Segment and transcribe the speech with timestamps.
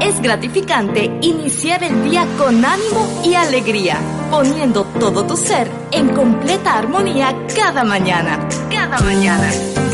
[0.00, 3.98] Es gratificante iniciar el día con ánimo y alegría,
[4.30, 8.38] poniendo todo tu ser en completa armonía cada mañana.
[8.70, 9.50] Cada mañana.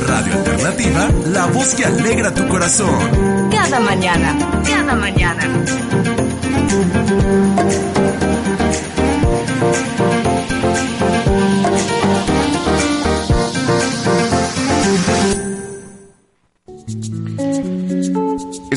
[0.06, 3.48] Radio Alternativa, la voz que alegra tu corazón.
[3.50, 4.36] Cada mañana.
[4.66, 5.48] Cada mañana.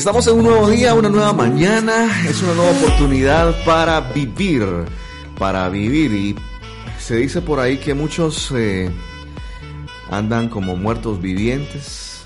[0.08, 4.64] Estamos en un nuevo día, una nueva mañana, es una nueva oportunidad para vivir,
[5.38, 6.14] para vivir.
[6.14, 6.34] Y
[6.98, 8.90] se dice por ahí que muchos eh,
[10.10, 12.22] andan como muertos vivientes.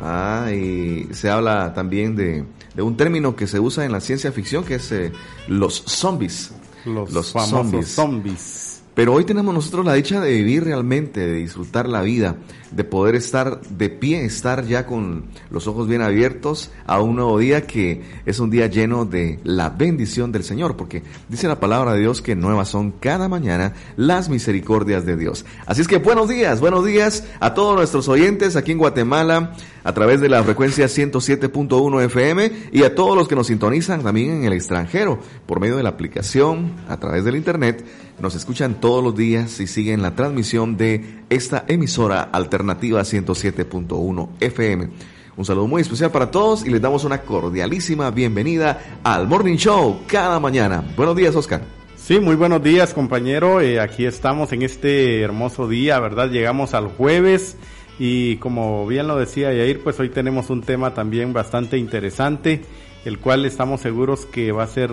[0.00, 4.30] Ah, y se habla también de, de, un término que se usa en la ciencia
[4.30, 5.10] ficción que es eh,
[5.48, 6.52] los zombies.
[6.84, 8.63] Los, famosos zombies.
[8.94, 12.36] Pero hoy tenemos nosotros la dicha de vivir realmente, de disfrutar la vida,
[12.70, 17.38] de poder estar de pie, estar ya con los ojos bien abiertos a un nuevo
[17.38, 21.94] día que es un día lleno de la bendición del Señor, porque dice la palabra
[21.94, 25.44] de Dios que nuevas son cada mañana las misericordias de Dios.
[25.66, 29.92] Así es que buenos días, buenos días a todos nuestros oyentes aquí en Guatemala a
[29.92, 34.44] través de la frecuencia 107.1 FM y a todos los que nos sintonizan también en
[34.44, 37.84] el extranjero por medio de la aplicación, a través del internet
[38.20, 44.88] nos escuchan todos los días y siguen la transmisión de esta emisora alternativa 107.1 FM.
[45.36, 50.02] Un saludo muy especial para todos y les damos una cordialísima bienvenida al Morning Show
[50.06, 50.84] cada mañana.
[50.96, 51.62] Buenos días, Oscar.
[51.96, 53.60] Sí, muy buenos días, compañero.
[53.60, 56.30] Eh, aquí estamos en este hermoso día, ¿verdad?
[56.30, 57.56] Llegamos al jueves
[57.98, 62.62] y como bien lo decía Yair, pues hoy tenemos un tema también bastante interesante,
[63.04, 64.90] el cual estamos seguros que va a ser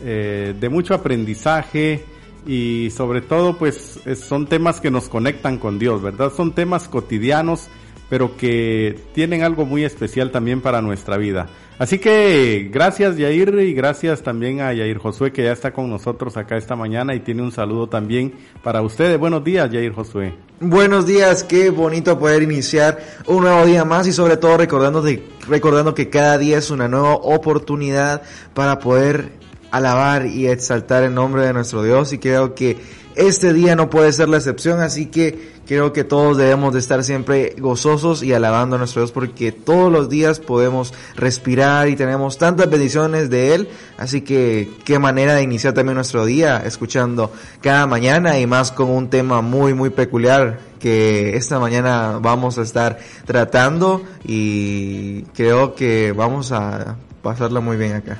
[0.00, 2.04] eh, de mucho aprendizaje,
[2.48, 6.32] y sobre todo pues son temas que nos conectan con Dios, ¿verdad?
[6.34, 7.68] Son temas cotidianos,
[8.08, 11.46] pero que tienen algo muy especial también para nuestra vida.
[11.78, 16.38] Así que gracias Yair y gracias también a Yair Josué que ya está con nosotros
[16.38, 18.32] acá esta mañana y tiene un saludo también
[18.62, 19.18] para ustedes.
[19.18, 20.32] Buenos días Yair Josué.
[20.58, 25.22] Buenos días, qué bonito poder iniciar un nuevo día más y sobre todo recordando, de,
[25.46, 28.22] recordando que cada día es una nueva oportunidad
[28.54, 29.37] para poder
[29.70, 32.76] alabar y exaltar el nombre de nuestro Dios y creo que
[33.18, 37.02] este día no puede ser la excepción, así que creo que todos debemos de estar
[37.02, 42.38] siempre gozosos y alabando a nuestro Dios porque todos los días podemos respirar y tenemos
[42.38, 47.88] tantas bendiciones de Él, así que qué manera de iniciar también nuestro día escuchando cada
[47.88, 53.00] mañana y más con un tema muy muy peculiar que esta mañana vamos a estar
[53.26, 58.18] tratando y creo que vamos a pasarla muy bien acá.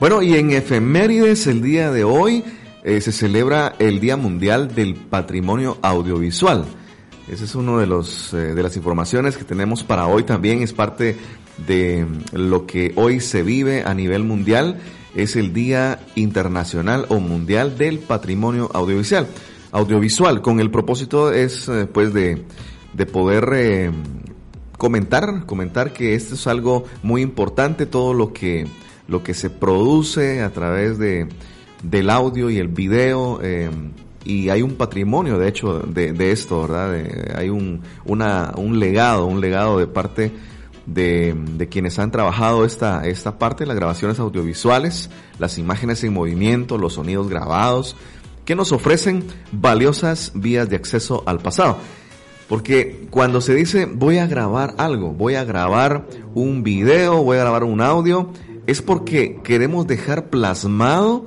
[0.00, 2.44] Bueno, y en efemérides el día de hoy
[2.84, 6.66] eh, se celebra el Día Mundial del Patrimonio Audiovisual.
[7.26, 10.72] Esa es una de, los, eh, de las informaciones que tenemos para hoy también, es
[10.72, 11.16] parte
[11.66, 14.78] de lo que hoy se vive a nivel mundial,
[15.16, 19.26] es el Día Internacional o Mundial del Patrimonio Audiovisual.
[19.72, 22.44] Audiovisual, con el propósito es eh, pues de,
[22.92, 23.92] de poder
[24.76, 28.64] comentar, comentar que esto es algo muy importante, todo lo que
[29.08, 31.26] lo que se produce a través de,
[31.82, 33.40] del audio y el video.
[33.42, 33.70] Eh,
[34.24, 36.94] y hay un patrimonio, de hecho, de, de esto, ¿verdad?
[37.34, 40.32] hay un, una, un legado, un legado de parte
[40.84, 46.76] de, de, quienes han trabajado esta, esta parte, las grabaciones audiovisuales, las imágenes en movimiento,
[46.76, 47.96] los sonidos grabados,
[48.44, 51.78] que nos ofrecen valiosas vías de acceso al pasado.
[52.48, 57.40] Porque cuando se dice voy a grabar algo, voy a grabar un video, voy a
[57.40, 58.32] grabar un audio,
[58.68, 61.26] es porque queremos dejar plasmado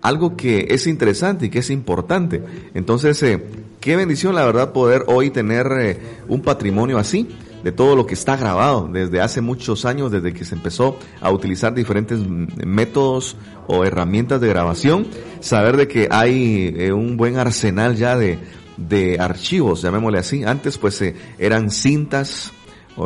[0.00, 2.42] algo que es interesante y que es importante.
[2.72, 3.44] Entonces, eh,
[3.78, 7.28] qué bendición la verdad poder hoy tener eh, un patrimonio así
[7.62, 11.30] de todo lo que está grabado desde hace muchos años, desde que se empezó a
[11.30, 15.08] utilizar diferentes métodos o herramientas de grabación,
[15.40, 18.38] saber de que hay eh, un buen arsenal ya de,
[18.78, 20.42] de archivos, llamémosle así.
[20.42, 21.04] Antes pues
[21.38, 22.50] eran cintas,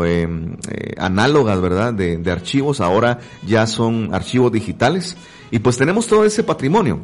[0.05, 0.29] eh,
[0.71, 1.93] eh, análogas, ¿verdad?
[1.93, 5.17] De, de, archivos, ahora ya son archivos digitales.
[5.51, 7.01] Y pues tenemos todo ese patrimonio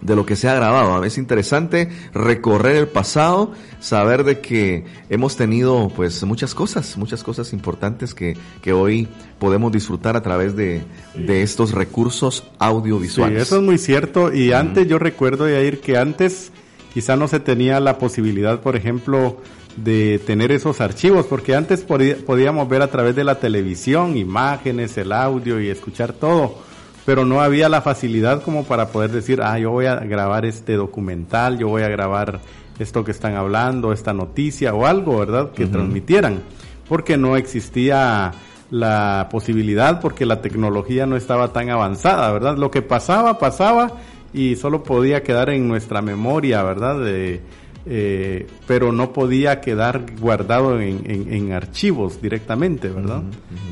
[0.00, 1.04] de lo que se ha grabado.
[1.04, 7.52] Es interesante recorrer el pasado, saber de que hemos tenido pues muchas cosas, muchas cosas
[7.52, 10.82] importantes que, que hoy podemos disfrutar a través de,
[11.14, 13.38] de estos recursos audiovisuales.
[13.38, 14.32] Sí, eso es muy cierto.
[14.32, 16.52] Y antes yo recuerdo, ir que antes
[16.94, 19.38] quizá no se tenía la posibilidad, por ejemplo,
[19.84, 25.12] de tener esos archivos, porque antes podíamos ver a través de la televisión imágenes, el
[25.12, 26.56] audio y escuchar todo,
[27.04, 30.74] pero no había la facilidad como para poder decir, ah, yo voy a grabar este
[30.74, 32.40] documental, yo voy a grabar
[32.78, 35.52] esto que están hablando, esta noticia o algo, ¿verdad?
[35.52, 36.42] Que transmitieran,
[36.88, 38.32] porque no existía
[38.70, 42.56] la posibilidad porque la tecnología no estaba tan avanzada, ¿verdad?
[42.56, 43.92] Lo que pasaba, pasaba
[44.32, 47.00] y solo podía quedar en nuestra memoria, ¿verdad?
[47.00, 47.40] De,
[47.88, 53.22] eh, pero no podía quedar guardado en, en, archivos directamente, ¿verdad?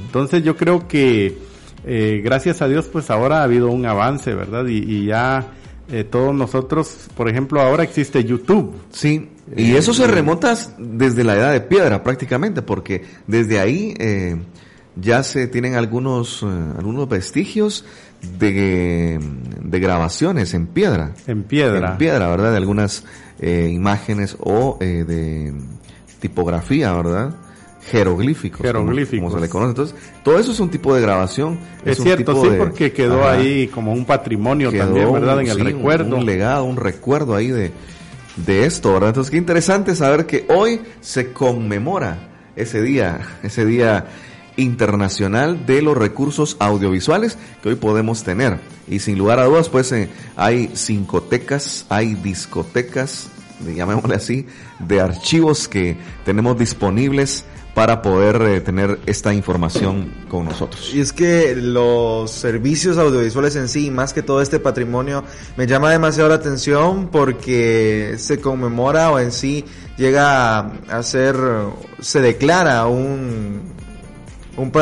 [0.07, 1.39] Entonces yo creo que
[1.85, 4.67] eh, gracias a Dios pues ahora ha habido un avance, ¿verdad?
[4.67, 5.53] Y, y ya
[5.89, 8.75] eh, todos nosotros, por ejemplo, ahora existe YouTube.
[8.91, 14.37] Sí, y eso se remonta desde la edad de piedra prácticamente, porque desde ahí eh,
[14.97, 16.47] ya se tienen algunos, eh,
[16.77, 17.85] algunos vestigios
[18.39, 19.21] de,
[19.63, 21.13] de, grabaciones en piedra.
[21.29, 21.93] En piedra.
[21.93, 22.51] En piedra, ¿verdad?
[22.51, 23.05] De algunas
[23.41, 25.53] eh, imágenes o eh, de
[26.21, 27.35] tipografía, ¿verdad?
[27.91, 28.63] Jeroglíficos.
[28.63, 29.29] Jeroglíficos.
[29.31, 29.71] Como, se le conoce.
[29.71, 31.59] Entonces, todo eso es un tipo de grabación.
[31.85, 35.41] Es, cierto, sí, porque quedó ahí como un patrimonio también, ¿verdad?
[35.41, 36.07] En el recuerdo.
[36.17, 37.71] Un, un legado, un recuerdo ahí de,
[38.37, 39.11] de esto, ¿verdad?
[39.11, 42.19] Entonces, qué interesante saber que hoy se conmemora
[42.57, 44.07] ese día, ese día
[44.57, 48.59] internacional de los recursos audiovisuales que hoy podemos tener.
[48.89, 53.29] Y sin lugar a dudas, pues eh, hay cincotecas, hay discotecas,
[53.65, 54.47] llamémosle así,
[54.79, 57.45] de archivos que tenemos disponibles
[57.77, 60.95] para poder eh, tener esta información con nosotros.
[60.95, 65.25] Y es que los servicios audiovisuales en sí, más que todo este patrimonio,
[65.59, 69.63] me llama demasiado la atención porque se conmemora o en sí
[69.99, 71.37] llega a ser,
[72.01, 73.76] se declara un
[74.57, 74.73] un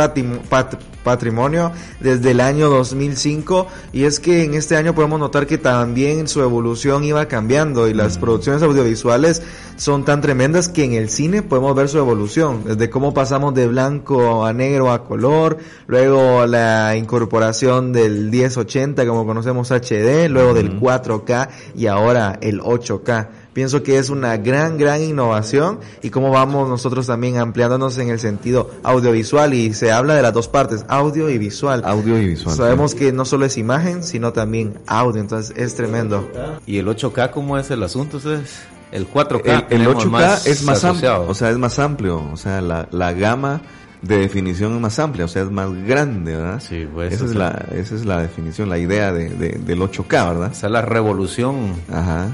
[1.05, 6.29] patrimonio desde el año 2005 y es que en este año podemos notar que también
[6.29, 9.43] su evolución iba cambiando y las producciones audiovisuales
[9.77, 13.67] son tan tremendas que en el cine podemos ver su evolución, desde cómo pasamos de
[13.67, 20.81] blanco a negro a color, luego la incorporación del 1080 como conocemos HD, luego del
[20.81, 23.29] 4K y ahora el 8K.
[23.55, 28.19] Pienso que es una gran, gran innovación y cómo vamos nosotros también ampliándonos en el
[28.19, 31.83] sentido audiovisual y se habla de las dos partes, audio y visual.
[31.85, 32.57] Audio y visual.
[32.57, 36.29] Sabemos que no solo es imagen, sino también audio, entonces es tremendo.
[36.67, 38.63] ¿Y el 8K cómo es el asunto ustedes?
[38.91, 39.67] El 4K.
[39.71, 43.63] El, 8K es más amplio, o sea, es más amplio, o sea, la, la gama
[44.05, 46.61] de definición más amplia, o sea, es más grande, ¿verdad?
[46.61, 47.15] Sí, pues.
[47.15, 50.51] Esa, es, la, esa es la definición, la idea de, del 8K, ¿verdad?
[50.53, 51.73] O sea, la revolución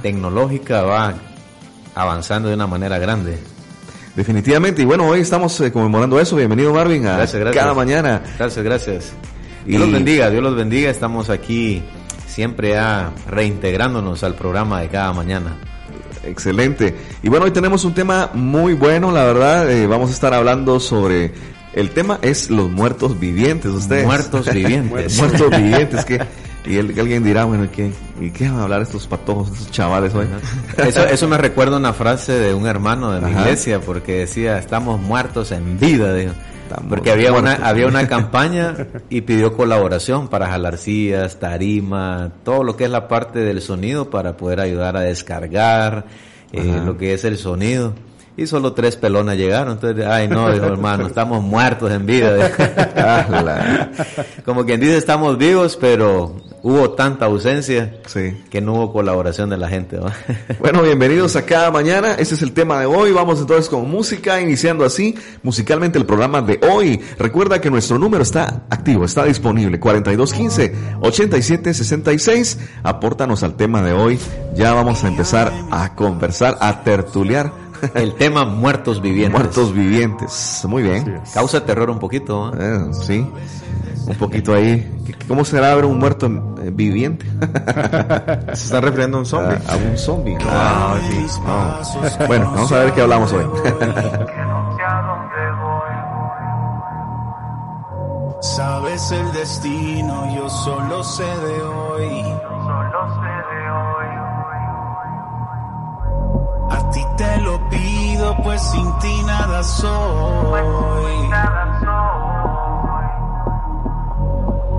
[0.02, 1.14] tecnológica va
[1.94, 3.38] avanzando de una manera grande.
[4.16, 6.34] Definitivamente, y bueno, hoy estamos eh, conmemorando eso.
[6.34, 7.24] Bienvenido, Marvin, a
[7.54, 8.20] cada mañana.
[8.36, 9.12] Gracias, gracias.
[9.64, 10.90] Dios los bendiga, Dios los bendiga.
[10.90, 11.82] Estamos aquí
[12.26, 15.56] siempre a reintegrándonos al programa de cada mañana.
[16.24, 16.96] Excelente.
[17.22, 19.70] Y bueno, hoy tenemos un tema muy bueno, la verdad.
[19.70, 21.32] Eh, vamos a estar hablando sobre
[21.72, 24.04] el tema es los muertos vivientes, ustedes.
[24.04, 25.18] Muertos vivientes.
[25.18, 26.20] muertos vivientes, que
[26.66, 27.90] y alguien dirá, bueno, ¿qué,
[28.20, 30.26] ¿y qué van a hablar estos patojos, estos chavales hoy?
[30.76, 35.00] Eso, eso me recuerda una frase de un hermano de mi iglesia, porque decía, estamos
[35.00, 36.34] muertos en vida, dijo.
[36.88, 38.74] porque había una, había una campaña
[39.08, 44.10] y pidió colaboración para jalar sillas, tarima, todo lo que es la parte del sonido
[44.10, 46.04] para poder ayudar a descargar
[46.52, 47.94] eh, lo que es el sonido
[48.40, 49.74] y solo tres pelonas llegaron.
[49.74, 52.50] Entonces, ay no, dijo hermano, estamos muertos en vida.
[54.46, 58.00] Como quien dice, estamos vivos, pero hubo tanta ausencia
[58.50, 60.00] que no hubo colaboración de la gente.
[60.58, 62.12] Bueno, bienvenidos a cada mañana.
[62.12, 63.12] Este es el tema de hoy.
[63.12, 66.98] Vamos entonces con música, iniciando así musicalmente el programa de hoy.
[67.18, 69.78] Recuerda que nuestro número está activo, está disponible.
[69.78, 72.56] 4215-8766.
[72.84, 74.18] Apórtanos al tema de hoy.
[74.54, 79.40] Ya vamos a empezar a conversar, a tertuliar el tema muertos vivientes.
[79.40, 80.64] Muertos vivientes.
[80.68, 81.20] Muy bien.
[81.32, 82.52] Causa terror un poquito.
[82.58, 83.26] Eh, sí.
[84.06, 84.98] Un poquito ahí.
[85.28, 87.26] ¿Cómo será ver un muerto eh, viviente?
[88.54, 89.58] Se está refiriendo a un zombie.
[89.68, 90.38] A, un zombie.
[90.42, 92.24] Ah, sí.
[92.26, 93.44] Bueno, vamos a ver qué hablamos hoy.
[98.40, 102.22] Sabes el destino, yo solo sé de hoy.
[102.22, 103.39] Solo sé
[106.90, 110.60] A ti te lo pido, pues sin ti nada soy.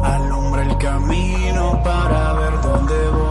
[0.03, 3.30] Alumbra el camino para ver dónde voy.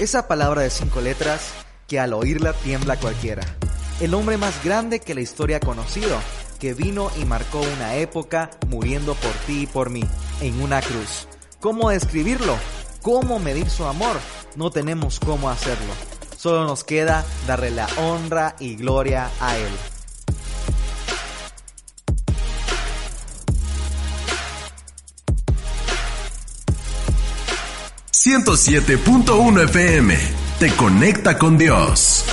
[0.05, 1.49] esa palabra de cinco letras
[1.87, 3.41] que al oírla tiembla cualquiera.
[3.99, 6.15] El hombre más grande que la historia ha conocido,
[6.59, 10.03] que vino y marcó una época muriendo por ti y por mí,
[10.41, 11.27] en una cruz.
[11.59, 12.55] ¿Cómo describirlo?
[13.01, 14.17] ¿Cómo medir su amor?
[14.55, 15.93] No tenemos cómo hacerlo.
[16.37, 19.71] Solo nos queda darle la honra y gloria a Él.
[28.25, 30.17] 107.1 FM.
[30.57, 32.25] Te conecta con Dios.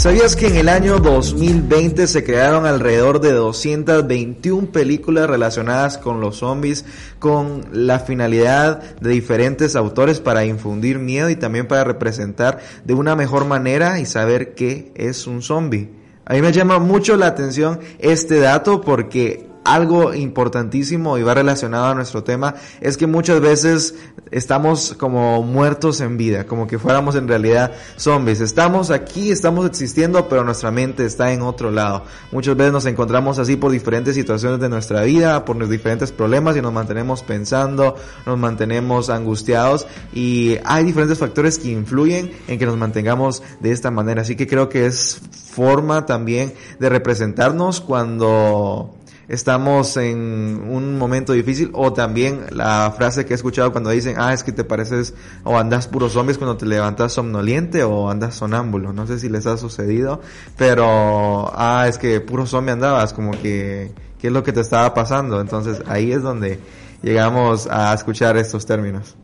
[0.00, 6.38] ¿Sabías que en el año 2020 se crearon alrededor de 221 películas relacionadas con los
[6.38, 6.86] zombies
[7.18, 13.14] con la finalidad de diferentes autores para infundir miedo y también para representar de una
[13.14, 15.90] mejor manera y saber qué es un zombie?
[16.24, 21.86] A mí me llama mucho la atención este dato porque algo importantísimo y va relacionado
[21.86, 23.94] a nuestro tema es que muchas veces
[24.30, 28.40] estamos como muertos en vida, como que fuéramos en realidad zombies.
[28.40, 32.04] Estamos aquí, estamos existiendo, pero nuestra mente está en otro lado.
[32.32, 36.62] Muchas veces nos encontramos así por diferentes situaciones de nuestra vida, por diferentes problemas y
[36.62, 42.76] nos mantenemos pensando, nos mantenemos angustiados y hay diferentes factores que influyen en que nos
[42.76, 44.22] mantengamos de esta manera.
[44.22, 48.94] Así que creo que es forma también de representarnos cuando
[49.30, 54.32] estamos en un momento difícil o también la frase que he escuchado cuando dicen, ah,
[54.32, 58.92] es que te pareces o andas puro zombies cuando te levantas somnoliente o andas sonámbulo.
[58.92, 60.20] No sé si les ha sucedido,
[60.56, 64.92] pero, ah, es que puro zombie andabas, como que, ¿qué es lo que te estaba
[64.94, 65.40] pasando?
[65.40, 66.58] Entonces ahí es donde
[67.00, 69.14] llegamos a escuchar estos términos.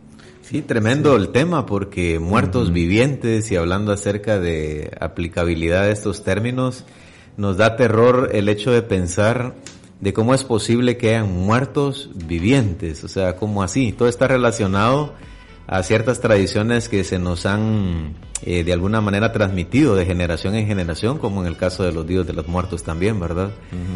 [0.43, 6.85] Sí, tremendo el tema porque muertos vivientes y hablando acerca de aplicabilidad de estos términos,
[7.37, 9.55] nos da terror el hecho de pensar
[10.01, 15.15] de cómo es posible que hayan muertos vivientes, o sea, como así, todo está relacionado
[15.67, 20.67] a ciertas tradiciones que se nos han eh, de alguna manera transmitido de generación en
[20.67, 23.51] generación, como en el caso de los dios de los muertos también, ¿verdad?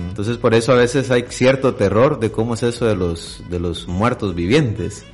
[0.08, 3.60] Entonces por eso a veces hay cierto terror de cómo es eso de los, de
[3.60, 5.04] los muertos vivientes.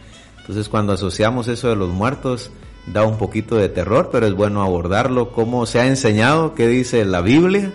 [0.41, 2.51] Entonces cuando asociamos eso de los muertos,
[2.87, 7.05] da un poquito de terror, pero es bueno abordarlo, cómo se ha enseñado, qué dice
[7.05, 7.73] la Biblia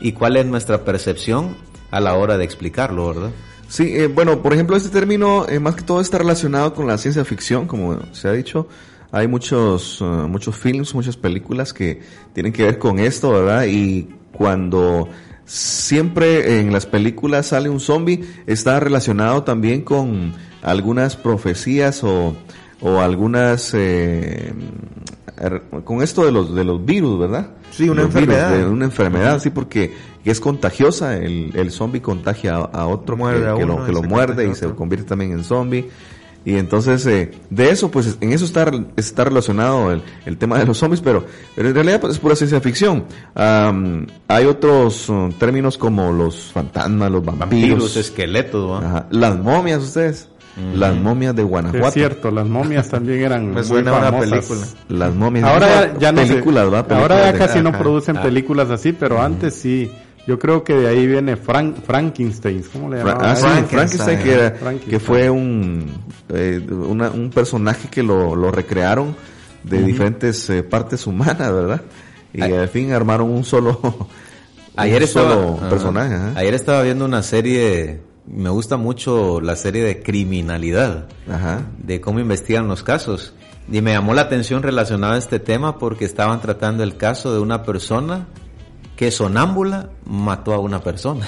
[0.00, 1.54] y cuál es nuestra percepción
[1.90, 3.30] a la hora de explicarlo, ¿verdad?
[3.68, 6.96] Sí, eh, bueno, por ejemplo, este término eh, más que todo está relacionado con la
[6.96, 8.66] ciencia ficción, como se ha dicho.
[9.10, 12.00] Hay muchos, uh, muchos films, muchas películas que
[12.34, 13.64] tienen que ver con esto, ¿verdad?
[13.66, 15.08] Y cuando
[15.44, 22.36] siempre en las películas sale un zombie, está relacionado también con algunas profecías o,
[22.80, 24.52] o algunas eh,
[25.84, 27.50] con esto de los de los virus, ¿verdad?
[27.70, 28.50] Sí, una Los enfermedad.
[28.52, 33.16] virus, de una enfermedad, sí, porque es contagiosa, el, el zombie contagia a, a otro
[33.16, 35.44] Muerde que, a que uno lo, que lo muerde y a se convierte también en
[35.44, 35.88] zombie.
[36.44, 40.64] Y entonces, eh, de eso, pues en eso está, está relacionado el, el tema de
[40.64, 43.04] los zombies, pero, pero en realidad pues, es pura ciencia ficción.
[43.34, 48.78] Hay otros uh, términos como los fantasmas, los vampiros, Vampiros, esqueletos, ¿va?
[48.86, 50.28] ajá, las momias, ustedes,
[50.74, 51.86] las momias de Guanajuato.
[51.88, 54.30] Es cierto, las momias también eran Me muy a una famosas.
[54.30, 54.60] película.
[54.88, 55.44] Las momias.
[55.44, 56.28] Ahora ya, ya no sé.
[56.28, 56.64] películas.
[56.90, 57.78] Ahora ya de- casi no ajá.
[57.78, 59.90] producen películas así, pero antes sí.
[60.26, 63.30] Yo creo que de ahí viene Frank, Frankenstein, ¿cómo le Fra- llamaban?
[63.30, 63.78] ah, sí, Frankenstein.
[63.78, 64.90] Frankenstein, que, era- Frankenstein.
[64.90, 65.86] que fue un,
[66.28, 69.16] eh, una- un personaje que lo, lo recrearon
[69.62, 71.80] de diferentes eh, partes humanas, ¿verdad?
[72.34, 72.52] Y Ay.
[72.52, 73.80] al fin armaron un solo,
[74.76, 76.14] Ayer un estaba, solo personaje.
[76.38, 78.00] Ayer estaba viendo una serie,
[78.30, 81.62] me gusta mucho la serie de criminalidad, Ajá.
[81.78, 83.32] de cómo investigan los casos.
[83.70, 87.40] Y me llamó la atención relacionada a este tema porque estaban tratando el caso de
[87.40, 88.26] una persona
[88.98, 91.24] que sonámbula mató a una persona.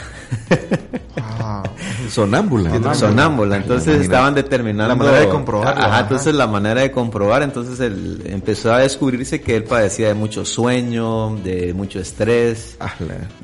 [1.22, 1.62] Ah,
[2.08, 2.94] Sonámbula.
[2.94, 3.58] sonámbula.
[3.58, 4.02] Entonces Imagínate.
[4.04, 6.00] estaban determinando La manera de comprobarlo, Ajá, ajá.
[6.00, 10.44] entonces la manera de comprobar, entonces él empezó a descubrirse que él padecía de mucho
[10.44, 12.76] sueño, de mucho estrés.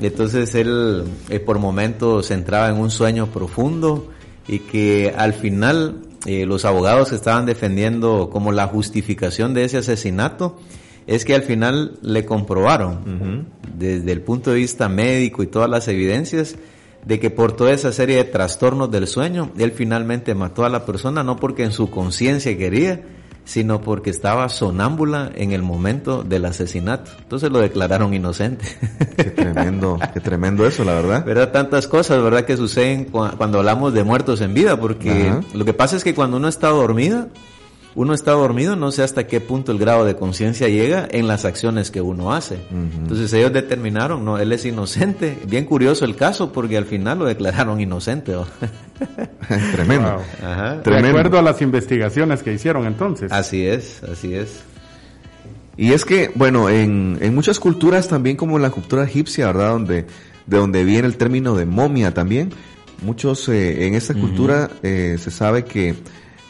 [0.00, 4.08] Y entonces él eh, por momentos entraba en un sueño profundo
[4.48, 9.78] y que al final eh, los abogados que estaban defendiendo como la justificación de ese
[9.78, 10.58] asesinato
[11.06, 15.88] es que al final le comprobaron desde el punto de vista médico y todas las
[15.88, 16.56] evidencias
[17.04, 20.84] de que por toda esa serie de trastornos del sueño él finalmente mató a la
[20.84, 23.02] persona no porque en su conciencia quería
[23.44, 27.12] sino porque estaba sonámbula en el momento del asesinato.
[27.20, 28.64] Entonces lo declararon inocente.
[29.16, 31.24] Qué tremendo, qué tremendo eso, la verdad.
[31.24, 31.52] ¿Verdad?
[31.52, 32.44] Tantas cosas, ¿verdad?
[32.44, 35.42] Que suceden cua- cuando hablamos de muertos en vida, porque Ajá.
[35.54, 37.28] lo que pasa es que cuando uno está dormido,
[37.96, 41.46] uno está dormido, no sé hasta qué punto el grado de conciencia llega en las
[41.46, 42.58] acciones que uno hace.
[42.70, 45.38] Entonces ellos determinaron, no, él es inocente.
[45.48, 48.32] Bien curioso el caso, porque al final lo declararon inocente.
[48.32, 48.46] ¿no?
[49.72, 50.12] tremendo.
[50.12, 50.48] Wow.
[50.48, 50.76] Ajá.
[50.76, 53.32] De acuerdo a las investigaciones que hicieron entonces.
[53.32, 54.60] Así es, así es.
[55.78, 59.70] Y es que, bueno, en, en muchas culturas también como en la cultura egipcia, ¿verdad?
[59.70, 60.06] Donde,
[60.44, 62.50] de donde viene el término de momia también.
[63.02, 65.94] Muchos eh, en esta cultura eh, se sabe que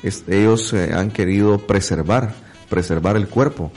[0.02, 2.34] es- ellos eh, han querido preservar,
[2.68, 3.70] preservar el cuerpo.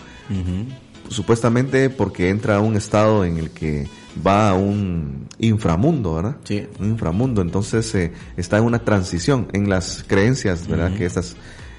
[1.09, 3.87] Supuestamente porque entra a un estado en el que
[4.25, 6.35] va a un inframundo, ¿verdad?
[6.43, 6.67] Sí.
[6.79, 7.41] Un inframundo.
[7.41, 10.93] Entonces eh, está en una transición en las creencias, ¿verdad?
[10.95, 11.35] Que estas,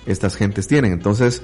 [0.06, 0.92] estas gentes tienen.
[0.92, 1.42] Entonces,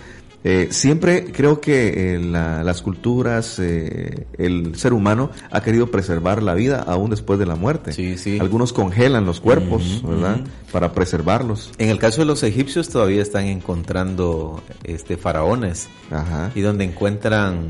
[0.48, 6.40] eh, siempre creo que eh, la- las culturas, eh, el ser humano ha querido preservar
[6.40, 7.92] la vida aún después de la muerte.
[7.92, 8.38] Sí, sí.
[8.40, 10.40] Algunos congelan los cuerpos, ¿verdad?
[10.70, 11.72] Para preservarlos.
[11.78, 16.52] En el caso de los egipcios todavía están encontrando este faraones Ajá.
[16.54, 17.68] y donde encuentran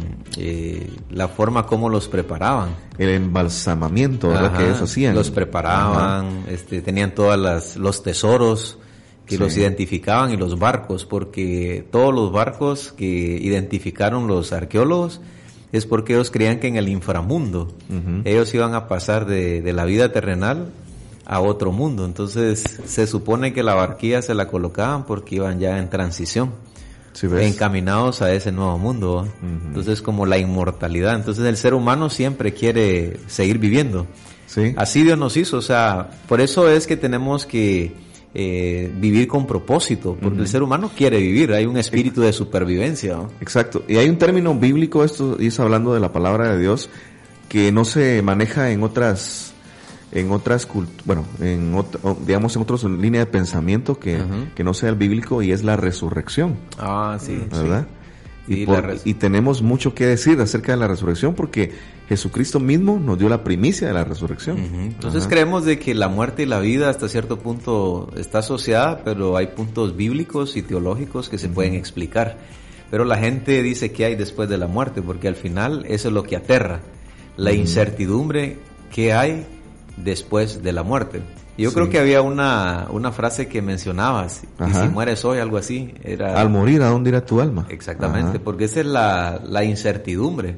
[1.10, 2.70] la forma como los preparaban.
[2.98, 4.52] El embalsamamiento, ¿verdad?
[4.54, 5.14] Ajá, que eso hacían.
[5.14, 8.78] Los preparaban, este, tenían todas las, los tesoros
[9.26, 9.40] que Sí.
[9.42, 15.20] los identificaban y los barcos, porque todos los barcos que identificaron los arqueólogos
[15.72, 18.22] es porque ellos creían que en el inframundo Ujú.
[18.24, 20.70] ellos iban a pasar de, de la vida terrenal
[21.24, 22.04] a otro mundo.
[22.06, 26.52] Entonces se supone que la barquilla se la colocaban porque iban ya en transición
[27.12, 29.24] Sí, encaminados a ese nuevo mundo.
[29.24, 29.28] ¿va?
[29.68, 31.14] Entonces como la inmortalidad.
[31.16, 34.06] Entonces el ser humano siempre quiere seguir viviendo.
[34.46, 34.74] Sí.
[34.76, 35.56] Así Dios nos hizo.
[35.56, 37.92] O sea, por eso es que tenemos que
[38.38, 40.14] eh, vivir con propósito.
[40.20, 41.52] Porque el ser humano quiere vivir.
[41.54, 43.18] Hay un espíritu de supervivencia.
[43.40, 43.82] Exacto.
[43.88, 46.90] Y hay un término bíblico, esto y es hablando de la palabra de Dios,
[47.48, 49.54] que no se maneja en otras,
[50.12, 50.68] en otras
[51.06, 51.74] bueno, en
[52.26, 54.20] digamos en otras líneas de pensamiento que,
[54.54, 57.42] que no sea el bíblico y es la resurrección, Ah, sí.
[57.50, 57.86] ¿verdad?
[58.48, 61.72] Y, tenemos mucho que decir acerca de la resurrección porque
[62.08, 64.58] Jesucristo mismo nos dio la primicia de la resurrección.
[64.58, 69.36] Entonces creemos de que la muerte y la vida hasta cierto punto está asociada, pero
[69.36, 72.38] hay puntos bíblicos y teológicos que se pueden explicar.
[72.90, 76.14] Pero la gente dice que hay después de la muerte, porque al final eso es
[76.14, 76.80] lo que aterra,
[77.36, 78.58] la incertidumbre
[78.92, 79.44] que hay
[79.96, 81.20] después de la muerte.
[81.58, 85.94] Yo creo que había una, una frase que mencionabas, y si mueres hoy, algo así.
[86.02, 87.66] Era, Al morir, ¿a dónde irá tu alma?
[87.68, 90.56] Exactamente, porque esa es la, la incertidumbre.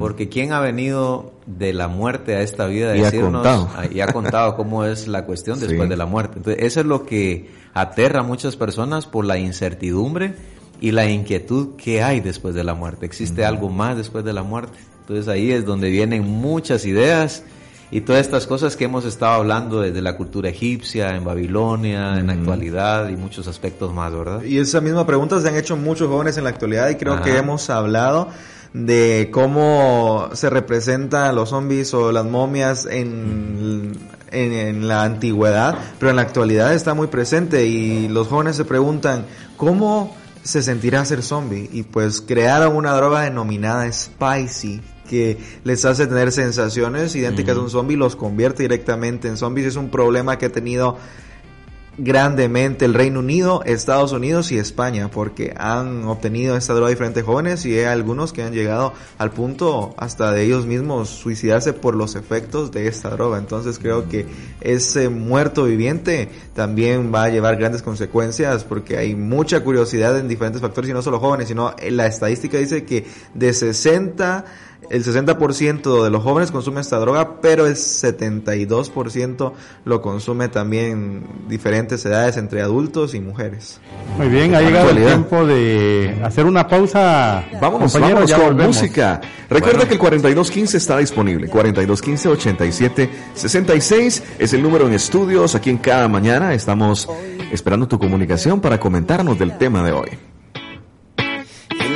[0.00, 3.68] Porque ¿quién ha venido de la muerte a esta vida y ha contado.
[3.92, 6.38] y ha contado cómo es la cuestión después de la muerte?
[6.38, 10.34] Entonces, eso es lo que aterra a muchas personas por la incertidumbre
[10.80, 13.06] y la inquietud que hay después de la muerte.
[13.06, 14.76] ¿Existe algo más después de la muerte?
[15.00, 17.44] Entonces ahí es donde vienen muchas ideas
[17.90, 22.28] y todas estas cosas que hemos estado hablando desde la cultura egipcia, en Babilonia, en
[22.28, 24.42] la actualidad y muchos aspectos más, ¿verdad?
[24.44, 27.36] Y esa misma pregunta se han hecho muchos jóvenes en la actualidad y creo que
[27.36, 28.28] hemos hablado
[28.72, 33.92] de cómo se representan los zombies o las momias en,
[34.30, 38.64] en, en, la antigüedad, pero en la actualidad está muy presente y los jóvenes se
[38.64, 39.24] preguntan
[39.56, 46.06] cómo se sentirá ser zombie y pues crearon una droga denominada Spicy que les hace
[46.06, 49.66] tener sensaciones idénticas a un zombie, los convierte directamente en zombies.
[49.66, 50.98] Es un problema que ha tenido
[51.98, 57.66] grandemente el Reino Unido, Estados Unidos y España, porque han obtenido esta droga diferentes jóvenes
[57.66, 62.14] y hay algunos que han llegado al punto hasta de ellos mismos suicidarse por los
[62.14, 63.36] efectos de esta droga.
[63.38, 64.26] Entonces creo que
[64.60, 70.62] ese muerto viviente también va a llevar grandes consecuencias porque hay mucha curiosidad en diferentes
[70.62, 74.44] factores y no solo jóvenes, sino la estadística dice que de 60
[74.88, 79.52] el 60% de los jóvenes consume esta droga, pero el 72%
[79.84, 83.80] lo consume también diferentes edades entre adultos y mujeres.
[84.16, 87.44] Muy bien, ha llegado el tiempo de hacer una pausa.
[87.60, 89.20] Vámonos, vámonos con música.
[89.48, 91.50] Recuerda que el 4215 está disponible.
[91.50, 95.54] 4215-8766 es el número en estudios.
[95.54, 97.08] Aquí en cada mañana estamos
[97.52, 100.29] esperando tu comunicación para comentarnos del tema de hoy.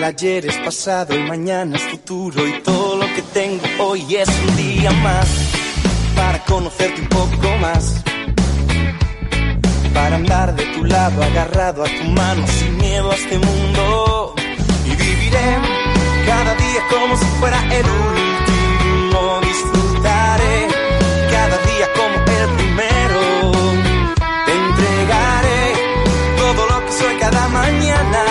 [0.05, 4.55] Ayer es pasado, el mañana es futuro y todo lo que tengo hoy es un
[4.55, 5.27] día más
[6.15, 8.03] para conocerte un poco más.
[9.95, 14.35] Para andar de tu lado, agarrado a tu mano, sin miedo a este mundo.
[14.85, 15.57] Y viviré
[16.27, 19.41] cada día como si fuera el último.
[19.41, 20.69] Disfrutaré
[21.31, 23.53] cada día como el primero.
[24.45, 25.73] Te entregaré
[26.37, 28.24] todo lo que soy cada mañana.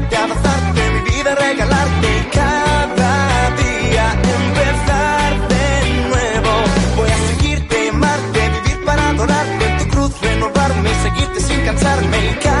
[0.00, 6.52] Mirarte, abrazarte, mi vida regalarte cada día empezar de nuevo.
[6.96, 12.34] Voy a seguirte, amarte, vivir para adorarte, en tu cruz renovarme, seguirte sin cansarme y
[12.42, 12.59] cada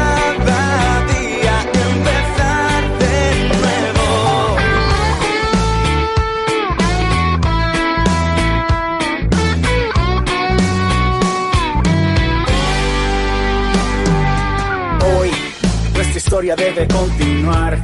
[16.40, 17.78] historia debe continuar.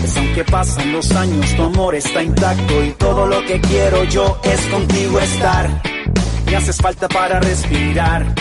[0.00, 4.40] Pues aunque pasan los años, tu amor está intacto y todo lo que quiero yo
[4.42, 5.82] es contigo estar.
[6.46, 8.34] Me haces falta para respirar.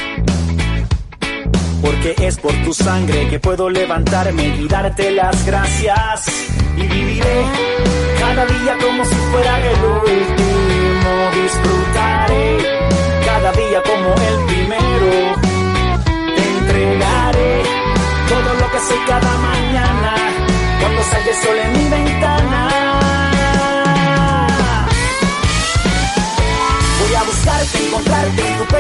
[1.84, 6.26] Porque es por tu sangre que puedo levantarme y darte las gracias.
[6.78, 7.61] Y viviré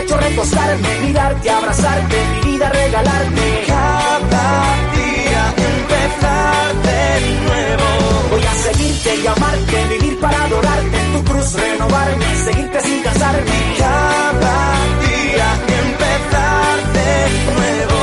[0.01, 3.63] pecho recostarme, mirarte, abrazarte, mi vida regalarte.
[3.67, 7.03] Cada día empezar de
[7.45, 7.87] nuevo.
[8.31, 13.75] Voy a seguirte y amarte, vivir para adorarte, tu cruz renovarme, seguirte sin cansarme.
[13.77, 14.57] Cada
[15.05, 15.47] día
[15.83, 17.11] empezar de
[17.55, 18.01] nuevo.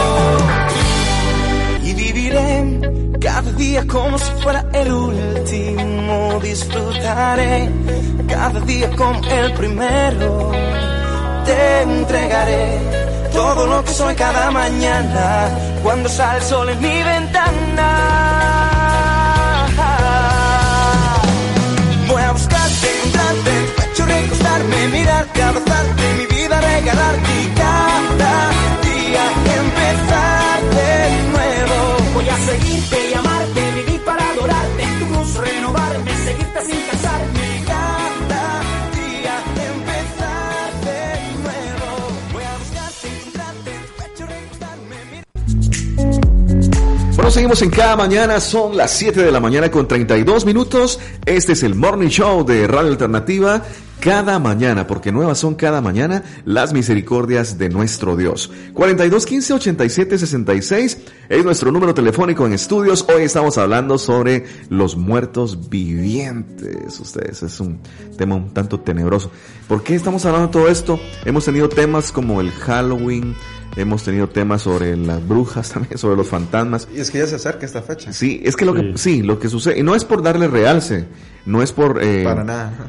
[1.82, 2.80] Y viviré
[3.20, 6.40] cada día como si fuera el último.
[6.42, 7.70] Disfrutaré
[8.28, 10.52] cada día como el primero.
[11.48, 12.78] Te entregaré
[13.32, 15.48] todo lo que soy cada mañana
[15.82, 17.88] cuando sale el sol en mi ventana.
[22.06, 28.34] Voy a buscarte, encontrarte, pecho recostarme, mirarte, abrazarte, mi vida regalarte y cada
[28.88, 29.24] día
[29.62, 30.92] empezar de
[31.32, 31.76] nuevo.
[32.12, 37.38] Voy a seguirte y amarte, vivir para adorarte, tu cruz renovarme, seguirte sin cansarme.
[47.31, 50.99] Seguimos en cada mañana, son las 7 de la mañana con 32 minutos.
[51.27, 53.62] Este es el Morning Show de Radio Alternativa.
[54.01, 58.51] Cada mañana, porque nuevas son cada mañana las misericordias de nuestro Dios.
[58.73, 63.05] 42 15 87 66 es nuestro número telefónico en estudios.
[63.14, 66.99] Hoy estamos hablando sobre los muertos vivientes.
[66.99, 67.81] Ustedes, es un
[68.17, 69.31] tema un tanto tenebroso.
[69.69, 70.99] ¿Por qué estamos hablando de todo esto?
[71.27, 73.37] Hemos tenido temas como el Halloween,
[73.76, 76.88] Hemos tenido temas sobre las brujas también, sobre los fantasmas.
[76.94, 78.12] Y es que ya se acerca esta fecha.
[78.12, 81.07] Sí, es que lo que sí, lo que sucede y no es por darle realce,
[81.46, 82.26] no es por eh,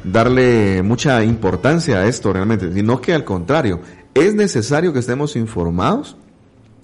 [0.04, 3.80] darle mucha importancia a esto realmente, sino que al contrario,
[4.14, 6.16] es necesario que estemos informados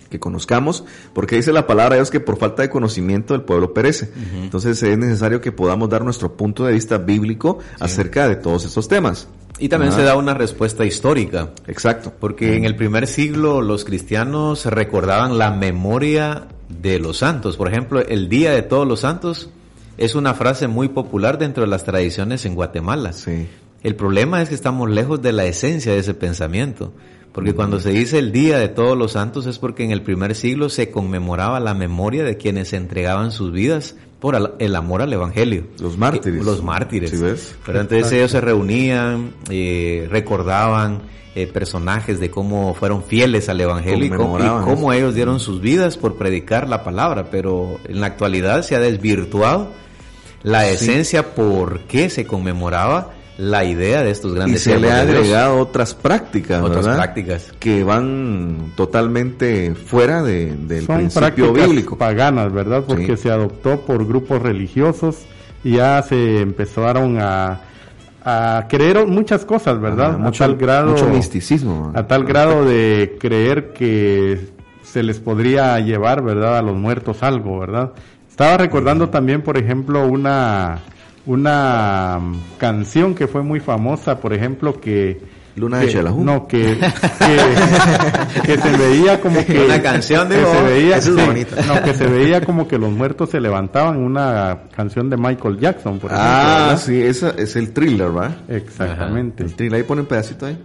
[0.09, 3.75] que conozcamos, porque dice la palabra de Dios que por falta de conocimiento el pueblo
[3.75, 4.11] perece.
[4.35, 8.89] Entonces es necesario que podamos dar nuestro punto de vista bíblico acerca de todos estos
[8.89, 9.29] temas.
[9.59, 11.51] Y también se da una respuesta histórica.
[11.67, 12.13] Exacto.
[12.19, 17.57] Porque en el primer siglo los cristianos recordaban la memoria de los santos.
[17.57, 19.49] Por ejemplo, el Día de Todos los Santos
[19.97, 23.13] es una frase muy popular dentro de las tradiciones en Guatemala.
[23.13, 23.47] Sí.
[23.83, 26.93] El problema es que estamos lejos de la esencia de ese pensamiento.
[27.37, 30.35] Porque cuando se dice el Día de Todos los Santos es porque en el primer
[30.35, 35.67] siglo se conmemoraba la memoria de quienes entregaban sus vidas por el amor al Evangelio.
[35.79, 36.43] Los mártires.
[36.43, 37.55] Los mártires.
[37.67, 41.03] Pero entonces ellos se reunían, eh, recordaban
[41.35, 46.17] eh, personajes de cómo fueron fieles al Evangelio y cómo, ellos dieron sus vidas por
[46.17, 47.29] predicar la palabra.
[47.31, 49.73] Pero en la actualidad se ha desvirtuado
[50.43, 55.01] la esencia por qué se conmemoraba la idea de estos grandes y se le ha
[55.01, 57.53] agregado otras prácticas otras prácticas.
[57.59, 61.99] Que van totalmente fuera de, del principio bíblico.
[61.99, 65.27] paganas verdad porque se adoptó por grupos religiosos
[65.63, 67.61] y ya se empezaron a
[68.29, 73.17] a creer muchas cosas verdad mucho, a tal grado mucho misticismo a tal grado de
[73.21, 74.49] creer que
[74.83, 77.93] se les podría llevar verdad a los muertos algo verdad
[78.29, 80.81] estaba recordando también por ejemplo una
[81.27, 82.21] una
[82.59, 85.21] canción que fue muy famosa, por ejemplo, que
[85.57, 86.23] Luna de Chelaju.
[86.23, 87.37] No, que, que,
[88.29, 89.65] se veía como que...
[89.65, 90.37] Una canción de...
[90.37, 91.01] Que se veía,
[91.67, 93.97] no, que se veía como que los muertos se levantaban.
[93.99, 96.31] Una canción de Michael Jackson, por ejemplo.
[96.31, 98.31] Ah, sí, esa es el thriller, ¿va?
[98.49, 99.43] Exactamente.
[99.43, 100.59] El thriller, ahí pone un pedacito ahí.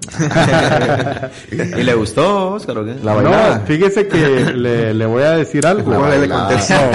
[1.52, 5.92] ¿Y le gustó, Oscar, o La No, fíjese que le, le, voy a decir algo.
[5.92, 6.06] No,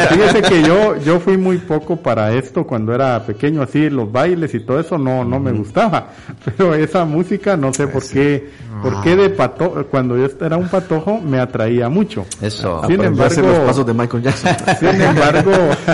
[0.08, 4.54] fíjese que yo, yo fui muy poco para esto cuando era pequeño, así, los bailes
[4.54, 6.08] y todo eso no, no me gustaba.
[6.44, 8.50] Pero esa música, no sé por qué,
[8.82, 12.26] por qué de pato, cuando yo era un patojo me atraía mucho.
[12.40, 12.82] Eso.
[12.86, 14.56] Sin embargo, los pasos de Michael Jackson.
[14.80, 15.52] Sin embargo,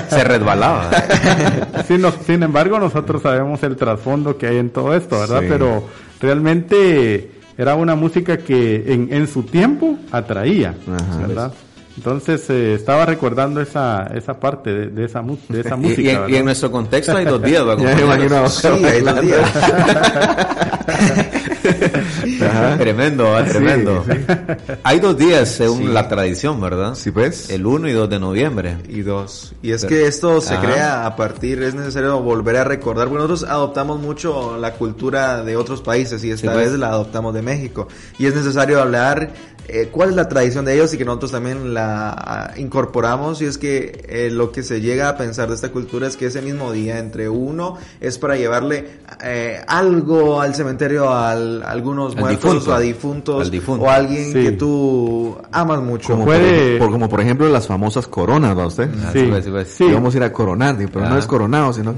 [0.08, 0.90] se resbalaba.
[2.26, 5.42] sin, embargo, nosotros sabemos el trasfondo que hay en todo esto, ¿verdad?
[5.48, 5.84] Pero
[6.20, 10.74] realmente era una música que en, en su tiempo atraía,
[11.18, 11.52] ¿verdad?
[11.96, 16.26] Entonces eh, estaba recordando esa esa parte de, esa, de esa música.
[16.28, 17.62] Y, en nuestro contexto hay dos días,
[18.50, 19.40] Sí, hay dos días.
[22.78, 24.04] Tremendo, tremendo.
[24.82, 26.94] Hay dos días según la tradición, ¿verdad?
[26.94, 27.50] Sí, pues.
[27.50, 28.78] El 1 y 2 de noviembre.
[28.88, 29.54] Y 2.
[29.62, 33.08] Y es que esto se crea a partir, es necesario volver a recordar.
[33.08, 36.70] Bueno, nosotros adoptamos mucho la cultura de otros países y esta pues.
[36.70, 37.88] vez la adoptamos de México.
[38.18, 39.32] Y es necesario hablar
[39.68, 43.40] eh, cuál es la tradición de ellos y que nosotros también la ah, incorporamos.
[43.42, 46.26] Y es que eh, lo que se llega a pensar de esta cultura es que
[46.26, 52.66] ese mismo día entre uno es para llevarle eh, algo al cementerio a algunos muertos
[52.68, 56.12] o a difuntos o a alguien que tú amas mucho.
[56.12, 58.88] Como, por, como por ejemplo las famosas coronas ¿va usted?
[59.12, 59.30] sí,
[59.66, 61.94] sí, vamos a ir a coronar pero no es coronado sino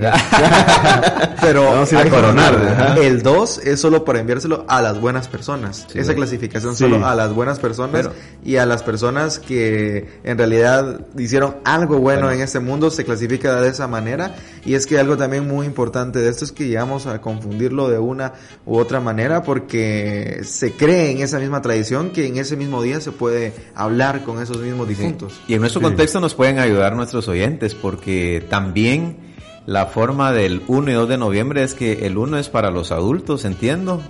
[1.41, 5.29] pero vamos a ir a coronar el 2 es solo para enviárselo a las buenas
[5.29, 5.87] personas.
[5.95, 8.09] Esa clasificación solo a las buenas personas
[8.45, 13.61] y a las personas que en realidad hicieron algo bueno, en este mundo se clasifica
[13.61, 14.35] de esa manera.
[14.65, 17.99] Y es que algo también muy importante de esto es que llegamos a confundirlo de
[17.99, 18.35] una
[18.67, 23.01] u otra manera porque se cree en esa misma tradición que en ese mismo día
[23.01, 25.41] se puede hablar con esos mismos difuntos.
[25.49, 29.34] Y en nuestro contexto nos pueden ayudar nuestros oyentes porque también
[29.67, 32.93] la forma del 1 y 2 de noviembre es que el 1 es para los
[32.93, 34.03] adultos, entiendo,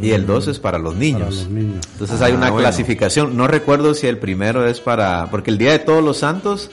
[0.00, 1.48] y el 2 es para los niños.
[1.50, 3.36] Entonces hay ah, una clasificación.
[3.36, 5.28] No recuerdo si el primero es para...
[5.30, 6.70] Porque el Día de Todos los Santos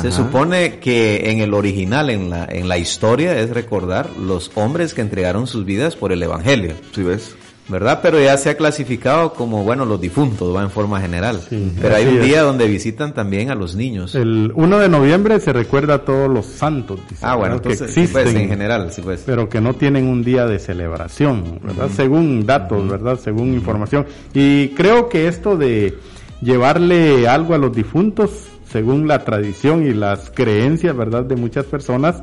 [0.00, 4.94] se supone que en el original, en la, en la historia, es recordar los hombres
[4.94, 6.74] que entregaron sus vidas por el Evangelio.
[6.92, 7.36] ¿Sí ves?
[7.68, 8.00] ¿Verdad?
[8.02, 11.40] Pero ya se ha clasificado como, bueno, los difuntos, va en forma general.
[11.80, 14.14] Pero hay un día donde visitan también a los niños.
[14.14, 17.00] El 1 de noviembre se recuerda a todos los santos.
[17.22, 19.22] ah, bueno, entonces, que existen, pues, en general, sí, pues.
[19.24, 21.88] Pero que no tienen un día de celebración, ¿verdad?
[21.94, 23.18] Según datos, ¿verdad?
[23.18, 24.06] Según información.
[24.34, 25.98] Y creo que esto de
[26.42, 32.22] llevarle algo a los difuntos según la tradición y las creencias, ¿verdad?, de muchas personas,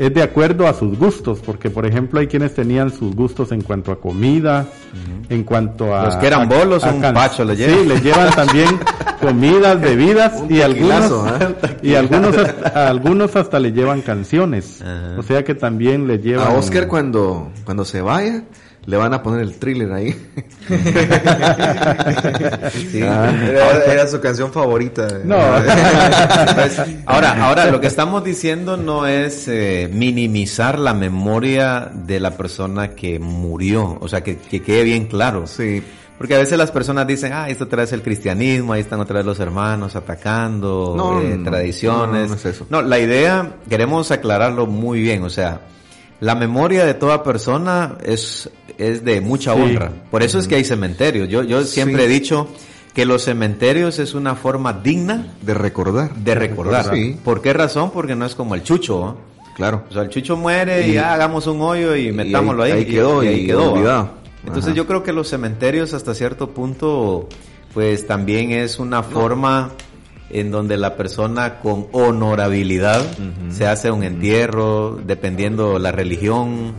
[0.00, 3.60] es de acuerdo a sus gustos, porque por ejemplo hay quienes tenían sus gustos en
[3.60, 4.66] cuanto a comida,
[5.28, 6.06] en cuanto a...
[6.06, 7.80] Los que eran bolos, un pacho le llevan.
[7.80, 8.80] Sí, les llevan también
[9.20, 11.54] comidas, bebidas y algunos, ¿eh?
[11.82, 14.82] y algunos, hasta, algunos hasta le llevan canciones.
[15.18, 16.48] O sea que también le llevan...
[16.48, 18.44] A Oscar cuando, cuando se vaya,
[18.90, 20.10] le van a poner el thriller ahí.
[22.90, 23.32] sí, ah,
[23.86, 25.20] era, su canción favorita.
[25.24, 25.36] No.
[27.06, 32.88] ahora, ahora lo que estamos diciendo no es eh, minimizar la memoria de la persona
[32.96, 35.46] que murió, o sea, que, que quede bien claro.
[35.46, 35.84] Sí.
[36.18, 39.24] Porque a veces las personas dicen, ah, esto trae el cristianismo, ahí están otra vez
[39.24, 42.22] los hermanos atacando eh, tradiciones.
[42.22, 42.66] No, no es eso.
[42.68, 45.60] No, la idea, queremos aclararlo muy bien, o sea,
[46.20, 49.92] la memoria de toda persona es, es de mucha honra.
[50.10, 51.28] Por eso es que hay cementerios.
[51.28, 52.48] Yo, yo siempre he dicho
[52.94, 56.14] que los cementerios es una forma digna de recordar.
[56.14, 56.92] De recordar.
[57.24, 57.90] ¿Por qué razón?
[57.92, 59.16] Porque no es como el chucho.
[59.54, 59.84] Claro.
[59.90, 62.72] O sea, el chucho muere y, ya hagamos un hoyo y metámoslo ahí.
[62.72, 63.72] Ahí quedó y, ahí quedó.
[63.72, 64.10] Olvidado.
[64.46, 67.28] Entonces yo creo que los cementerios hasta cierto punto
[67.74, 69.70] pues también es una forma
[70.30, 73.04] en donde la persona con honorabilidad
[73.50, 76.72] se hace un entierro, dependiendo la religión,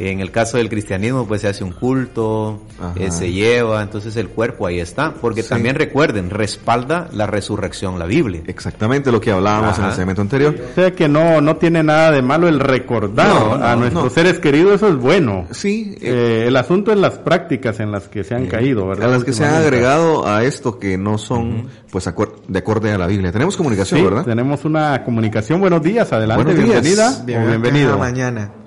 [0.00, 2.62] en el caso del cristianismo, pues se hace un culto,
[2.96, 5.12] eh, se lleva, entonces el cuerpo ahí está.
[5.12, 8.42] Porque también recuerden, respalda la resurrección, la Biblia.
[8.46, 10.56] Exactamente lo que hablábamos en el segmento anterior.
[10.72, 14.76] O sea que no, no tiene nada de malo el recordar a nuestros seres queridos,
[14.76, 15.46] eso es bueno.
[15.50, 15.96] Sí.
[16.00, 19.08] Eh, el asunto es las prácticas en las que se han caído, ¿verdad?
[19.08, 22.08] A las que se han agregado a esto que no son, pues,
[22.48, 23.32] de acorde a la Biblia.
[23.32, 24.24] Tenemos comunicación, ¿verdad?
[24.24, 25.60] Tenemos una comunicación.
[25.60, 27.22] Buenos días, adelante, bienvenida.
[27.26, 27.98] bienvenido.
[27.98, 28.59] mañana.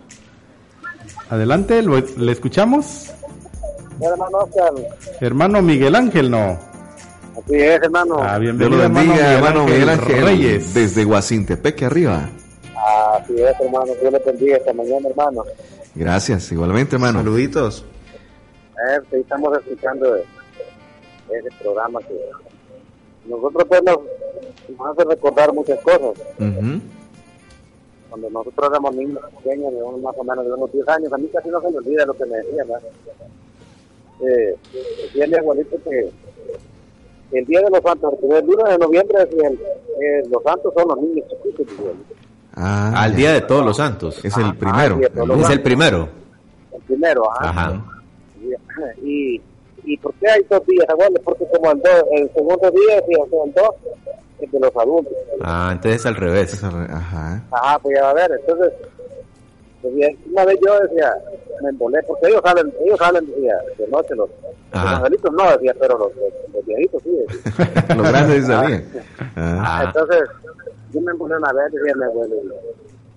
[1.34, 3.12] Adelante, ¿le escuchamos?
[4.00, 4.72] Hermano Oscar.
[5.20, 6.60] Hermano Miguel Ángel, ¿no?
[7.36, 8.18] Así es, hermano.
[8.22, 10.74] Ah, bienvenido, hermano, Miguel, hermano Miguel Ángel Reyes.
[10.76, 12.30] Desde Guacintepeque arriba.
[13.16, 13.94] Así es, hermano.
[14.00, 15.44] Dios le bendiga esta mañana, hermano.
[15.96, 17.18] Gracias, igualmente, hermano.
[17.18, 17.84] Saluditos.
[17.84, 22.14] Eh, sí, estamos escuchando ese programa que
[23.26, 23.98] nosotros pues nos,
[24.88, 26.12] hace recordar muchas cosas.
[26.38, 26.80] Uh
[28.14, 31.28] cuando nosotros éramos niños pequeños, de más o menos de unos 10 años, a mí
[31.34, 32.82] casi no se me olvida lo que me decía, ¿verdad?
[34.22, 34.56] Eh,
[35.02, 36.12] decía mi abuelito que
[37.32, 41.26] el Día de los Santos, el 1 de noviembre, eh, los santos son los niños
[41.28, 41.76] chiquitos.
[42.54, 44.24] Ah, Al Día de Todos los Santos.
[44.24, 45.00] Es el primero.
[45.02, 46.08] es el primero.
[46.72, 47.84] El primero, ajá.
[49.02, 49.42] Y,
[49.86, 51.20] y, por qué hay dos días, abuelo?
[51.24, 53.76] Porque como el, el segundo día, si el dos,
[54.52, 55.14] de los adultos.
[55.42, 56.64] Ah, entonces al revés.
[56.64, 57.44] Ajá.
[57.52, 58.32] Ajá, pues ya va a ver.
[58.40, 58.74] Entonces,
[59.82, 59.94] pues
[60.32, 61.14] una vez yo decía,
[61.62, 64.30] me embolé, porque ellos salen, ellos salen de noche, los,
[64.72, 66.12] angelitos no, decía, pero los,
[66.54, 67.12] los, viejitos sí.
[67.98, 68.86] los grandes salían.
[69.36, 69.84] Ah.
[69.86, 70.24] Entonces,
[70.94, 72.36] yo me embolé una vez, decía mi abuelo,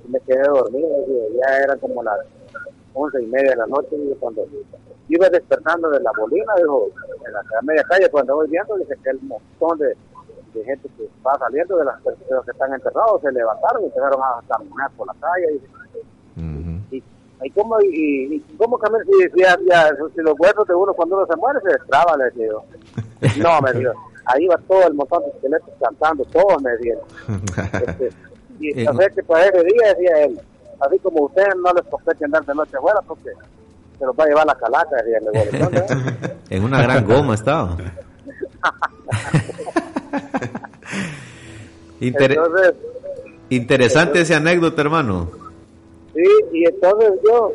[0.07, 0.89] y me quedé dormido,
[1.41, 2.19] ya eran como las
[2.95, 4.45] once y media de la noche, y cuando
[5.09, 6.91] iba despertando de la bolina, dijo,
[7.27, 9.97] en la media calle, cuando voy viendo, dice que el montón de
[10.57, 14.21] de gente que va saliendo de, las, los que están enterrados, se levantaron y empezaron
[14.23, 15.61] a caminar por la calle.
[16.90, 17.03] Y,
[17.42, 19.12] y, cómo, y, cómo caminar, si,
[20.14, 22.64] si, los huesos de uno cuando uno se muere se destraba, le digo.
[23.38, 23.92] No, me dijo,
[24.27, 27.03] ahí va todo el montón de esqueletos cantando, todos me dijeron.
[27.87, 28.11] Este,
[28.61, 30.40] y no sé que para ese día decía él,
[30.81, 33.31] así como ustedes no les compete andar de noche afuera porque
[33.99, 37.77] se los va a llevar la calaca, decía el En una gran goma estaba.
[43.50, 45.31] interesante esa anécdota, hermano.
[46.14, 47.52] Sí, y entonces yo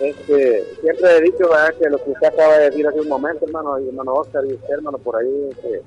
[0.00, 3.78] este, siempre he dicho que lo que usted acaba de decir hace un momento, hermano,
[3.78, 5.80] y hermano Oscar y usted, hermano, por ahí, que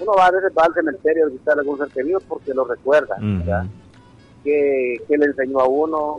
[0.00, 3.16] uno va a veces va al cementerio a visitar algún ser querido porque lo recuerda,
[4.44, 6.16] que, que, le enseñó a uno.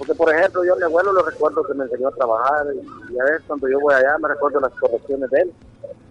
[0.00, 3.18] Porque, por ejemplo, yo a mi abuelo lo recuerdo que me enseñó a trabajar, y,
[3.18, 5.52] a veces cuando yo voy allá me recuerdo las correcciones de él.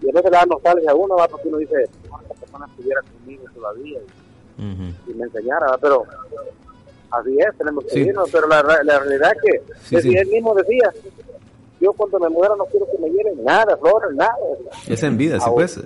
[0.02, 1.28] Y a veces le da nostalgia a uno, ¿va?
[1.28, 4.00] porque uno dice, esta persona estuviera conmigo todavía
[4.60, 6.06] y, me enseñara, pero
[7.10, 9.32] así es, tenemos que irnos, pero la, la, realidad
[9.90, 10.94] es que él mismo decía,
[11.82, 14.36] yo cuando me muera no quiero que me lleven nada, flores, nada.
[14.88, 15.80] Es en vida, sí pues.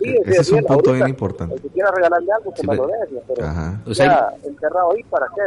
[0.00, 1.56] Sí, Ese es, un punto bien importante.
[1.62, 3.80] Si quiera regalarle algo, que me lo deje, pero Ajá.
[3.86, 5.42] O sea, enterrado ahí, ¿para qué?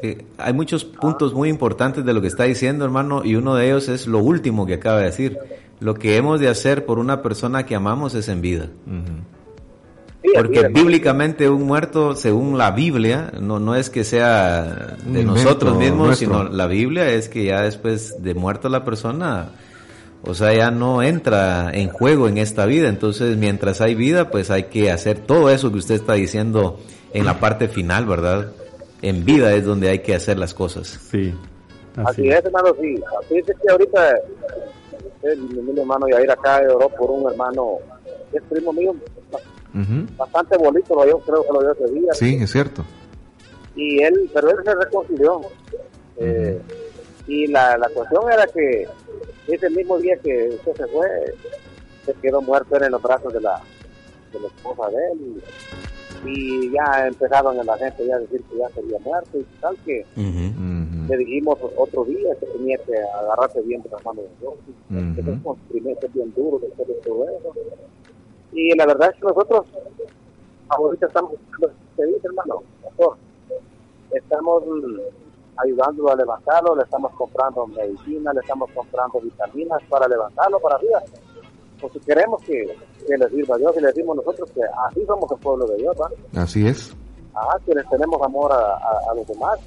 [0.00, 3.66] Sí, hay muchos puntos muy importantes de lo que está diciendo, hermano, y uno de
[3.66, 5.38] ellos es lo último que acaba de decir
[5.82, 8.68] lo que hemos de hacer por una persona que amamos es en vida.
[10.34, 16.18] Porque bíblicamente un muerto, según la Biblia, no, no es que sea de nosotros mismos,
[16.18, 19.50] sino la Biblia es que ya después de muerto la persona,
[20.24, 22.88] O sea, ya no entra en juego en esta vida.
[22.88, 26.78] Entonces, mientras hay vida, pues hay que hacer todo eso que usted está diciendo
[27.12, 28.52] en la parte final, ¿verdad?
[29.02, 30.86] En vida es donde hay que hacer las cosas.
[31.10, 31.34] Sí.
[31.96, 33.02] Así, es, hermano, sí.
[33.20, 34.14] Así es que ahorita
[35.22, 37.78] el, mi hermano Yair acá oró por un hermano,
[38.30, 38.94] que es primo mío,
[40.16, 42.12] bastante bonito, lo yo creo que lo dio ese día.
[42.12, 42.84] Sí, es cierto.
[43.74, 45.40] Y él, pero él se reconcilió.
[46.16, 46.60] Eh,
[47.26, 48.86] y la, la cuestión era que
[49.48, 51.08] ese mismo día que usted se fue,
[52.04, 53.60] se quedó muerto en los brazos de la,
[54.32, 55.42] de la esposa de él.
[56.24, 59.76] Y, ya empezaron en la gente ya a decir que ya sería muerto y tal
[59.84, 64.54] que le dijimos otro día que tenía que agarrarse bien de las manos de Dios.
[64.90, 67.52] Uh Que es bien duro después de todo eso.
[68.52, 69.66] Y la verdad es que nosotros
[70.68, 71.32] ahorita estamos,
[71.96, 72.62] se dice hermano,
[74.12, 74.64] estamos
[75.56, 81.02] ayudándolo a levantarlo, le estamos comprando medicina, le estamos comprando vitaminas para levantarlo para arriba.
[81.80, 82.76] Pues si queremos que,
[83.06, 85.76] que le sirva a Dios y le decimos nosotros que así somos el pueblo de
[85.76, 85.96] Dios,
[86.34, 86.94] Así es.
[87.34, 88.76] Ajá, que les tenemos amor a,
[89.10, 89.58] a, los demás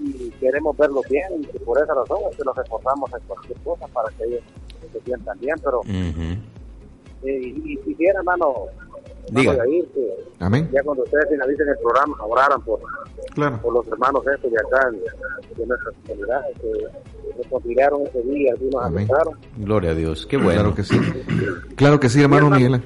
[0.00, 3.86] y queremos verlos bien y por esa razón es que los esforzamos en cualquier cosa
[3.88, 4.42] para que ellos
[4.92, 6.40] se sientan bien, pero eh,
[7.22, 8.66] y, y, quisiera, hermano,
[9.30, 9.54] Diga.
[9.66, 9.88] Ir,
[10.38, 10.68] Amén.
[10.72, 12.78] Ya cuando ustedes finalicen el programa, oraran por,
[13.34, 13.60] claro.
[13.60, 19.34] por los hermanos estos de acá, de nuestra comunidad, que reconciliaron ese día, algunos aceptaron.
[19.56, 20.60] Gloria a Dios, qué bueno.
[20.60, 21.00] Claro que sí.
[21.74, 22.82] Claro que sí, hermano, Miguel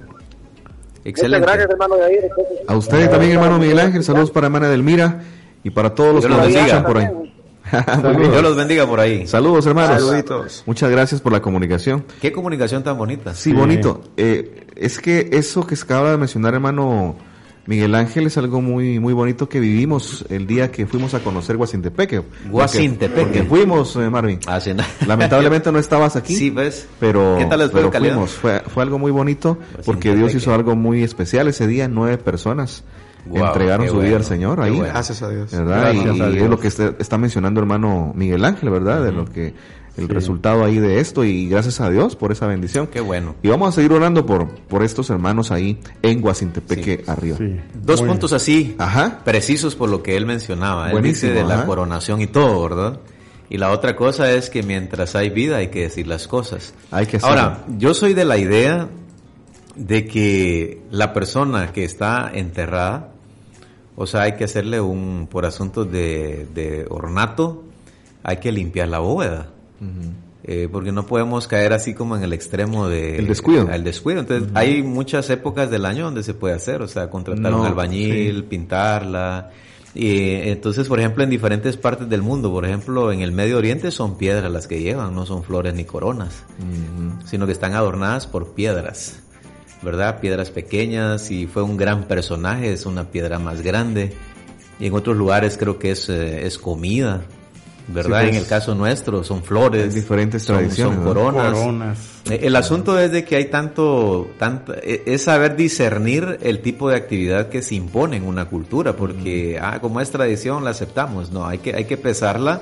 [1.04, 1.40] Excelente.
[1.40, 2.30] Muchas gracias, hermano Yair.
[2.66, 4.04] A ustedes también, hermano Miguel Ángel.
[4.04, 5.22] Saludos para hermana Delmira
[5.64, 7.08] y para todos los que nos escuchan por ahí.
[8.30, 9.26] Dios los bendiga por ahí.
[9.26, 10.00] Saludos, hermanos.
[10.00, 10.62] Saluditos.
[10.66, 12.04] Muchas gracias por la comunicación.
[12.20, 13.34] Qué comunicación tan bonita.
[13.34, 14.02] Sí, bonito.
[14.16, 17.16] Eh, es que eso que acaba de mencionar, hermano
[17.66, 21.56] Miguel Ángel, es algo muy muy bonito que vivimos el día que fuimos a conocer
[21.56, 22.22] Guasintepeque.
[22.50, 23.22] Guasintepeque.
[23.22, 24.40] Porque, fuimos, eh, Marvin.
[24.46, 24.82] Ah, sí, no.
[25.06, 26.34] Lamentablemente no estabas aquí.
[26.34, 26.88] Sí, ves.
[26.98, 28.30] Pero, ¿Qué tal pero fuimos.
[28.32, 31.86] Fue, fue algo muy bonito porque Dios hizo algo muy especial ese día.
[31.86, 32.82] Nueve personas
[33.26, 34.70] Wow, entregaron su bueno, vida al Señor ahí.
[34.70, 34.92] Bueno.
[34.92, 35.50] Gracias a Dios.
[35.52, 35.80] ¿verdad?
[35.80, 36.44] Gracias y, a Dios.
[36.44, 39.00] es lo que está, está, mencionando hermano Miguel Ángel, ¿verdad?
[39.00, 39.06] Uh -huh.
[39.06, 39.54] De lo que
[40.00, 40.12] el sí.
[40.12, 42.86] resultado ahí de esto y gracias a Dios por esa bendición.
[42.86, 43.36] Qué bueno.
[43.42, 47.10] Y vamos a seguir orando por por estos hermanos ahí en Guasintepeque sí.
[47.10, 47.36] arriba.
[47.38, 47.56] Sí.
[47.74, 49.20] Dos Muy puntos así, ajá.
[49.24, 50.86] precisos por lo que él mencionaba.
[50.86, 51.60] Él Buenísimo, dice de ajá.
[51.60, 53.00] la coronación y todo, ¿verdad?
[53.48, 56.72] Y la otra cosa es que mientras hay vida hay que decir las cosas.
[56.90, 57.40] Hay que hacerlo.
[57.40, 58.88] Ahora, yo soy de la idea
[59.74, 63.10] de que la persona que está enterrada
[64.02, 67.64] o sea, hay que hacerle un, por asuntos de, de ornato,
[68.22, 69.50] hay que limpiar la bóveda.
[69.80, 70.12] Uh -huh.
[70.44, 73.16] eh, porque no podemos caer así como en el extremo de...
[73.16, 73.68] El descuido.
[73.68, 74.20] El descuido.
[74.20, 74.58] Entonces, uh -huh.
[74.58, 78.36] hay muchas épocas del año donde se puede hacer, o sea, contratar no, un albañil,
[78.36, 78.42] sí.
[78.42, 79.50] pintarla.
[79.94, 83.90] Y entonces, por ejemplo, en diferentes partes del mundo, por ejemplo, en el Medio Oriente
[83.90, 87.26] son piedras las que llevan, no son flores ni coronas, uh -huh.
[87.26, 89.20] sino que están adornadas por piedras.
[89.82, 90.20] ¿verdad?
[90.20, 94.12] Piedras pequeñas y fue un gran personaje, es una piedra más grande.
[94.78, 97.22] Y en otros lugares creo que es, eh, es comida,
[97.88, 98.20] ¿verdad?
[98.20, 99.94] Sí, pues, en el caso nuestro son flores.
[99.94, 100.96] Diferentes son, tradiciones.
[100.96, 101.52] Son coronas.
[101.52, 101.98] coronas.
[102.28, 107.48] El asunto es de que hay tanto, tanto, es saber discernir el tipo de actividad
[107.48, 109.64] que se impone en una cultura, porque, mm.
[109.64, 111.30] ah, como es tradición, la aceptamos.
[111.32, 112.60] No, hay que, hay que pesarla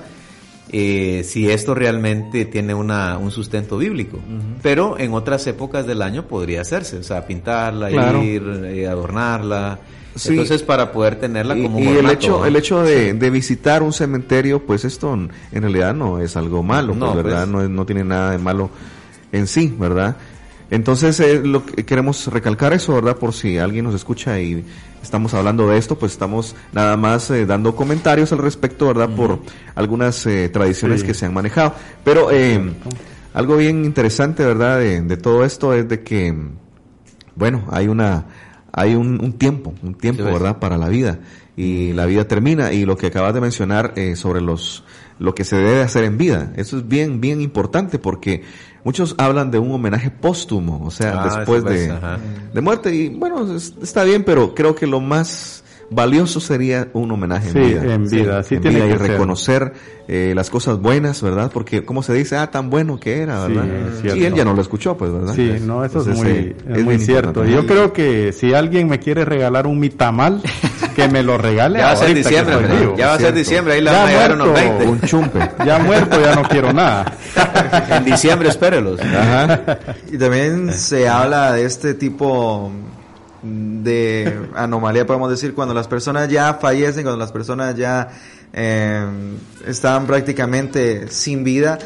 [0.71, 4.19] eh, si esto realmente tiene una, un sustento bíblico.
[4.19, 4.59] Uh -huh.
[4.63, 8.23] Pero en otras épocas del año podría hacerse, o sea, pintarla, claro.
[8.23, 9.79] ir, eh, adornarla.
[10.19, 10.31] Sí.
[10.31, 13.93] Entonces, para poder tenerla como y, y el hecho, el hecho de, de, visitar un
[13.93, 17.49] cementerio, pues esto en realidad no es algo malo, no, pues, ¿verdad?
[17.51, 17.69] Pues.
[17.69, 18.71] No, no tiene nada de malo
[19.33, 20.17] en sí, ¿verdad?
[20.71, 23.17] Entonces, eh, lo que queremos recalcar eso, ¿verdad?
[23.17, 24.65] Por si alguien nos escucha y
[25.03, 29.09] estamos hablando de esto, pues estamos nada más eh, dando comentarios al respecto, ¿verdad?
[29.09, 29.17] Uh -huh.
[29.17, 29.39] Por
[29.75, 31.07] algunas eh, tradiciones sí.
[31.07, 31.75] que se han manejado.
[32.05, 32.61] Pero eh,
[33.33, 34.79] algo bien interesante, ¿verdad?
[34.79, 36.35] De, de, todo esto es de que,
[37.35, 38.27] bueno, hay una,
[38.73, 40.59] hay un, un tiempo, un tiempo, sí, ¿verdad?
[40.59, 41.21] Para la vida.
[41.57, 42.73] Y la vida termina.
[42.73, 44.85] Y lo que acabas de mencionar eh, sobre los,
[45.19, 46.53] lo que se debe hacer en vida.
[46.57, 48.43] Eso es bien, bien importante porque
[48.85, 51.93] muchos hablan de un homenaje póstumo, o sea, ah, después de,
[52.53, 52.95] de, muerte.
[52.95, 57.65] Y bueno, está bien, pero creo que lo más valioso sería un homenaje sí, en
[57.65, 57.95] vida.
[57.95, 59.73] En vida, sí, en tiene vida que y reconocer
[60.07, 61.51] eh, las cosas buenas, ¿verdad?
[61.53, 63.65] Porque, como se dice, ah, tan bueno que era, ¿verdad?
[64.01, 65.35] Sí, y él ya no lo escuchó, pues, ¿verdad?
[65.35, 67.45] Sí, no, eso Entonces, es muy, eh, es muy cierto.
[67.45, 70.43] Yo creo que si alguien me quiere regalar un mitamal,
[70.97, 71.79] que me lo regale.
[71.79, 72.57] ya va a ser diciembre,
[72.97, 74.87] ya va a ser diciembre, ahí le van a llegar unos 20.
[74.87, 75.39] Un chumpe.
[75.65, 77.17] ya muerto, ya no quiero nada.
[77.91, 79.01] en diciembre espérelos.
[79.01, 79.79] Ajá.
[80.11, 82.73] Y también se habla de este tipo
[83.43, 88.09] de anomalía, podemos decir, cuando las personas ya fallecen, cuando las personas ya
[88.53, 89.07] eh,
[89.67, 91.79] están prácticamente sin vida,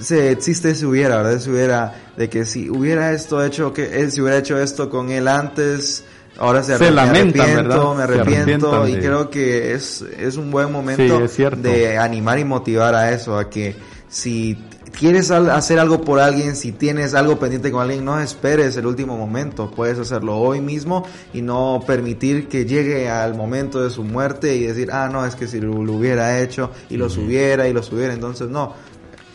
[0.00, 1.40] se existe si hubiera, ¿verdad?
[1.40, 5.10] Si hubiera, de que si hubiera esto hecho, que él si hubiera hecho esto con
[5.10, 6.04] él antes,
[6.38, 7.96] ahora se, Se me lamentan, arrepiento, ¿verdad?
[7.96, 12.94] me arrepiento y creo que es, es un buen momento Sí, de animar y motivar
[12.94, 13.76] a eso, a que
[14.08, 14.58] si
[14.98, 19.16] quieres hacer algo por alguien, si tienes algo pendiente con alguien, no esperes el último
[19.16, 24.56] momento, puedes hacerlo hoy mismo y no permitir que llegue al momento de su muerte
[24.56, 27.72] y decir, ah, no, es que si lo, lo hubiera hecho y lo subiera y
[27.72, 28.74] lo subiera, entonces no.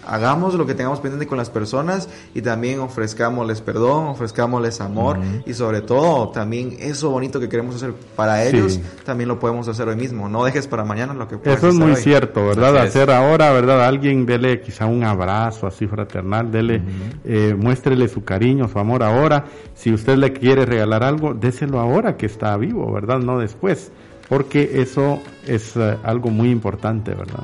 [0.07, 5.53] Hagamos lo que tengamos pendiente con las personas y también ofrezcámosles perdón, ofrezcámosles amor y
[5.53, 8.83] sobre todo también eso bonito que queremos hacer para ellos, Sí.
[9.05, 10.27] también lo podemos hacer hoy mismo.
[10.29, 12.01] No dejes para mañana lo que puedes Eso es hacer muy hoy.
[12.01, 12.77] cierto, ¿verdad?
[12.77, 13.83] Hacer ahora, ¿verdad?
[13.85, 16.81] Alguien dele quizá un abrazo así fraternal, dele,
[17.25, 19.45] eh, muéstrele su cariño, su amor ahora.
[19.75, 23.19] Si usted le quiere regalar algo, déselo ahora que está vivo, ¿verdad?
[23.19, 23.91] No después,
[24.29, 27.43] porque eso es eh, algo muy importante, ¿verdad?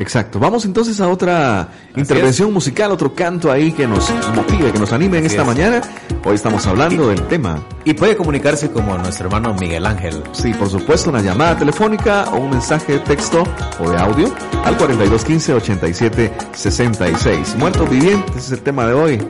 [0.00, 0.38] Exacto.
[0.38, 5.18] Vamos entonces a otra intervención musical, otro canto ahí que nos motive, que nos anime
[5.18, 5.48] en Así esta es.
[5.56, 5.80] mañana.
[6.24, 7.58] Hoy estamos hablando del tema.
[7.84, 10.22] Y puede comunicarse como nuestro hermano Miguel Ángel.
[10.32, 13.42] Sí, por supuesto, una llamada telefónica o un mensaje de texto
[13.80, 14.32] o de audio
[14.64, 17.56] al 4215-8766.
[17.56, 19.20] Muertos vivientes es el tema de hoy.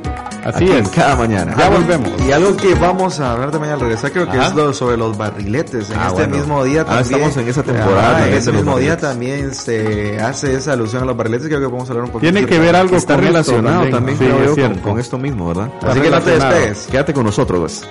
[0.44, 0.88] Así Aquí en es.
[0.90, 1.54] cada mañana.
[1.58, 2.10] Ya volvemos.
[2.26, 4.48] Y algo que vamos a hablar también al regresar, creo que Ajá.
[4.48, 5.90] es lo sobre los barriletes.
[5.90, 6.36] En Ah, este bueno.
[6.36, 7.14] mismo día Ah, también.
[7.20, 11.06] estamos en esa temporada también en ese mismo día también se hace esa alusión a
[11.06, 11.48] los barriletes.
[11.48, 12.32] Creo que podemos hablar un poquito.
[12.32, 15.18] Tiene que ver algo Está con esto relacionado también, Sí, creo es con, con esto
[15.18, 15.70] mismo, ¿verdad?
[15.74, 16.54] Está Así que no te relacionado.
[16.60, 16.86] despegues.
[16.90, 17.88] Quédate con nosotros, pues.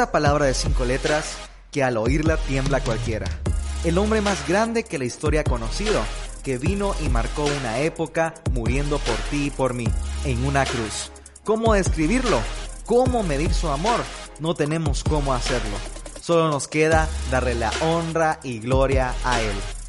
[0.00, 1.36] Esa palabra de cinco letras
[1.70, 3.26] que al oírla tiembla cualquiera.
[3.84, 6.00] El hombre más grande que la historia ha conocido,
[6.42, 9.86] que vino y marcó una época muriendo por ti y por mí,
[10.24, 11.12] en una cruz.
[11.44, 12.40] ¿Cómo describirlo?
[12.86, 14.00] ¿Cómo medir su amor?
[14.38, 15.76] No tenemos cómo hacerlo.
[16.22, 19.79] Solo nos queda darle la honra y gloria a Él.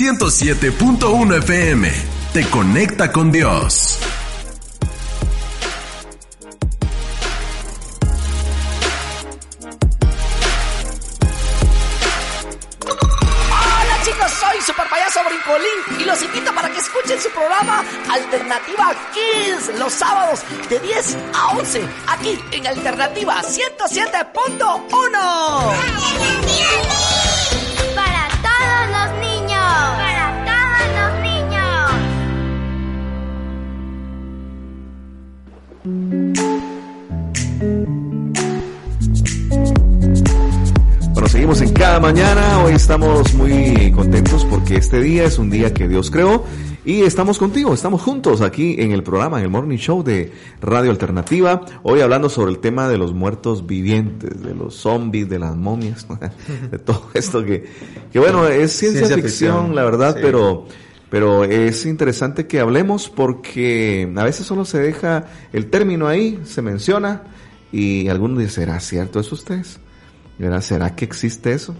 [0.00, 1.92] 107.1 FM
[2.32, 3.89] te conecta con Dios.
[43.00, 46.44] Estamos muy contentos porque este día es un día que Dios creó
[46.84, 50.30] y estamos contigo, estamos juntos aquí en el programa, en el Morning Show de
[50.60, 51.64] Radio Alternativa.
[51.82, 56.06] Hoy hablando sobre el tema de los muertos vivientes, de los zombies, de las momias,
[56.70, 57.64] de todo esto que,
[58.12, 60.20] que bueno, es ciencia, Ciencia ficción, ficción, la verdad, sí.
[60.22, 60.66] pero
[61.08, 65.24] pero es interesante que hablemos porque a veces solo se deja
[65.54, 67.22] el término ahí, se menciona
[67.72, 69.80] y algunos dicen, ¿será cierto eso ustedes?
[70.60, 71.74] ¿Será que existe eso?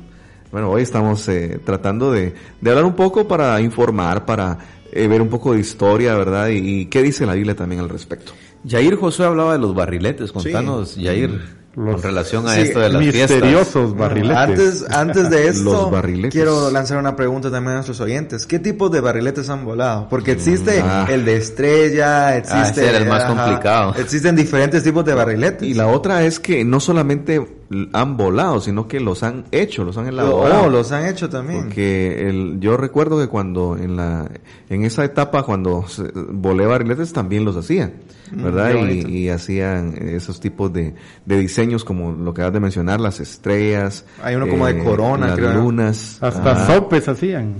[0.53, 4.59] Bueno, hoy estamos eh, tratando de, de hablar un poco para informar, para
[4.93, 6.49] eh, ver un poco de historia, ¿verdad?
[6.49, 8.33] Y, y qué dice la Biblia también al respecto.
[8.65, 10.33] Yair Josué hablaba de los barriletes.
[10.33, 11.41] Contanos, Yair,
[11.75, 13.97] con relación a Sí, esto de las misteriosos fiestas.
[13.97, 14.37] barriletes.
[14.37, 18.45] Antes, antes de esto, Los quiero lanzar una pregunta también a nuestros oyentes.
[18.45, 20.09] ¿Qué tipos de barriletes han volado?
[20.11, 21.07] Porque existe Ah.
[21.09, 22.81] el de estrella, existe...
[22.83, 23.95] ese era el más complicado.
[23.97, 25.67] Existen diferentes tipos de barriletes.
[25.69, 27.60] Y la otra es que no solamente
[27.93, 30.65] han volado, sino que los han hecho, los han elaborado.
[30.65, 31.65] Oh, los han hecho también.
[31.65, 34.29] Porque el, yo recuerdo que cuando en la
[34.69, 37.93] en esa etapa cuando se- volé barriletes también los hacían,
[38.33, 38.71] Mm, ¿verdad?
[38.89, 40.95] y, hacían esos tipos de,
[41.27, 44.05] de diseños como lo que acabas de mencionar, las estrellas.
[44.19, 45.55] eh, Hay uno como de corona, las creo.
[45.55, 46.19] lunas.
[46.21, 46.67] Hasta ajá.
[46.75, 47.55] sopes hacían.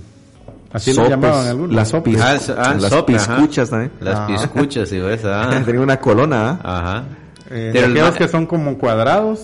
[0.73, 1.75] Así Sopes, le llamaban algunos.
[1.75, 2.21] las sopes.
[2.21, 3.35] Ah, ah, las sope, ajá.
[3.37, 3.91] piscuchas también.
[4.01, 4.27] Las Ajá.
[4.29, 5.61] piscuchas, y ves, ah.
[5.67, 6.79] Tenía una colona, ¿ah?
[6.79, 7.05] Ajá.
[7.51, 9.41] Eh, Pero ma- que son como cuadrados,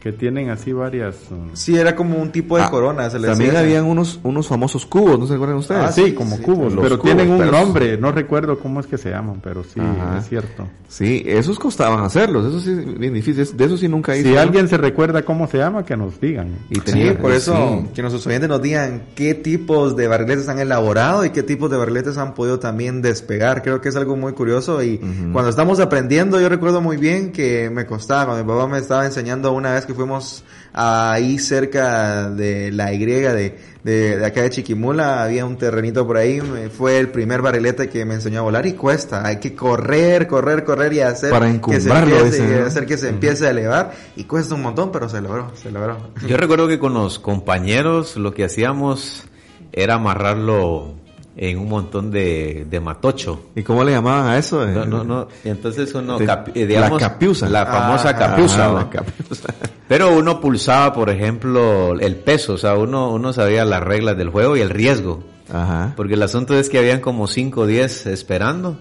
[0.00, 1.14] que tienen así varias...
[1.30, 3.10] um, Sí, era como un tipo de Ah, corona.
[3.10, 3.60] Se le También decía.
[3.66, 5.82] habían unos unos famosos cubos, ¿no se acuerdan ustedes?
[5.84, 8.86] Ah, sí, como sí, cubos, pero cubos, tienen un pero- nombre, no recuerdo cómo es
[8.86, 10.18] que se llaman, pero sí, Ajá.
[10.18, 10.66] es cierto.
[10.88, 14.30] Sí, esos costaban hacerlos, eso sí es bien difícil, de eso sí nunca hice.
[14.30, 16.48] Si alguien se recuerda cómo se llama, que nos digan.
[16.70, 17.88] Y Sí, tenía- por eso sí.
[17.94, 21.76] que nuestros oyentes nos digan qué tipos de barriletes han elaborado y qué tipos de
[21.76, 23.62] barriletes han podido también despegar.
[23.62, 24.98] Creo que es algo muy curioso y
[25.32, 29.04] cuando estamos aprendiendo, yo recuerdo muy bien que me costaba, cuando mi papá me estaba
[29.04, 34.50] enseñando una vez que fuimos ahí cerca de la Y de, de, de acá de
[34.50, 38.42] Chiquimula, había un terrenito por ahí, me- fue el primer barrilete que me enseñó a
[38.42, 42.60] volar y cuesta, hay que correr, correr, correr y hacer Para que se encumbrarlo, empiece,
[42.60, 45.96] hacer que se empiece a elevar y cuesta un montón, pero se logró, se logró.
[46.26, 49.24] Yo recuerdo que con los compañeros lo que hacíamos
[49.72, 50.94] era amarrarlo
[51.42, 53.46] en un montón de, de matocho.
[53.56, 54.66] ¿Y cómo le llamaban a eso?
[54.66, 55.26] No, no, no.
[55.42, 57.48] Y entonces uno, De- capi- eh, la capiuza.
[57.48, 58.66] La famosa Ah, capiuza.
[58.78, 59.48] ah, capiuza.
[59.88, 62.52] Pero uno pulsaba, por ejemplo, el peso.
[62.52, 65.24] O sea, uno, uno sabía las reglas del juego y el riesgo.
[65.50, 65.94] Ajá.
[65.96, 68.76] Porque el asunto es que habían como 5 o 10 esperando.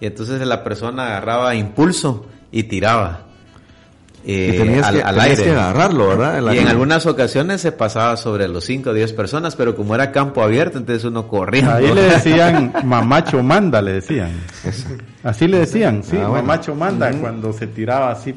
[0.00, 3.22] Y entonces la persona agarraba impulso y tiraba.
[4.26, 5.44] Eh, Y tenías al, que- al tenías aire.
[5.44, 6.38] que agarrarlo, ¿verdad?
[6.38, 9.76] En la- y en algunas ocasiones se pasaba sobre los 5 o 10 personas, pero
[9.76, 11.74] como era campo abierto, entonces uno corría.
[11.76, 14.30] Ahí le decían mamacho manda, le decían.
[15.22, 16.46] Así le decían, sí, Ah, bueno.
[16.46, 18.34] mamacho manda cuando se tiraba así.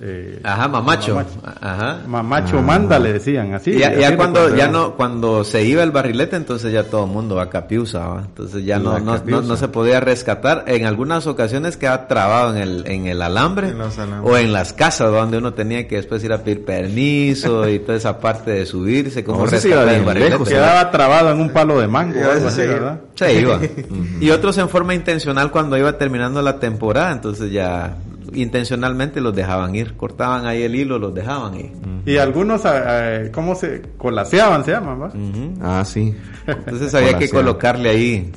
[0.00, 1.14] Eh, Ajá, mamacho.
[1.14, 1.40] mamacho.
[1.60, 2.00] Ajá.
[2.06, 3.70] Mamacho manda, le decían, así.
[3.70, 6.84] Y ya, así ya le cuando ya no cuando se iba el barrilete entonces ya
[6.84, 8.20] todo el mundo a capiusa ¿va?
[8.26, 12.62] entonces ya no no, no, no se podía rescatar en algunas ocasiones quedaba trabado en
[12.62, 14.32] el en el alambre En los alambres.
[14.32, 17.96] o en las casas donde uno tenía que después ir a pedir permiso y toda
[17.96, 21.80] esa parte de subirse como No, iba el barrilete lejos, Quedaba trabado en un palo
[21.80, 22.66] de mango, algo así, sí.
[22.66, 23.00] ¿verdad?
[23.14, 23.58] se iba
[24.20, 27.96] y otros en forma intencional cuando iba terminando la temporada entonces ya
[28.34, 31.70] intencionalmente los dejaban ir cortaban ahí el hilo los dejaban ir
[32.04, 33.82] Y algunos, eh, ¿cómo se?
[33.96, 35.06] Colaseaban, se llaman, ¿va?
[35.06, 35.54] Ujú.
[35.60, 36.14] Ah, sí.
[36.46, 38.32] Entonces había que colocarle ahí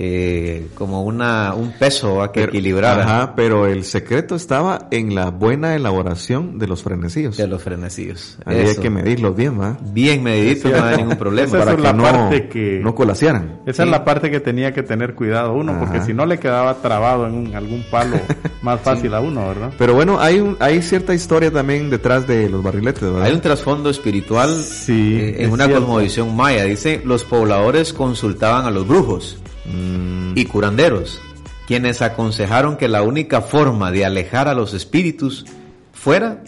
[0.00, 3.02] eh, como una un peso a que equilibrara.
[3.02, 7.36] Ajá, pero el secreto estaba en la buena elaboración de los frenecillos.
[7.36, 8.38] De los frenecillos.
[8.44, 9.76] Ahí hay que medirlos bien, ¿va?
[9.92, 11.48] Bien mediditos, no hay ningún problema.
[11.48, 13.60] Esa para es que la no, parte que- no colasearan.
[13.66, 16.74] Esa es la parte que tenía que tener cuidado uno, porque si no le quedaba
[16.76, 18.16] trabado en un- algún palo
[18.62, 19.72] más fácil a uno, ¿verdad?
[19.78, 23.24] Pero bueno, hay un, hay cierta historia también detrás de los barriletes, ¿verdad?
[23.24, 24.50] Hay un trasfondo espiritual
[24.88, 25.84] eh, en es una cierto.
[25.84, 26.62] cosmovisión maya.
[26.62, 29.38] Dice, los pobladores consultaban a los brujos
[29.72, 30.32] Mm.
[30.36, 31.20] y curanderos,
[31.66, 35.44] quienes aconsejaron que la única forma de alejar a los espíritus
[35.92, 36.42] fuera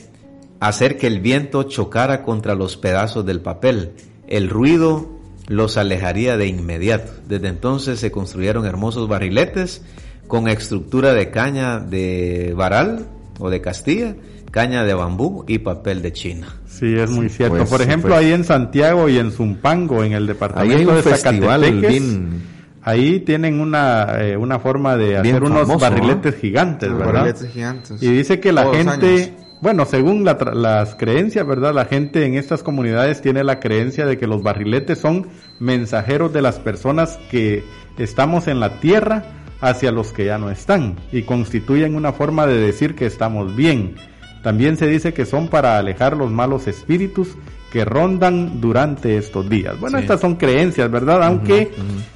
[0.61, 3.93] hacer que el viento chocara contra los pedazos del papel.
[4.29, 5.09] El ruido
[5.49, 7.13] los alejaría de inmediato.
[7.27, 9.83] Desde entonces se construyeron hermosos barriletes
[10.29, 13.07] con estructura de caña de varal
[13.41, 14.15] o de Castilla,
[14.53, 16.47] caña de bambú y papel de China.
[16.69, 17.57] Sí, es muy cierto.
[17.57, 18.21] pues, Por sí, ejemplo, pues.
[18.21, 21.91] ahí en Santiago y en Zumpango, en el Ahí departamento hay un de festival Zacatepeques,
[21.91, 22.43] bien,
[22.83, 27.13] ahí tienen una, eh, una forma de Bien hacer unos famoso, barriletes gigantes, ¿verdad?
[27.13, 28.03] barriletes gigantes.
[28.03, 29.31] Y dice que la Todos gente, años.
[29.61, 31.75] bueno, según la tra- las creencias, ¿verdad?
[31.75, 35.29] La gente en estas comunidades tiene la creencia de que los barriletes son
[35.59, 37.63] mensajeros de las personas que
[37.99, 39.25] estamos en la tierra
[39.61, 43.95] hacia los que ya no están y constituyen una forma de decir que estamos bien.
[44.43, 47.29] También se dice que son para alejar los malos espíritus
[47.71, 49.79] que rondan durante estos días.
[49.79, 50.03] Bueno, Sí.
[50.05, 51.23] estas son creencias, ¿verdad?
[51.23, 51.71] Aunque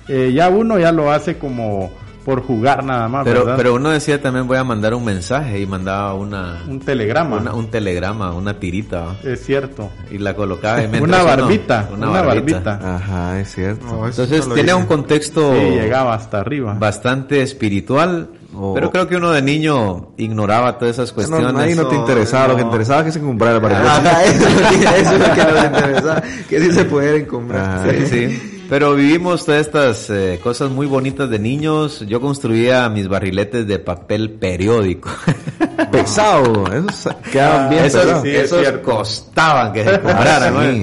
[0.08, 1.92] eh, ya uno ya lo hace como
[2.24, 3.56] por jugar nada más, Pero, ¿verdad?
[3.56, 7.36] pero uno decía también voy a mandar un mensaje y mandaba una, un telegrama.
[7.36, 9.16] una- un telegrama, una tirita.
[9.22, 9.90] Es cierto.
[10.10, 12.96] y la colocaba y Una barbita, una, barbita.
[12.96, 13.84] Ajá, es cierto.
[13.86, 14.74] No, Entonces no tiene hice.
[14.80, 16.74] un contexto Sí, llegaba hasta arriba.
[16.78, 18.72] bastante espiritual, Oh.
[18.72, 21.56] pero creo que uno de niño ignoraba todas esas No, cuestiones.
[21.56, 22.68] ahí no te no, interesaba, lo que no.
[22.68, 23.88] interesaba es que se comprara el barrilete.
[23.88, 27.24] Ajá, eso, es lo que- eso es lo que nos interesaba, que sí se pudieran
[27.26, 27.90] comprar.
[27.90, 28.53] Sí, sí.
[28.68, 32.04] Pero vivimos todas estas eh, cosas muy bonitas de niños.
[32.08, 35.10] Yo construía mis barriletes de papel periódico.
[35.92, 38.22] Pesado, esos quedaban bien esos pesados.
[38.22, 40.54] sí, esos costaban que se compraran.
[40.56, 40.78] Ah, sí,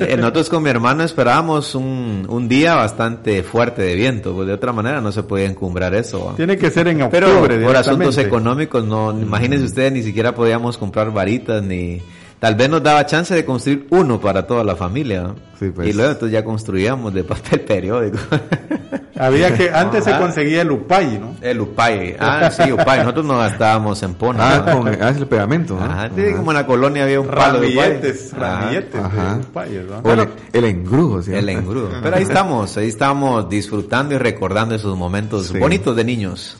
[0.00, 0.06] ¿no?
[0.06, 4.54] Eh, Nosotros con mi hermano esperábamos un, un día bastante fuerte de viento, pues de
[4.54, 6.32] otra manera no se podía encumbrar eso.
[6.36, 7.58] Tiene que ser en Pero octubre.
[7.64, 12.00] por asuntos económicos, no, imagínense ustedes, ni siquiera podíamos comprar varitas, ni
[12.38, 15.22] tal vez nos daba chance de construir uno para toda la familia.
[15.22, 15.34] ¿no?
[15.58, 15.88] Sí, pues.
[15.88, 18.18] Y luego entonces ya construíamos de papel periódico.
[19.18, 21.36] Había que, antes se conseguía el upay, ¿no?
[21.40, 24.56] El upay, ah sí, upay, nosotros nos gastábamos en pona.
[24.56, 25.74] Ah, con ah, es el pegamento.
[25.74, 25.84] ¿no?
[25.86, 27.92] Ajá, sí, como en la colonia había un palo de upay.
[28.32, 29.34] Ramilletes, Ajá.
[29.36, 30.12] de upayes, ¿no?
[30.12, 31.32] El, el engrudo, ¿sí?
[31.32, 31.88] El engrudo.
[32.02, 35.58] Pero ahí estamos, ahí estamos disfrutando y recordando esos momentos Sí.
[35.58, 36.58] bonitos de niños.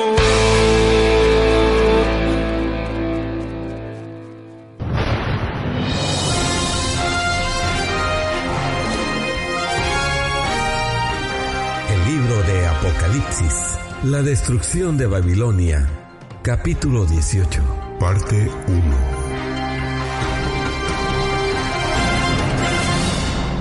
[0.00, 0.06] El
[12.06, 15.86] libro de Apocalipsis, La destrucción de Babilonia,
[16.42, 17.60] capítulo 18.
[17.98, 19.20] Parte 1.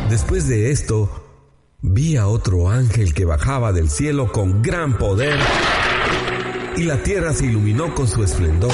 [0.10, 1.30] Después de esto,
[1.82, 5.38] vi a otro ángel que bajaba del cielo con gran poder
[6.80, 8.72] y la tierra se iluminó con su esplendor.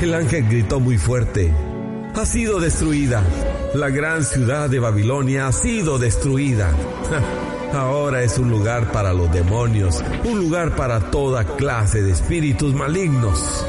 [0.00, 1.54] El ángel gritó muy fuerte,
[2.16, 3.22] ha sido destruida,
[3.74, 6.72] la gran ciudad de Babilonia ha sido destruida.
[7.72, 13.64] Ahora es un lugar para los demonios, un lugar para toda clase de espíritus malignos.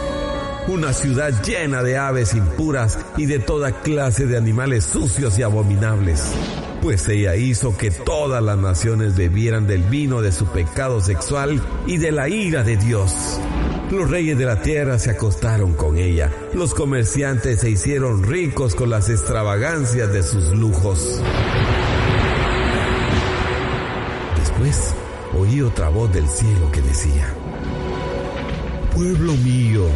[0.67, 6.33] Una ciudad llena de aves impuras y de toda clase de animales sucios y abominables.
[6.84, 11.95] Pues ella hizo que todas las naciones bebieran del vino de su pecado sexual y
[11.95, 13.39] de la ira de Dios.
[13.89, 16.29] Los reyes de la tierra se acostaron con ella.
[16.53, 21.21] Los comerciantes se hicieron ricos con las extravagancias de sus lujos.
[24.39, 24.93] Después
[25.39, 27.34] oí otra voz del cielo que decía,
[28.93, 29.88] Pueblo mío,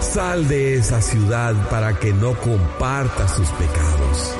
[0.00, 4.34] sal de esa ciudad para que no compartas sus pecados.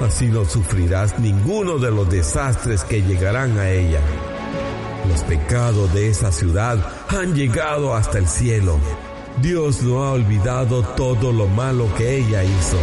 [0.00, 4.00] Así no sufrirás ninguno de los desastres que llegarán a ella.
[5.08, 6.78] Los pecados de esa ciudad
[7.08, 8.78] han llegado hasta el cielo.
[9.40, 12.78] Dios no ha olvidado todo lo malo que ella hizo.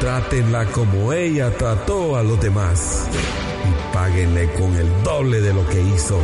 [0.00, 3.08] Trátenla como ella trató a los demás
[3.64, 6.18] y páguenle con el doble de lo que hizo.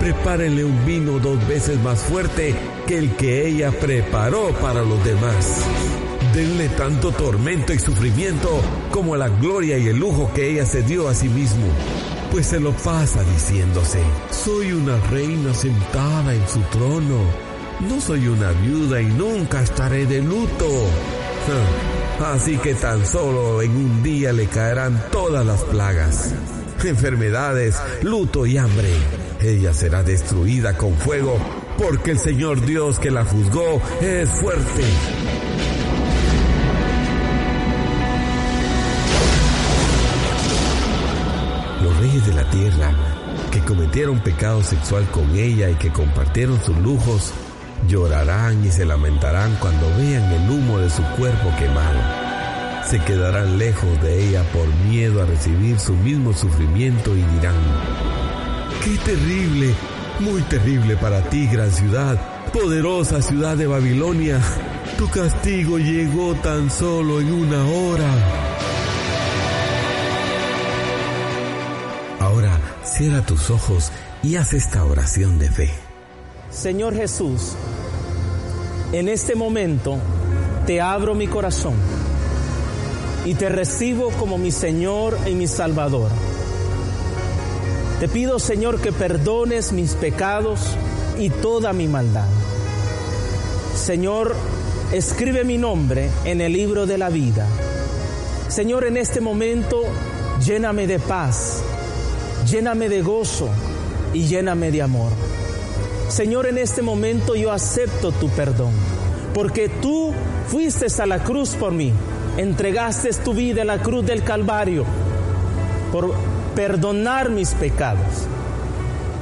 [0.00, 2.54] Prepárenle un vino dos veces más fuerte
[2.86, 5.64] que el que ella preparó para los demás.
[6.34, 8.48] Denle tanto tormento y sufrimiento
[8.92, 11.66] como la gloria y el lujo que ella se dio a sí mismo.
[12.30, 14.00] Pues se lo pasa diciéndose,
[14.30, 17.18] soy una reina sentada en su trono.
[17.80, 20.66] No soy una viuda y nunca estaré de luto.
[22.32, 26.32] Así que tan solo en un día le caerán todas las plagas,
[26.84, 28.92] enfermedades, luto y hambre.
[29.40, 31.38] Ella será destruida con fuego
[31.76, 35.39] porque el Señor Dios que la juzgó es fuerte.
[42.50, 42.92] Tierra
[43.50, 47.32] que cometieron pecado sexual con ella y que compartieron sus lujos,
[47.88, 51.98] llorarán y se lamentarán cuando vean el humo de su cuerpo quemado.
[52.88, 57.54] Se quedarán lejos de ella por miedo a recibir su mismo sufrimiento y dirán,
[58.84, 59.74] ¡Qué terrible!
[60.20, 62.18] Muy terrible para ti, gran ciudad,
[62.52, 64.38] poderosa ciudad de Babilonia.
[64.98, 68.69] Tu castigo llegó tan solo en una hora.
[72.20, 73.90] Ahora cierra tus ojos
[74.22, 75.70] y haz esta oración de fe.
[76.50, 77.54] Señor Jesús,
[78.92, 79.96] en este momento
[80.66, 81.72] te abro mi corazón
[83.24, 86.10] y te recibo como mi Señor y mi Salvador.
[88.00, 90.60] Te pido, Señor, que perdones mis pecados
[91.18, 92.28] y toda mi maldad.
[93.74, 94.36] Señor,
[94.92, 97.46] escribe mi nombre en el libro de la vida.
[98.48, 99.84] Señor, en este momento,
[100.44, 101.62] lléname de paz,
[102.46, 103.48] lléname de gozo
[104.12, 105.12] y lléname de amor.
[106.08, 108.72] Señor, en este momento yo acepto tu perdón,
[109.34, 110.12] porque tú
[110.48, 111.92] fuiste a la cruz por mí,
[112.36, 114.84] entregaste tu vida en la cruz del Calvario
[115.92, 116.14] por
[116.54, 118.26] perdonar mis pecados.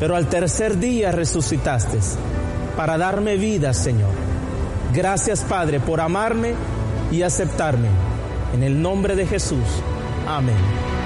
[0.01, 1.99] Pero al tercer día resucitaste
[2.77, 4.11] para darme vida, Señor.
[4.95, 6.55] Gracias, Padre, por amarme
[7.11, 7.89] y aceptarme.
[8.55, 9.65] En el nombre de Jesús.
[10.27, 10.98] Amén.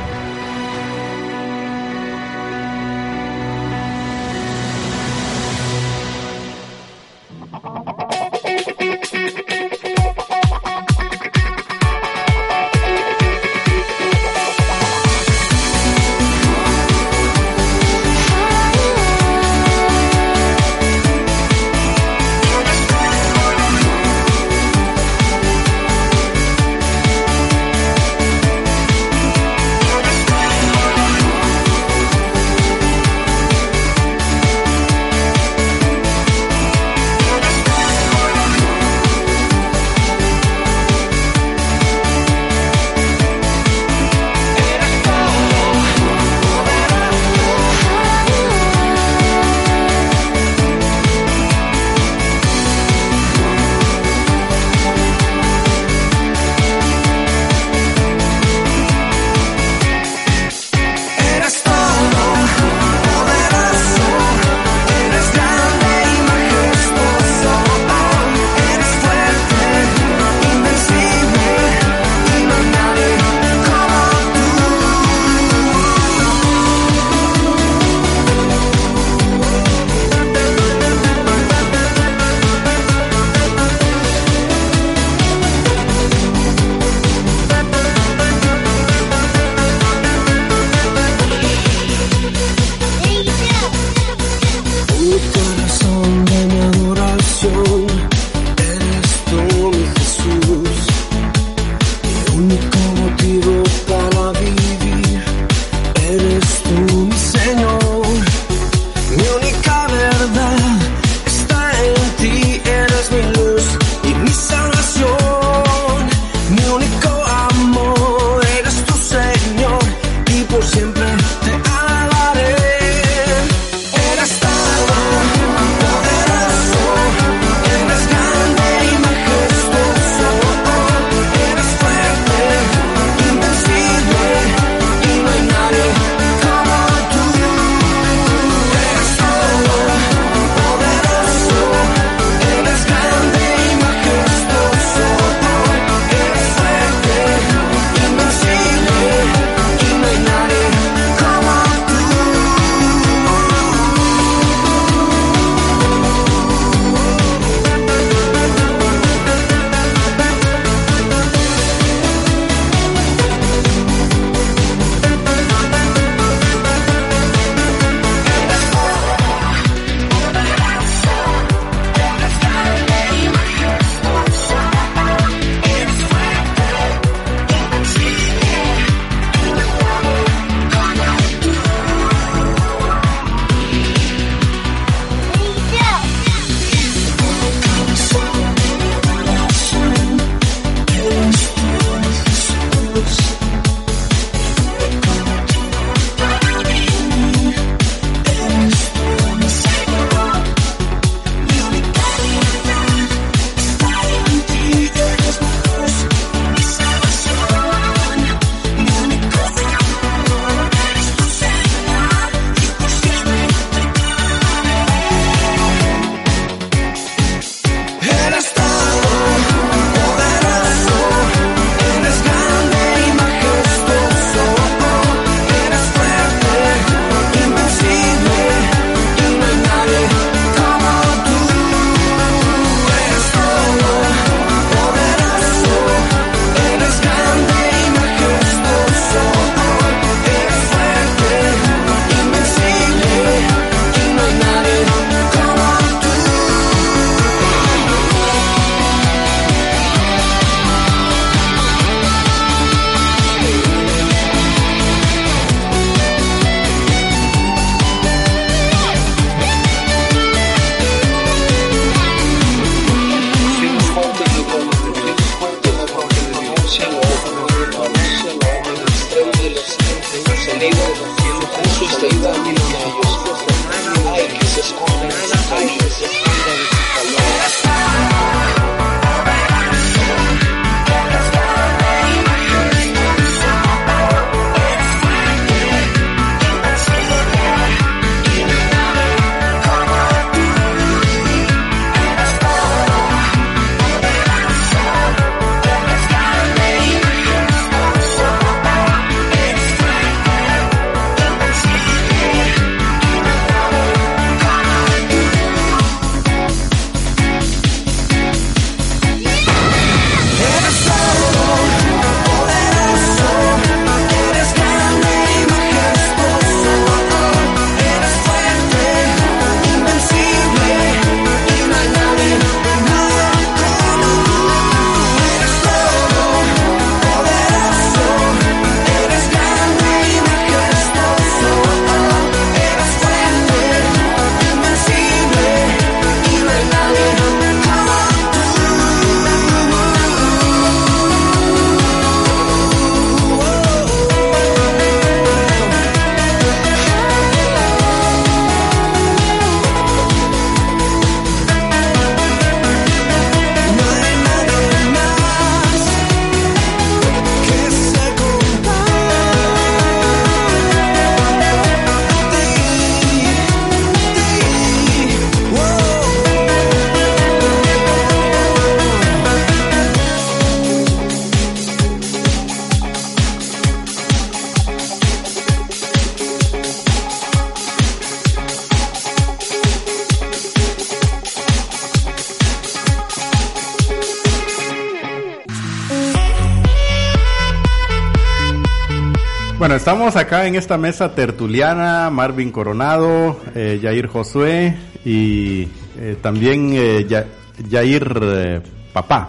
[389.62, 395.68] Bueno, estamos acá en esta mesa tertuliana, Marvin Coronado, eh, Yair Josué y
[396.00, 397.26] eh, también eh, Ya-
[397.68, 398.60] Yair eh,
[398.92, 399.28] Papá.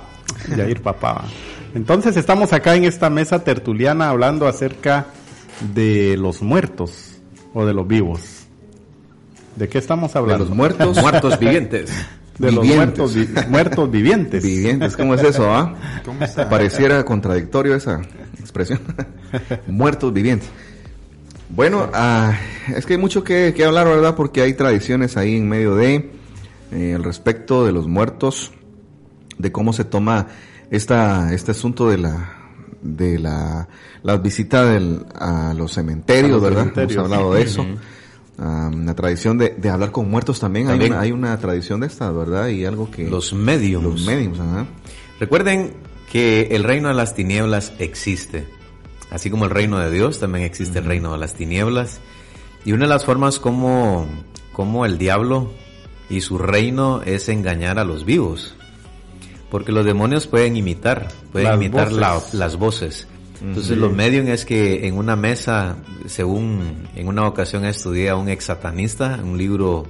[0.58, 1.26] Yair Papá.
[1.76, 5.06] Entonces estamos acá en esta mesa tertuliana hablando acerca
[5.72, 7.20] de los muertos
[7.54, 8.48] o de los vivos.
[9.56, 10.46] ¿De qué estamos hablando?
[10.46, 11.00] De los muertos.
[11.00, 11.92] Muertos vivientes.
[12.40, 14.42] De los muertos, vi- muertos vivientes.
[14.44, 15.76] Vivientes, ¿cómo es eso, ah?
[16.04, 16.50] ¿Cómo está?
[16.50, 18.02] Pareciera contradictorio esa
[18.44, 18.80] expresión.
[19.68, 20.50] Muertos vivientes.
[21.50, 22.38] Bueno, ah,
[22.76, 24.16] es que hay mucho que, que hablar, ¿verdad?
[24.16, 26.12] Porque hay tradiciones ahí en medio de
[26.72, 28.52] eh, al respecto de los muertos,
[29.38, 30.28] de cómo se toma
[30.72, 32.40] esta, este asunto de la
[32.82, 33.68] de la,
[34.04, 36.60] la visita del, a los cementerios, A los ¿verdad?
[36.62, 36.94] cementerios.
[36.94, 37.66] Hemos hablado de eso.
[38.38, 40.68] Ah, la tradición de, de hablar con muertos también.
[40.70, 42.48] Hay, una, hay una tradición de esta, ¿verdad?
[42.50, 43.08] Y algo que...
[43.08, 43.84] Los mediums.
[43.86, 44.66] Los mediums, ajá.
[45.20, 45.74] Recuerden
[46.14, 48.46] que el reino de las tinieblas existe.
[49.10, 52.00] Así como el reino de Dios, también existe el reino de las tinieblas.
[52.66, 54.08] Y una de las formas como,
[54.54, 55.52] como el diablo
[56.12, 58.56] y su reino es engañar a los vivos.
[59.50, 62.34] Porque los demonios pueden imitar, pueden Las imitar la- voces.
[62.36, 63.08] las voces.
[63.42, 63.82] Entonces Ujú.
[63.82, 65.76] lo medium es que en una mesa,
[66.06, 69.86] según en una ocasión estudié a un ex satanista, un libro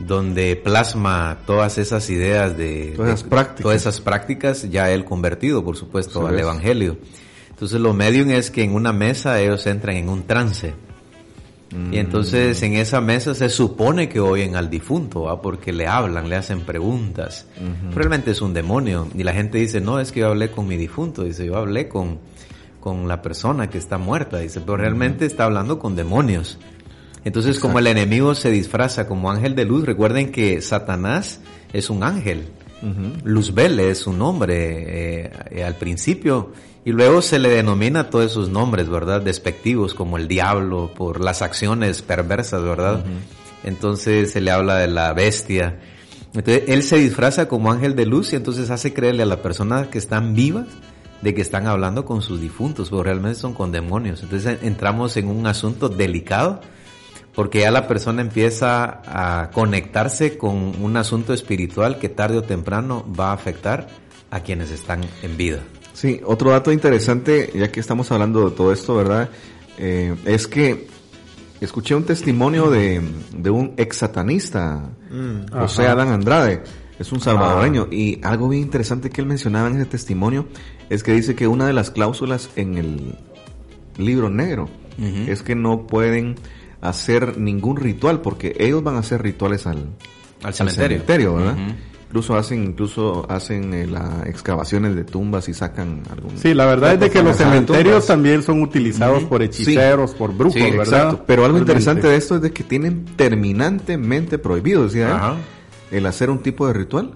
[0.00, 3.62] donde plasma todas esas ideas de Todas esas de- prácticas.
[3.62, 6.42] todas esas prácticas, ya él convertido, por supuesto, al ves.
[6.42, 6.96] evangelio.
[7.50, 10.72] Entonces lo medium es que en una mesa ellos entran en un trance.
[11.72, 11.92] Mm.
[11.94, 15.40] Y entonces en esa mesa se supone que oyen al difunto, ¿va?
[15.42, 17.46] porque le hablan, le hacen preguntas.
[17.94, 19.06] Realmente es un demonio.
[19.14, 21.22] Y la gente dice, no, es que yo hablé con mi difunto.
[21.22, 22.18] Dice, yo hablé con,
[22.80, 24.38] con la persona que está muerta.
[24.38, 26.58] Dice, pero realmente está hablando con demonios.
[27.24, 31.40] Entonces como el enemigo se disfraza como ángel de luz, recuerden que Satanás
[31.72, 32.48] es un ángel.
[33.24, 36.52] Luzbel es su nombre eh, eh, al principio
[36.82, 39.20] y luego se le denomina todos esos nombres, ¿verdad?
[39.20, 43.04] Despectivos como el diablo por las acciones perversas, ¿verdad?
[43.64, 45.78] Entonces se le habla de la bestia.
[46.32, 49.88] Entonces él se disfraza como ángel de luz y entonces hace creerle a las personas
[49.88, 50.68] que están vivas
[51.20, 54.22] de que están hablando con sus difuntos, pero realmente son con demonios.
[54.22, 56.62] Entonces entramos en un asunto delicado
[57.34, 63.04] porque ya la persona empieza a conectarse con un asunto espiritual que tarde o temprano
[63.18, 63.88] va a afectar
[64.30, 65.60] a quienes están en vida.
[65.92, 69.28] Sí, otro dato interesante, ya que estamos hablando de todo esto, ¿verdad?
[69.78, 70.88] Eh, es que
[71.60, 73.02] escuché un testimonio de,
[73.36, 75.52] de un ex satanista, Mm.
[75.52, 75.92] José Ajá.
[75.92, 76.62] Adán Andrade,
[76.98, 80.46] es un salvadoreño, y algo bien interesante que él mencionaba en ese testimonio
[80.88, 83.14] es que dice que una de las cláusulas en el
[83.96, 84.68] libro negro
[85.26, 86.36] es que no pueden
[86.80, 89.86] hacer ningún ritual, porque ellos van a hacer rituales al,
[90.42, 91.34] Al cementerio.
[91.36, 91.54] ¿verdad?
[91.54, 91.72] Ujú.
[92.08, 96.36] Incluso hacen, incluso hacen eh, las excavaciones de tumbas y sacan algún.
[96.38, 100.54] Sí, la verdad es de que los cementerios también son utilizados por hechiceros, por brujos,
[100.54, 100.80] Sí, ¿verdad?
[100.86, 101.24] exacto.
[101.26, 101.72] Pero algo Realmente.
[101.72, 105.36] interesante de esto es de que tienen terminantemente prohibido, decía
[105.92, 107.14] él, el hacer un tipo de ritual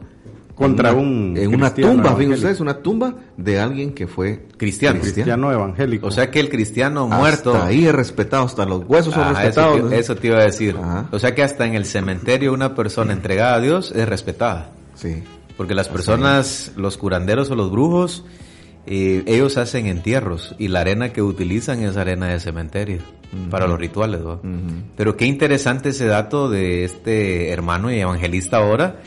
[0.54, 5.00] Contra una- un en una tumba, fíjense ustedes, una tumba de alguien que fue Cristiano.
[5.00, 6.06] Cristiano evangélico.
[6.06, 7.62] O sea que el cristiano Hasta muerto.
[7.62, 9.76] ahí es respetado, hasta los huesos son eso, respetados.
[9.76, 9.90] te, ¿no?
[9.92, 10.76] eso te iba a decir.
[11.10, 14.70] O sea que hasta en el cementerio una persona entregada a Dios es respetada.
[14.94, 15.24] Sí.
[15.56, 18.24] Porque las personas, los curanderos o los brujos,
[18.86, 22.98] eh, ellos hacen entierros y la arena que utilizan es arena de cementerio
[23.50, 24.20] para los rituales.
[24.96, 29.00] Pero qué interesante ese dato de este hermano y evangelista ahora,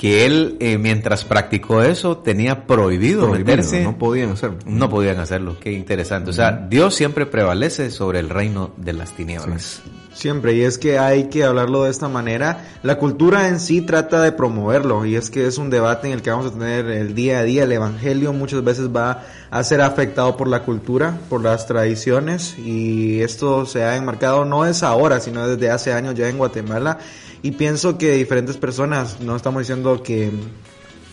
[0.00, 3.82] que él eh, mientras practicó eso tenía prohibido, Prohibido, meterse.
[3.82, 4.56] no podían hacerlo.
[4.64, 6.30] No podían hacerlo, qué interesante.
[6.30, 9.82] O sea, Dios siempre prevalece sobre el reino de las tinieblas.
[10.14, 12.64] Siempre, y es que hay que hablarlo de esta manera.
[12.82, 16.22] La cultura en sí trata de promoverlo, y es que es un debate en el
[16.22, 17.64] que vamos a tener el día a día.
[17.64, 23.20] El evangelio muchas veces va a ser afectado por la cultura, por las tradiciones, y
[23.20, 26.98] esto se ha enmarcado no es ahora, sino desde hace años ya en Guatemala.
[27.42, 30.30] Y pienso que diferentes personas, no estamos diciendo que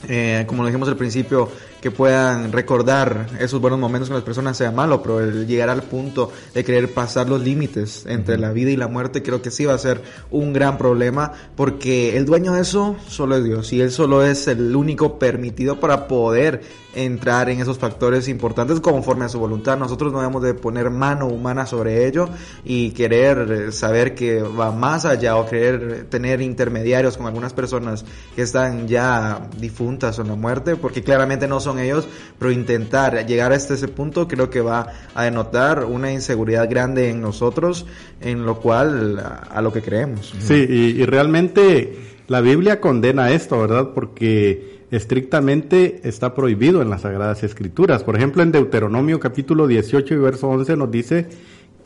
[0.07, 1.49] eh, como lo dijimos al principio,
[1.81, 5.83] que puedan recordar esos buenos momentos con las personas sea malo, pero el llegar al
[5.83, 9.65] punto de querer pasar los límites entre la vida y la muerte creo que sí
[9.65, 10.01] va a ser
[10.31, 14.47] un gran problema porque el dueño de eso solo es Dios y él solo es
[14.47, 16.61] el único permitido para poder
[16.97, 19.77] entrar en esos factores importantes conforme a su voluntad.
[19.77, 22.27] Nosotros no debemos de poner mano humana sobre ello
[22.65, 28.03] y querer saber que va más allá o querer tener intermediarios con algunas personas
[28.35, 32.07] que están ya difuntas o en la muerte, porque claramente no son ellos,
[32.39, 37.22] pero intentar llegar hasta ese punto creo que va a denotar una inseguridad grande en
[37.22, 37.85] nosotros,
[38.22, 40.34] en lo cual a, lo que creemos.
[40.39, 43.89] Sí, y realmente la Biblia condena esto, ¿verdad?
[43.94, 48.03] Porque estrictamente está prohibido en las Sagradas Escrituras.
[48.03, 51.27] Por ejemplo, en Deuteronomio capítulo 18 y verso 11 nos dice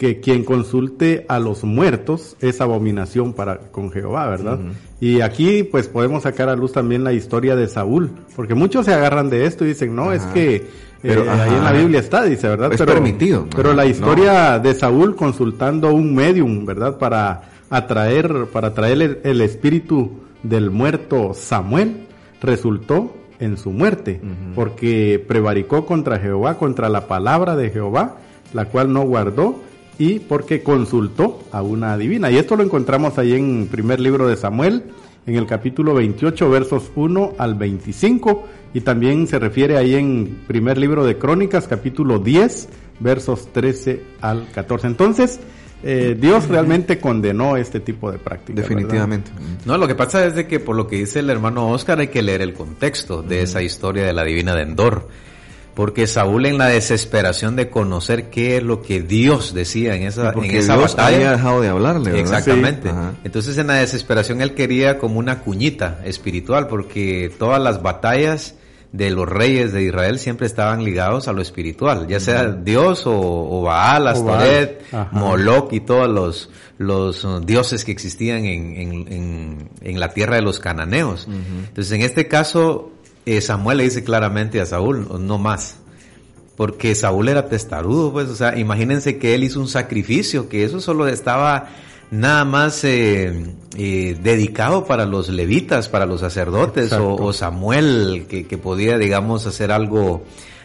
[0.01, 4.57] que quien consulte a los muertos es abominación para con Jehová, ¿verdad?
[4.99, 8.95] Y aquí pues podemos sacar a luz también la historia de Saúl, porque muchos se
[8.95, 10.65] agarran de esto y dicen, no, es que
[11.03, 11.71] Pero, eh, ahí en la.
[11.71, 12.73] Biblia está, dice, ¿verdad?
[12.73, 13.45] Es permitido.
[13.55, 13.89] Pero Ajá, la no.
[13.91, 16.97] historia de Saúl consultando un medium, ¿verdad?
[16.97, 22.07] Para atraer, para atraer el, el espíritu del muerto Samuel,
[22.41, 24.19] resultó en su muerte,
[24.55, 28.17] porque prevaricó contra Jehová, contra la palabra de Jehová,
[28.51, 29.59] la cual no guardó,
[29.97, 32.31] y porque consultó a una divina.
[32.31, 34.83] Y esto lo encontramos ahí en primer libro de Samuel,
[35.25, 40.77] en el capítulo 28, versos 1 al 25, y también se refiere ahí en primer
[40.77, 42.69] libro de Crónicas, capítulo 10,
[42.99, 44.87] versos 13 al 14.
[44.87, 45.39] Entonces,
[45.83, 48.67] eh, Dios realmente condenó este tipo de prácticas.
[48.67, 49.31] Definitivamente.
[49.65, 52.07] No, lo que pasa es de que por lo que dice el hermano Oscar hay
[52.09, 55.07] que leer el contexto de esa historia de la divina de Endor.
[55.73, 60.33] Porque Saúl en la desesperación de conocer qué es lo que Dios decía en esa,
[60.33, 61.15] porque en esa Dios batalla.
[61.15, 62.19] había dejado de hablarle, ¿verdad?
[62.19, 62.89] Exactamente.
[62.89, 62.95] Sí.
[63.23, 68.55] Entonces en la desesperación él quería como una cuñita espiritual porque todas las batallas
[68.91, 73.13] de los reyes de Israel siempre estaban ligados a lo espiritual, ya sea Dios o,
[73.17, 74.83] o Baal, Astoret.
[75.13, 80.35] Moloch y todos los, los uh, dioses que existían en, en, en, en la tierra
[80.35, 81.29] de los cananeos.
[81.69, 82.91] Entonces en este caso
[83.37, 85.77] eh, Samuel le dice claramente a Saúl, no más.
[86.55, 90.79] Porque Saúl era testarudo, pues, o sea, imagínense que él hizo un sacrificio, que eso
[90.79, 91.69] solo estaba
[92.11, 98.57] nada más eh, eh, dedicado para los levitas, para los sacerdotes, o, Samuel, que, que
[98.57, 100.23] podía, digamos, hacer algo,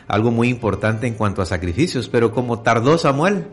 [0.09, 3.47] algo muy importante en cuanto a sacrificios, pero como tardó Samuel,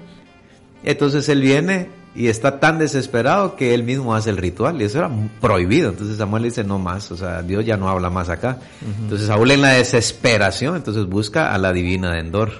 [0.83, 4.99] entonces él viene y está tan desesperado que él mismo hace el ritual y eso
[4.99, 5.09] era
[5.41, 5.89] prohibido.
[5.89, 8.59] Entonces Samuel dice no más, o sea, Dios ya no habla más acá.
[9.01, 12.51] Entonces Saúl en la desesperación, entonces busca a la divina de Endor.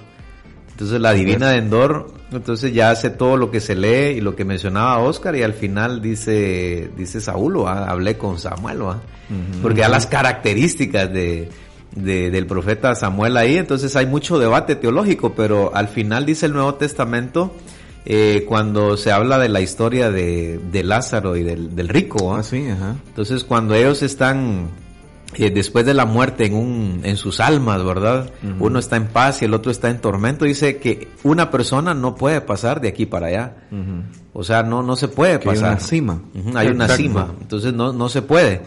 [0.72, 4.36] Entonces la divina de Endor, entonces ya hace todo lo que se lee y lo
[4.36, 9.02] que mencionaba Oscar y al final dice, dice Saúl, "Ah, hablé con Samuel, ¿va?".
[9.62, 11.50] porque ya las características de,
[11.96, 16.54] de- del profeta Samuel ahí, entonces hay mucho debate teológico, pero al final dice el
[16.54, 17.56] Nuevo Testamento,
[18.06, 22.36] eh, cuando se habla de la historia de, de Lázaro y del, del rico.
[22.36, 22.96] Ah, sí, ajá.
[23.08, 24.68] entonces cuando ellos están
[25.36, 28.30] eh, después de la muerte en un en sus almas, ¿verdad?
[28.60, 30.46] Uno está en paz y el otro está en tormento.
[30.46, 33.56] Dice que una persona no puede pasar de aquí para allá.
[34.34, 35.72] O sea, no no se puede Que hay pasar.
[35.72, 36.22] una cima.
[36.56, 37.34] Hay una cima.
[37.42, 38.62] Entonces no no se puede.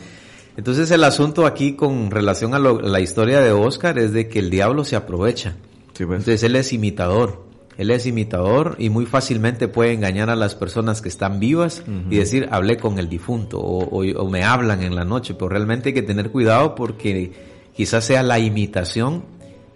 [0.56, 4.26] Entonces el asunto aquí con relación a, lo- a la historia de Oscar es de
[4.28, 5.54] que el diablo se aprovecha.
[5.92, 6.20] Sí, pues.
[6.20, 7.44] Entonces él es imitador.
[7.78, 12.16] Él es imitador y muy fácilmente puede engañar a las personas que están vivas y
[12.16, 15.90] decir, hablé con el difunto o, o- o me hablan en la noche, pero realmente
[15.90, 17.32] hay que tener cuidado porque
[17.74, 19.24] quizás sea la imitación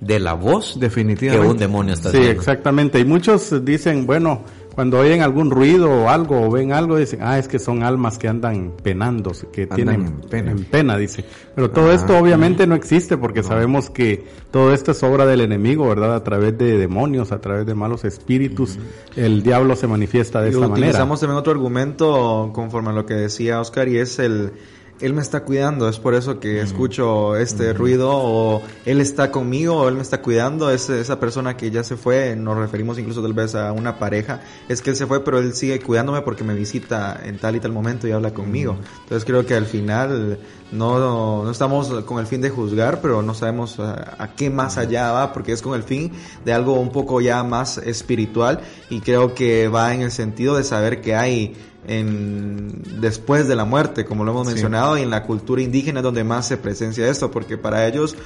[0.00, 1.46] de la voz que Definitivamente.
[1.46, 2.40] un demonio está Sí, haciendo.
[2.40, 2.98] exactamente.
[3.00, 4.44] Y muchos dicen, bueno,
[4.80, 8.16] cuando oyen algún ruido o algo o ven algo, dicen, ah, es que son almas
[8.16, 10.50] que andan penando, que Andan tienen en pena.
[10.52, 11.22] en pena, dice.
[11.54, 15.42] Pero todo Ah, esto obviamente no existe porque sabemos que todo esto es obra del
[15.42, 16.14] enemigo, ¿verdad?
[16.14, 18.78] A través de demonios, a través de malos espíritus,
[19.16, 20.86] el diablo se manifiesta de Y esta manera.
[20.86, 24.52] utilizamos también otro argumento conforme a lo que decía Oscar y es el
[25.00, 29.76] él me está cuidando, es por eso que escucho este ruido o él está conmigo
[29.76, 33.22] o él me está cuidando, es esa persona que ya se fue, nos referimos incluso
[33.22, 36.44] tal vez a una pareja, es que él se fue pero él sigue cuidándome porque
[36.44, 38.76] me visita en tal y tal momento y habla conmigo.
[39.02, 40.38] Entonces creo que al final
[40.72, 44.76] no, no estamos con el fin de juzgar, pero no sabemos a, a qué más
[44.76, 46.12] allá va, porque es con el fin
[46.44, 48.60] de algo un poco ya más espiritual
[48.90, 51.56] y creo que va en el sentido de saber que hay
[51.86, 54.52] en después de la muerte, como lo hemos Sí.
[54.54, 58.16] mencionado, y en la cultura indígena es donde más se presencia esto, porque para ellos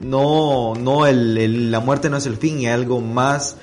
[0.00, 3.56] no, no el, el- la muerte no es el fin, y hay algo más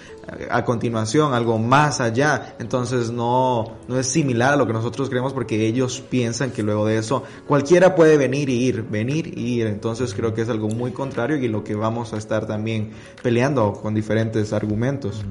[0.49, 2.55] a continuación, algo más allá.
[2.59, 6.85] Entonces no, no es similar a lo que nosotros creemos porque ellos piensan que luego
[6.85, 9.67] de eso cualquiera puede venir y ir, venir y ir.
[9.67, 12.91] Entonces creo que es algo muy contrario y lo que vamos a estar también
[13.21, 15.25] peleando con diferentes argumentos.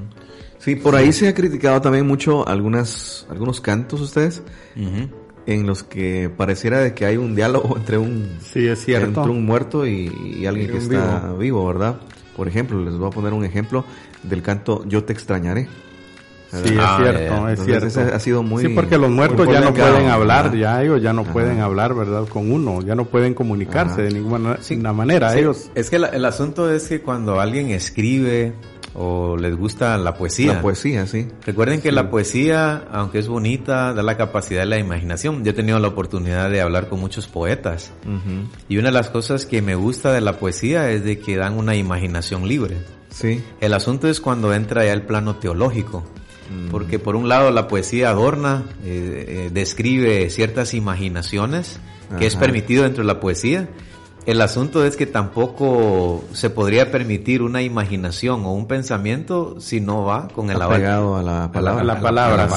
[0.61, 4.43] Sí, por ahí se ha criticado también mucho algunas, algunos cantos ustedes,
[5.47, 9.07] en los que pareciera de que hay un diálogo entre un, Sí, es cierto.
[9.09, 11.67] entre un muerto y, y alguien Y que está vivo.
[11.67, 11.97] ¿verdad?
[12.37, 13.85] Por ejemplo, les voy a poner un ejemplo
[14.23, 15.69] del canto Yo te extrañaré.
[16.53, 18.15] Sí, es Ah, cierto, es Entonces, cierto.
[18.15, 20.57] ha sido muy Sí, porque los muertos ya no pueden hablar, Ajá.
[20.57, 21.33] ya ellos ya no Ajá.
[21.33, 22.27] pueden hablar, ¿verdad?
[22.29, 24.03] Con uno, ya no pueden comunicarse Ajá.
[24.03, 25.31] de ninguna ninguna manera.
[25.33, 28.53] Sí, Ellos, Es que la- el asunto es que cuando alguien escribe
[28.95, 30.55] o les gusta la poesía.
[30.55, 31.29] La poesía, sí.
[31.47, 31.95] Recuerden que Sí.
[31.95, 35.45] la poesía, aunque es bonita, da la capacidad de la imaginación.
[35.45, 37.93] Yo he tenido la oportunidad de hablar con muchos poetas.
[38.69, 41.57] Y una de las cosas que me gusta de la poesía es de que dan
[41.57, 42.79] una imaginación libre.
[43.11, 43.43] Sí.
[43.61, 46.05] El asunto es cuando entra ya el plano teológico.
[46.73, 51.79] Porque por un lado la poesía adorna, eh, eh, describe ciertas imaginaciones
[52.19, 53.69] que es permitido dentro de la poesía.
[54.27, 60.05] El asunto es que tampoco se podría permitir una imaginación o un pensamiento si no
[60.05, 61.81] va con el aval- Apegado a la palabra.
[61.81, 62.49] a la, palabra,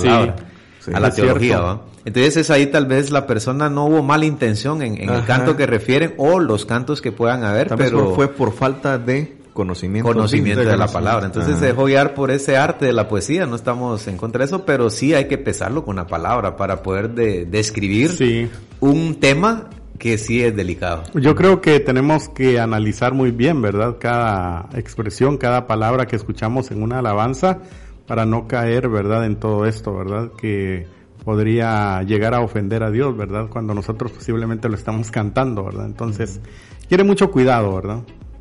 [0.80, 0.91] sí.
[0.94, 1.60] a la teología.
[1.60, 1.81] ¿va?
[2.06, 5.56] Entonces es ahí tal vez la persona no hubo mala intención en, en el canto
[5.56, 9.38] que refieren o los cantos que puedan haber, Tal vez pero fue por falta de
[9.53, 10.07] conocimiento.
[10.10, 11.26] conocimiento de la palabra.
[11.27, 11.60] Entonces Ajá.
[11.61, 14.65] se dejó guiar por ese arte de la poesía, no estamos en contra de eso,
[14.65, 18.49] pero sí hay que pesarlo con la palabra para poder de- describir sí.
[18.81, 19.69] un tema
[19.99, 21.03] que sí es delicado.
[21.14, 23.98] Yo creo que tenemos que analizar muy bien, ¿verdad?
[23.99, 27.60] Cada expresión, cada palabra que escuchamos en una alabanza
[28.07, 29.26] para no caer, ¿verdad?
[29.26, 30.32] En todo esto, ¿verdad?
[30.38, 30.88] Que
[31.24, 33.48] podría llegar a ofender a Dios, ¿verdad?
[33.49, 35.86] Cuando nosotros posiblemente lo estamos cantando, ¿verdad?
[35.86, 36.41] Entonces,
[36.90, 37.99] quiere mucho cuidado, ¿verdad?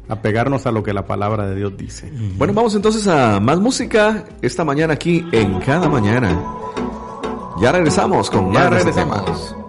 [0.08, 2.12] Apegarnos a lo que la palabra de Dios dice.
[2.36, 6.42] Bueno, vamos entonces a más música esta mañana aquí en Cada Mañana.
[7.60, 9.48] Ya regresamos con Ya más de este regresamos.
[9.50, 9.61] tema.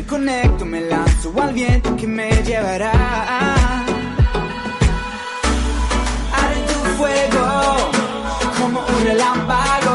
[0.00, 2.92] Me conecto, me lanzo al viento que me llevará.
[6.40, 7.76] Arde tu fuego
[8.58, 9.89] como un relámpago.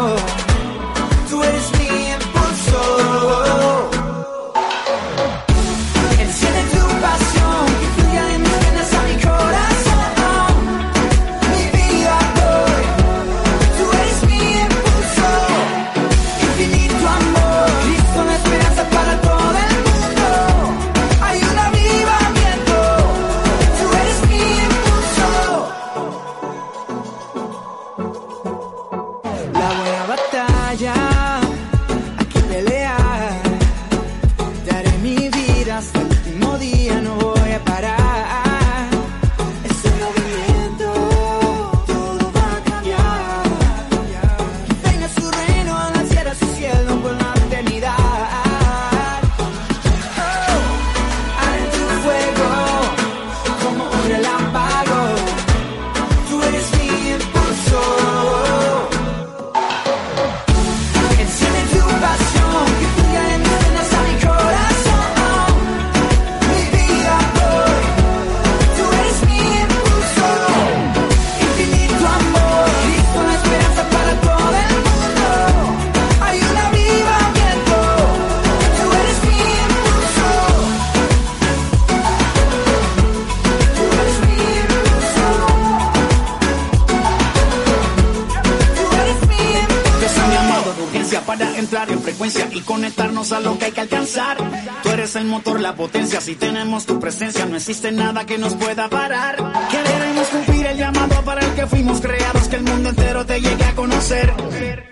[91.83, 94.37] Frecuencia y conectarnos a lo que hay que alcanzar.
[94.81, 98.55] Tú eres el motor, la potencia, si tenemos tu presencia no existe nada que nos
[98.55, 99.35] pueda parar.
[99.69, 103.65] Queremos cumplir el llamado para el que fuimos creados, que el mundo entero te llegue
[103.65, 104.33] a conocer.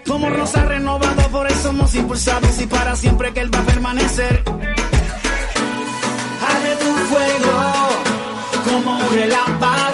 [0.05, 4.43] Como rosa renovado, por eso somos impulsados y para siempre que él va a permanecer.
[6.47, 7.73] Arde tu fuego
[8.65, 9.92] como un relámpago.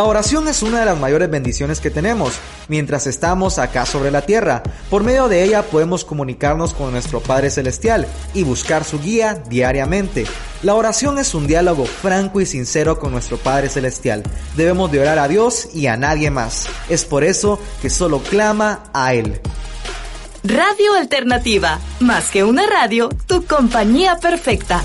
[0.00, 2.32] La oración es una de las mayores bendiciones que tenemos
[2.68, 4.62] mientras estamos acá sobre la tierra.
[4.88, 10.24] Por medio de ella podemos comunicarnos con nuestro Padre Celestial y buscar su guía diariamente.
[10.62, 14.22] La oración es un diálogo franco y sincero con nuestro Padre Celestial.
[14.56, 16.66] Debemos de orar a Dios y a nadie más.
[16.88, 19.38] Es por eso que solo clama a Él.
[20.42, 24.82] Radio Alternativa, más que una radio, tu compañía perfecta.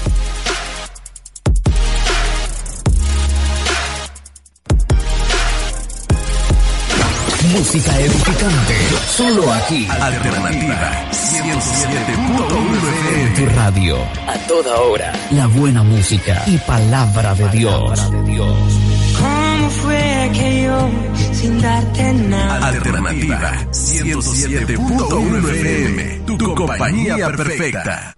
[7.56, 8.76] Música edificante.
[9.07, 9.88] Solo aquí.
[9.90, 13.36] Alternativa 107.1 FM.
[13.36, 13.98] Tu radio.
[14.27, 15.14] A toda hora.
[15.32, 18.02] La buena música y palabra de Dios.
[18.02, 20.90] ¿Cómo fue que yo,
[21.32, 22.68] sin darte nada?
[22.68, 26.22] Alternativa 107.1 FM.
[26.26, 28.15] Tu compañía perfecta.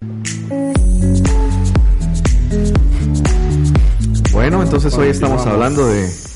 [4.31, 6.26] Bueno, entonces hoy estamos hablando de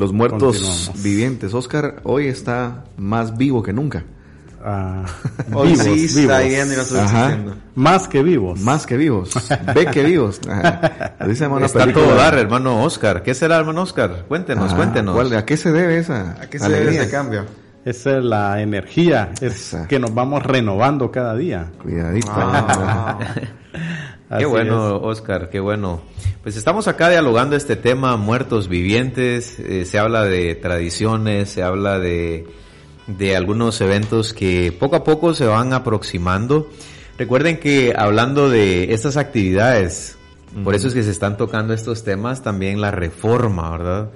[0.00, 1.54] los muertos vivientes.
[1.54, 4.04] Oscar hoy está más vivo que nunca.
[4.62, 5.04] Ah,
[5.54, 6.42] Hoy vivos, sí está vivos.
[6.42, 7.00] viviendo y no estoy.
[7.76, 8.60] Más que vivos.
[8.60, 9.30] Más que vivos.
[9.74, 10.38] Ve que vivos.
[11.26, 12.04] Llama una Está película.
[12.06, 13.22] todo dar, hermano Oscar.
[13.22, 14.26] ¿Qué será, hermano Oscar?
[14.28, 14.76] Cuéntenos, Ajá.
[14.76, 15.14] cuéntenos.
[15.14, 17.46] ¿Cuál- ¿A qué se debe esa ¿A qué se debe ese cambio?
[17.86, 19.88] Esa es la energía, es Esa.
[19.88, 21.72] que nos vamos renovando cada día.
[21.82, 22.30] Cuidadito.
[22.34, 23.18] Ah.
[24.38, 26.02] Qué bueno, Oscar, qué bueno.
[26.42, 31.98] Pues estamos acá dialogando este tema, muertos vivientes, eh, se habla de tradiciones, se habla
[31.98, 32.46] de,
[33.08, 36.70] de algunos eventos que poco a poco se van aproximando.
[37.18, 40.16] Recuerden que hablando de estas actividades,
[40.62, 44.10] por eso es que se están tocando estos temas, también la reforma, ¿verdad?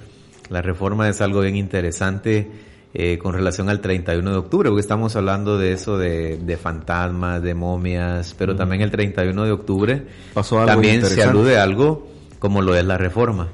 [0.49, 2.51] La reforma es algo bien interesante
[2.97, 7.43] eh, con relación al 31 de octubre, porque estamos hablando de eso de, de fantasmas,
[7.43, 12.15] de momias, pero también el 31 de octubre Pasó algo también se alude a algo
[12.45, 13.49] como lo es la reforma.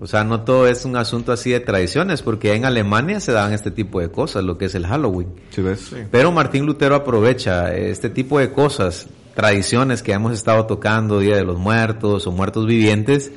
[0.00, 3.52] O sea, no todo es un asunto así de tradiciones, porque en Alemania se dan
[3.52, 5.28] este tipo de cosas, lo que es el Halloween.
[5.50, 5.94] ¿Sí ves?
[6.10, 11.44] Pero Martín Lutero aprovecha este tipo de cosas, tradiciones que hemos estado tocando, Día de
[11.44, 13.30] los Muertos o Muertos Vivientes,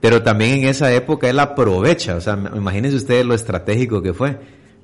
[0.00, 4.38] pero también en esa época él aprovecha, o sea, imagínense ustedes lo estratégico que fue.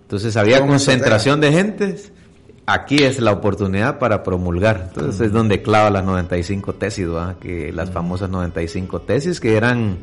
[0.04, 2.12] Entonces había concentración de gentes,
[2.66, 4.88] aquí es la oportunidad para promulgar.
[4.88, 7.36] Entonces es donde clava las 95 tesis, ¿verdad?
[7.38, 9.98] que las famosas 95 tesis que eran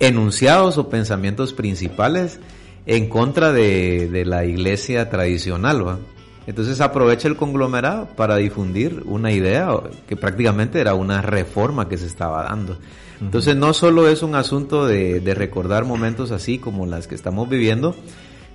[0.00, 2.40] enunciados o pensamientos principales
[2.86, 5.86] en contra de, de la iglesia tradicional.
[5.86, 5.98] ¿va?
[6.46, 9.68] Entonces aprovecha el conglomerado para difundir una idea
[10.06, 12.76] que prácticamente era una reforma que se estaba dando.
[13.20, 17.48] Entonces no solo es un asunto de, de recordar momentos así como las que estamos
[17.48, 17.94] viviendo,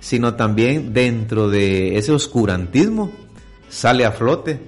[0.00, 3.12] sino también dentro de ese oscurantismo
[3.68, 4.58] sale a flote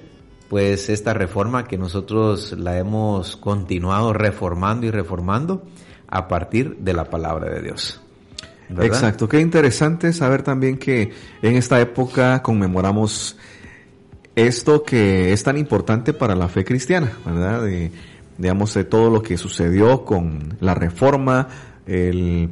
[0.49, 5.65] pues esta reforma que nosotros la hemos continuado reformando y reformando
[6.09, 8.01] a partir de la palabra de Dios.
[8.81, 11.11] Exacto, qué interesante saber también que
[11.41, 13.37] en esta época conmemoramos
[14.35, 17.63] esto que es tan importante para la fe cristiana, ¿verdad?
[17.63, 17.91] De,
[18.39, 21.49] digamos, de todo lo que sucedió con la reforma,
[21.87, 22.51] el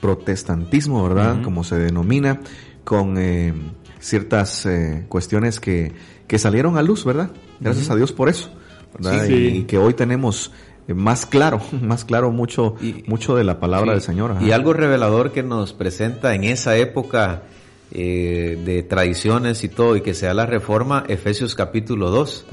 [0.00, 1.42] protestantismo, ¿verdad?
[1.42, 2.40] Como se denomina,
[2.84, 3.52] con eh,
[3.98, 5.92] ciertas eh, cuestiones que,
[6.26, 7.30] que salieron a luz, ¿verdad?
[7.60, 8.50] Gracias a Dios por eso,
[8.98, 9.26] ¿verdad?
[9.26, 9.56] Sí, y, sí.
[9.58, 10.52] y que hoy tenemos
[10.88, 12.74] eh, más claro, más claro mucho,
[13.06, 13.94] mucho de la palabra Sí.
[13.94, 14.30] del Señor.
[14.32, 14.42] ajá.
[14.44, 17.42] Y algo revelador que nos presenta en esa época
[17.92, 22.46] eh, de tradiciones y todo, y que sea la reforma, Efesios capítulo 2.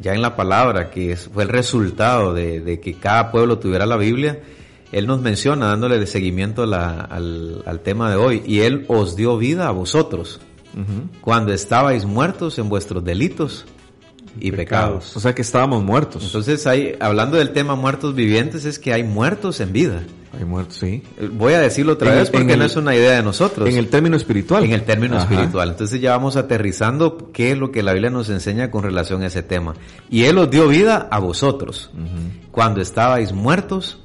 [0.00, 3.96] Ya en la palabra, que fue el resultado de, de que cada pueblo tuviera la
[3.96, 4.40] Biblia,
[4.92, 9.16] él nos menciona dándole de seguimiento la- al, al tema de hoy, y Él os
[9.16, 10.40] dio vida a vosotros
[11.20, 13.66] cuando estabais muertos en vuestros delitos
[14.40, 15.14] y pecados.
[15.16, 16.24] O sea que estábamos muertos.
[16.24, 20.02] Entonces, hay, hablando del tema muertos vivientes, es que hay muertos en vida.
[20.38, 21.02] Hay muertos, sí.
[21.32, 23.68] Voy a decirlo otra En vez porque no es una idea de nosotros.
[23.68, 24.64] En el término espiritual.
[24.64, 25.24] En el término Ajá.
[25.24, 25.68] espiritual.
[25.68, 29.26] Entonces ya vamos aterrizando qué es lo que la Biblia nos enseña con relación a
[29.26, 29.74] ese tema.
[30.08, 31.90] Y Él os dio vida a vosotros
[32.50, 33.98] cuando estabais muertos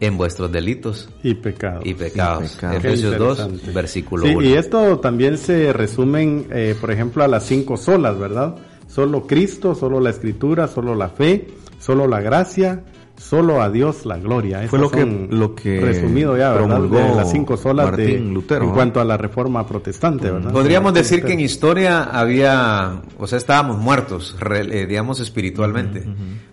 [0.00, 1.84] en vuestros delitos y pecados.
[1.86, 2.56] Y pecados.
[2.60, 3.72] Qué Efesios 2, interesante.
[3.72, 4.46] versículo Sí, 1.
[4.48, 8.56] y esto también se resumen, eh, por ejemplo, a las cinco solas, ¿verdad?
[8.88, 11.48] Solo Cristo, solo la Escritura, solo la fe,
[11.78, 12.82] solo la gracia,
[13.16, 14.58] solo a Dios la gloria.
[14.68, 16.80] Fue Esas lo que- lo que resumido ya, ¿verdad?
[16.80, 18.74] De las cinco solas de, Martín Lutero, en ¿no?
[18.74, 20.50] cuanto a la reforma protestante, ¿verdad?
[20.52, 26.04] Podríamos Martín decir que en historia había, o sea, estábamos muertos, eh, digamos espiritualmente,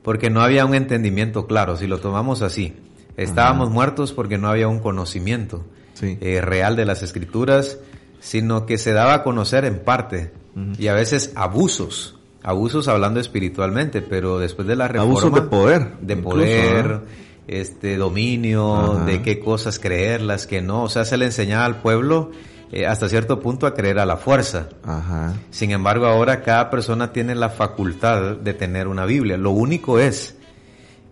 [0.03, 2.73] porque no había un entendimiento claro, si lo tomamos así.
[3.17, 5.63] Estábamos muertos porque no había un conocimiento
[6.01, 7.77] eh, real de las escrituras,
[8.19, 10.31] sino que se daba a conocer en parte
[10.77, 15.97] y a veces abusos, abusos hablando espiritualmente, pero después de la reforma Abusos de poder,
[16.01, 17.01] de incluso, poder,
[17.47, 19.05] este dominio, Ajá.
[19.05, 22.31] de qué cosas creerlas, que no, o sea, se le enseñaba al pueblo
[22.71, 24.69] eh, hasta cierto punto a creer a la fuerza.
[24.83, 25.33] Ajá.
[25.51, 29.38] Sin embargo, ahora cada persona tiene la facultad de tener una Biblia.
[29.38, 30.38] Lo único es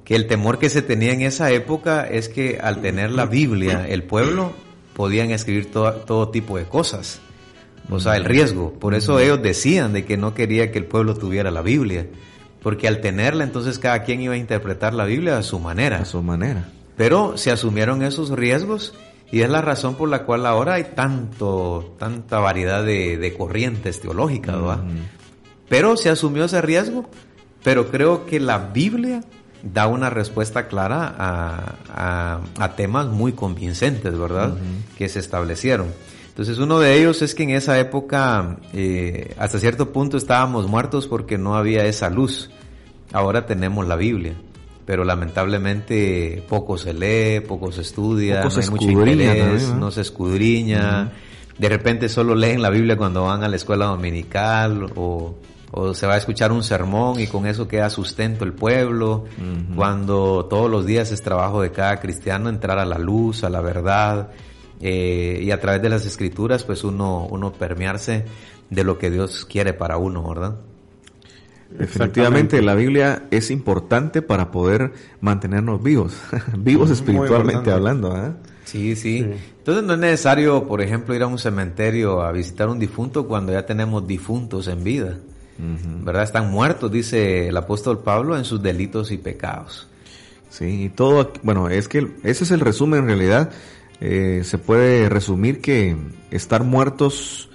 [0.10, 3.86] que el temor que se tenía en esa época es que al tener la Biblia,
[3.88, 4.54] el pueblo
[4.96, 7.22] podían escribir to- todo tipo de cosas.
[7.92, 8.74] O sea, el riesgo.
[8.74, 12.08] Por eso ellos decían de que no quería que el pueblo tuviera la Biblia.
[12.64, 16.00] Porque al tenerla, entonces cada quien iba a interpretar la Biblia a su manera.
[16.00, 16.68] A su manera.
[16.98, 18.96] Pero se asumieron esos riesgos
[19.32, 24.02] y es la razón por la cual ahora hay tanto, tanta variedad de, de corrientes
[24.02, 24.84] teológicas, ¿va?
[25.70, 27.08] Pero se asumió ese riesgo,
[27.64, 29.22] pero creo que la Biblia
[29.64, 34.56] da una respuesta clara a, a- a temas muy convincentes, ¿verdad?
[34.98, 35.88] Que se establecieron.
[36.30, 41.06] Entonces uno de ellos es que en esa época eh, hasta cierto punto estábamos muertos
[41.08, 42.50] porque no había esa luz.
[43.12, 44.36] Ahora tenemos la Biblia,
[44.86, 49.28] pero lamentablemente poco se lee, poco se estudia, Poco no se hay mucho interés,
[49.64, 49.86] también, ¿no?
[49.86, 51.12] no se escudriña.
[51.58, 55.36] De repente solo leen la Biblia cuando van a la escuela dominical o,
[55.72, 59.26] o se va a escuchar un sermón y con eso queda sustento el pueblo.
[59.76, 63.62] Cuando todos los días es trabajo de cada cristiano entrar a la luz, a la
[63.62, 64.30] verdad
[64.82, 68.26] eh, y a través de las escrituras pues uno, uno permearse
[68.70, 70.56] de lo que Dios quiere para uno, ¿verdad?
[71.78, 74.92] Efectivamente, la Biblia es importante para poder
[75.22, 76.18] mantenernos vivos,
[76.58, 78.12] vivos espiritualmente hablando.
[78.12, 78.34] ¿ah?
[78.64, 79.20] Sí, sí,
[79.58, 83.52] Entonces no es necesario, por ejemplo, ir a un cementerio a visitar un difunto cuando
[83.52, 85.18] ya tenemos difuntos en vida.
[86.04, 86.24] ¿Verdad?
[86.24, 89.88] Están muertos, dice el apóstol Pablo, en sus delitos y pecados.
[90.50, 93.52] Sí, y todo, bueno, es que ese es el resumen en realidad.
[94.02, 95.96] Eh, se puede resumir que
[96.32, 97.50] estar muertos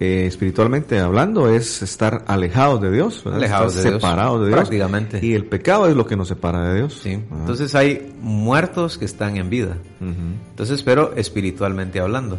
[0.00, 3.24] eh, espiritualmente hablando es estar alejados de Dios.
[3.26, 4.56] Alejados de Dios, separados de Dios.
[4.60, 5.18] prácticamente.
[5.20, 7.00] Y el pecado es lo que nos separa de Dios.
[7.02, 7.14] Sí.
[7.14, 7.40] Ajá.
[7.40, 9.76] Entonces hay muertos que están en vida.
[10.00, 12.38] Entonces, pero espiritualmente hablando.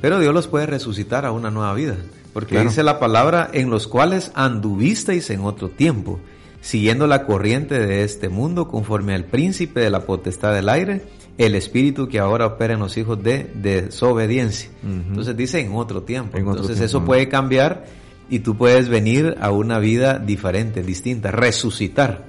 [0.00, 1.96] Pero Dios los puede resucitar a una nueva vida.
[2.32, 2.68] Porque Claro.
[2.68, 6.20] dice la palabra, en los cuales anduvisteis en otro tiempo,
[6.60, 11.02] siguiendo la corriente de este mundo, conforme al príncipe de la potestad del aire,
[11.38, 14.70] el espíritu que ahora opera en los hijos de desobediencia.
[14.82, 16.36] Entonces dice en otro tiempo.
[16.36, 16.98] En otro Entonces tiempo.
[16.98, 17.86] eso puede cambiar
[18.28, 22.26] y tú puedes venir a una vida diferente, distinta, resucitar,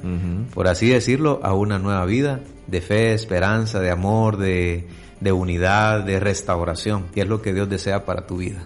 [0.53, 4.87] por así decirlo, a una nueva vida de fe, esperanza, de amor, de,
[5.19, 8.65] de unidad, de restauración, que es lo que Dios desea para tu vida.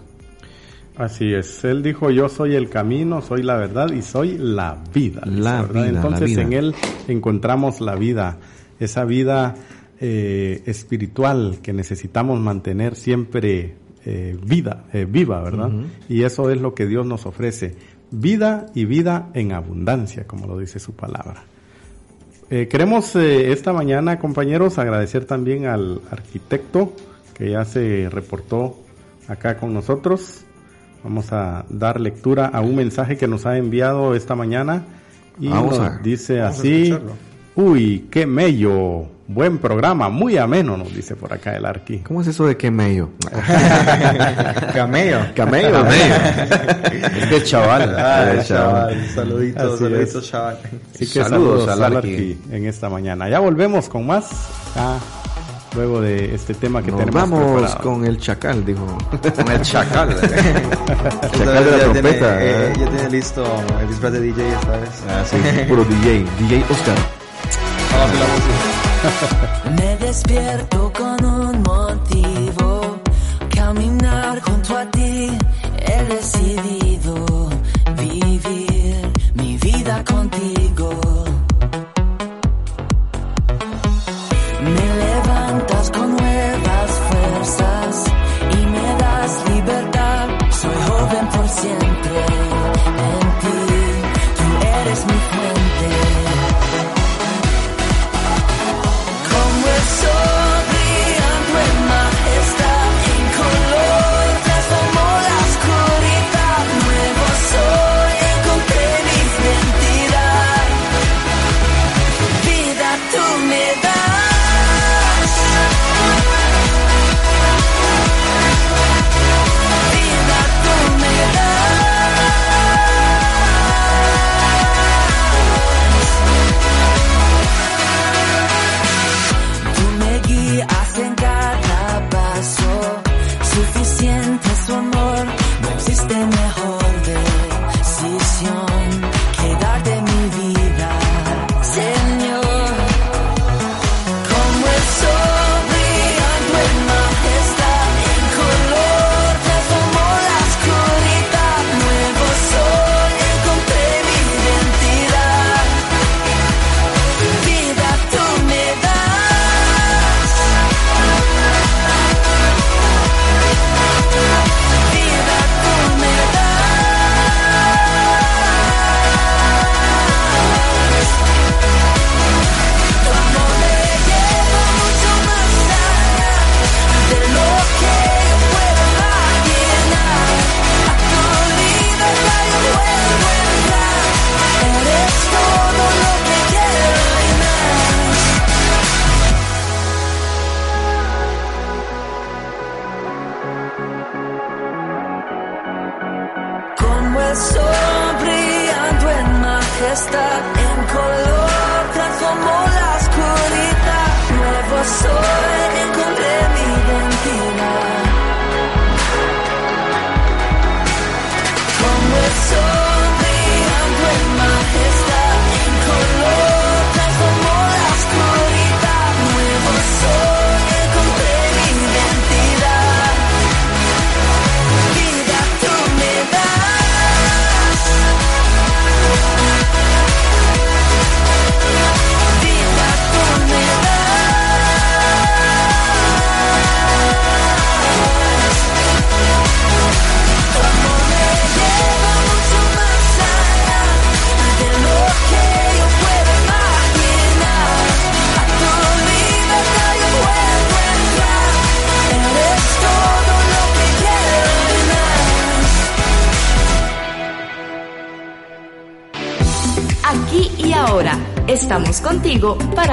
[0.96, 5.22] Así es, él dijo yo soy el camino, soy la verdad y soy la vida.
[5.26, 5.82] La ¿verdad?
[5.84, 6.42] vida, la Entonces vida.
[6.42, 6.74] en él
[7.08, 8.38] encontramos la vida,
[8.80, 9.54] esa vida
[10.00, 15.70] eh, espiritual que necesitamos mantener siempre eh, vida, eh, viva, ¿verdad?
[16.08, 17.74] Y eso es lo que Dios nos ofrece,
[18.10, 21.44] vida y vida en abundancia, como lo dice su palabra.
[22.48, 26.92] Eh, queremos eh, esta mañana, compañeros, agradecer también al arquitecto
[27.34, 28.78] que ya se reportó
[29.26, 30.45] acá con nosotros.
[31.06, 34.82] Vamos a dar lectura a un mensaje que nos ha enviado esta mañana
[35.38, 36.98] y Vamos nos a- dice vamos a así.
[37.54, 41.98] Uy, qué mello, buen programa, muy ameno, nos dice por acá el arqui.
[42.00, 43.10] ¿Cómo es eso de qué mello?
[44.74, 45.18] Camello.
[45.34, 45.72] Camello.
[45.72, 45.86] Camello.
[47.22, 47.94] Es de chaval.
[47.98, 49.06] Ah, Eh, chaval.
[49.14, 50.58] Saluditos, saluditos, chaval.
[50.94, 51.28] Así que Saludos
[51.64, 52.08] saludos, al al Arqui.
[52.08, 53.28] Arqui en esta mañana.
[53.28, 54.28] Ya volvemos con más,
[54.76, 54.98] ah,
[55.76, 57.82] luego de este tema que Nos tenemos vamos preparado.
[57.82, 58.86] con el chacal, dijo.
[59.36, 60.16] Con el chacal.
[60.20, 62.38] chacal de la ya trompeta.
[62.38, 62.72] Tiene, eh, ¿eh?
[62.78, 63.44] ya tiene listo
[63.80, 64.90] el disfraz de DJ esta vez.
[65.08, 65.36] Ah, sí,
[65.68, 66.96] puro DJ, DJ Oscar.
[67.92, 69.70] Vamos a la música.
[69.76, 72.96] Me despierto con un motivo,
[73.54, 75.30] caminar junto a ti.
[75.78, 77.14] He decidido
[77.98, 78.96] vivir
[79.34, 80.90] mi vida contigo.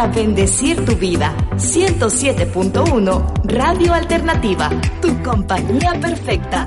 [0.04, 1.34] Para bendecir tu vida.
[1.56, 4.70] 107.1 Radio Alternativa,
[5.02, 6.66] tu compañía perfecta.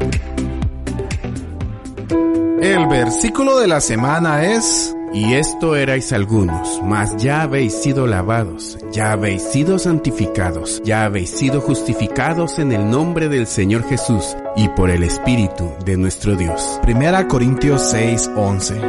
[2.60, 8.78] El versículo de la semana es, y esto erais algunos, mas ya habéis sido lavados,
[8.90, 14.68] ya habéis sido santificados, ya habéis sido justificados en el nombre del Señor Jesús y
[14.70, 16.80] por el Espíritu de nuestro Dios.
[16.82, 18.80] Primera Corintios 6, 11.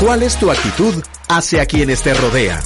[0.00, 0.94] ¿Cuál es tu actitud
[1.36, 2.60] hacia quienes te rodean?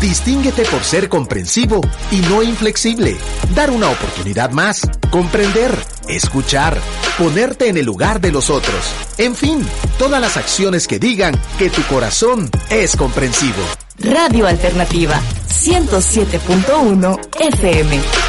[0.00, 1.80] Distínguete por ser comprensivo
[2.10, 3.16] y no inflexible.
[3.54, 4.82] Dar una oportunidad más.
[5.10, 5.72] Comprender.
[6.08, 6.78] Escuchar.
[7.18, 8.92] Ponerte en el lugar de los otros.
[9.18, 9.66] En fin,
[9.98, 13.62] todas las acciones que digan que tu corazón es comprensivo.
[13.98, 18.25] Radio Alternativa 107.1 FM.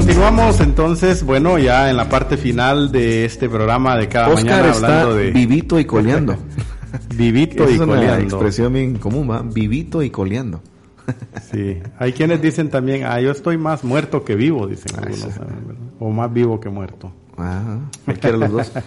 [0.00, 4.70] Continuamos entonces, bueno, ya en la parte final de este programa de cada Oscar mañana
[4.70, 6.36] está hablando de vivito y coleando.
[7.14, 8.24] vivito Esa y es una coleando.
[8.24, 9.42] expresión bien común, ¿va?
[9.42, 10.62] Vivito y coleando.
[11.50, 15.54] Sí, hay quienes dicen también, ah, yo estoy más muerto que vivo, dicen algunos, ¿verdad?
[15.98, 17.12] o más vivo que muerto.
[17.36, 18.72] Ajá, cualquiera de los dos.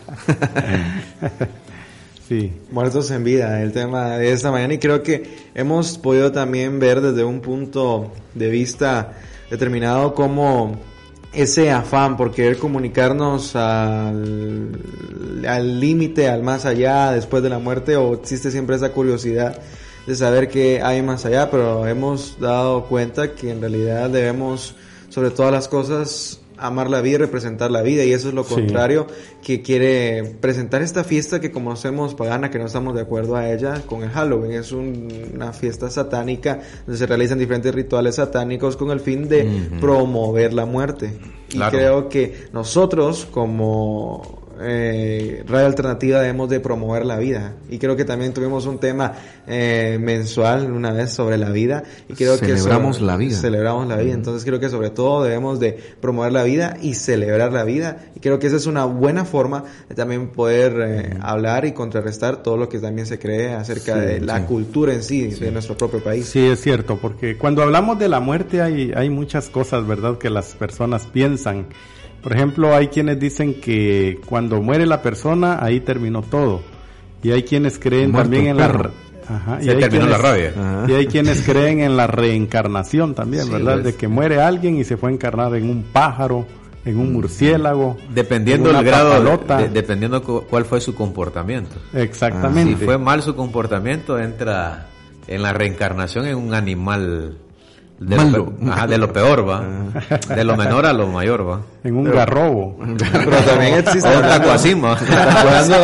[2.30, 2.54] sí.
[2.72, 7.02] Muertos en vida, el tema de esta mañana y creo que hemos podido también ver
[7.02, 9.14] desde un punto de vista
[9.52, 10.80] determinado cómo
[11.34, 14.80] ese afán por querer comunicarnos al
[15.48, 19.60] al límite, al más allá, después de la muerte, o existe siempre esa curiosidad
[20.06, 24.76] de saber qué hay más allá, pero hemos dado cuenta que en realidad debemos,
[25.10, 28.44] sobre todas las cosas, amar la vida y representar la vida, y eso es lo
[28.44, 28.56] Sí.
[28.56, 29.08] contrario
[29.44, 33.82] que quiere presentar esta fiesta que conocemos pagana, que no estamos de acuerdo a ella,
[33.86, 34.54] con el Halloween.
[34.54, 39.44] Es un- una fiesta satánica donde se realizan diferentes rituales satánicos con el fin de
[39.72, 39.80] Ujú.
[39.80, 41.14] promover la muerte.
[41.50, 41.78] Y Claro.
[41.78, 47.54] creo que nosotros como eh, Radio Alternativa debemos de promover la vida.
[47.70, 49.14] Y creo que también tuvimos un tema
[49.48, 51.84] eh, mensual una vez sobre la vida.
[52.10, 53.38] Y creo Celebramos que sobre- la vida.
[53.38, 54.14] Celebramos la vida.
[54.14, 57.98] Entonces creo que sobre todo debemos de promover la vida y celebrar la vida.
[58.16, 62.44] Y creo que esa es una buena forma de también poder eh, hablar y contrarrestar
[62.44, 64.44] todo lo que también se cree acerca Sí, de la sí.
[64.46, 66.26] cultura en sí, de nuestro propio país.
[66.28, 70.30] Sí, es cierto, porque cuando hablamos de la muerte hay, hay muchas cosas, ¿verdad?, que
[70.30, 71.68] las personas piensan.
[72.24, 76.62] Por ejemplo, hay quienes dicen que cuando muere la persona, ahí terminó todo.
[77.22, 78.68] Y hay quienes creen Muerto también en la...
[78.68, 78.84] perro.
[78.84, 78.90] re-
[79.30, 80.54] Ajá, Se terminó la rabia.
[80.58, 80.86] Ajá.
[80.90, 83.74] Y hay quienes creen en la reencarnación también, Sí, ¿verdad?
[83.76, 83.86] pues.
[83.86, 86.46] De que muere alguien y se fue a encarnar en un pájaro,
[86.84, 87.96] en un murciélago.
[88.14, 91.76] Dependiendo en del grado, de- dependiendo cu- cuál fue su comportamiento.
[91.94, 92.78] Exactamente.
[92.78, 94.88] Si fue mal su comportamiento, entra
[95.28, 97.38] en la reencarnación en un animal
[98.00, 98.38] de, Malo.
[98.38, 99.64] Lo, pe- ajá, de lo peor, va.
[100.36, 101.62] De lo menor a lo mayor, va.
[101.84, 102.78] En un Pero- garrobo.
[102.98, 104.10] Pero también existe.
[104.10, 104.98] O un tacuacín, va.
[104.98, 105.76] hablando,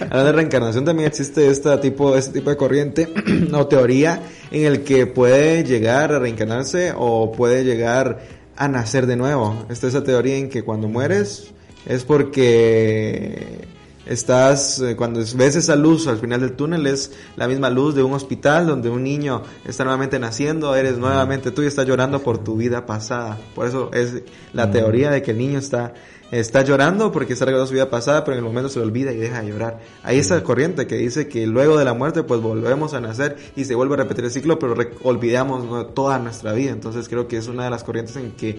[0.00, 3.08] hablando de reencarnación, también existe este tipo, este tipo de corriente
[3.52, 8.20] o teoría en el que puede llegar a reencarnarse o puede llegar
[8.56, 9.66] a nacer de nuevo.
[9.70, 11.52] Esta es esa teoría en que cuando mueres
[11.86, 13.66] es porque
[14.06, 18.02] estás, eh, cuando ves esa luz al final del túnel es la misma luz de
[18.02, 22.38] un hospital donde un niño está nuevamente naciendo, eres nuevamente tú y estás llorando por
[22.38, 23.38] tu vida pasada.
[23.54, 24.22] Por eso es
[24.52, 25.94] la teoría de que el niño está
[26.32, 29.12] está llorando porque está recordando su vida pasada, pero en el momento se le olvida
[29.12, 29.80] y deja de llorar.
[30.02, 33.66] Hay esa corriente que dice que luego de la muerte pues volvemos a nacer y
[33.66, 36.70] se vuelve a repetir el ciclo, pero olvidamos toda nuestra vida.
[36.70, 38.58] Entonces creo que es una de las corrientes en que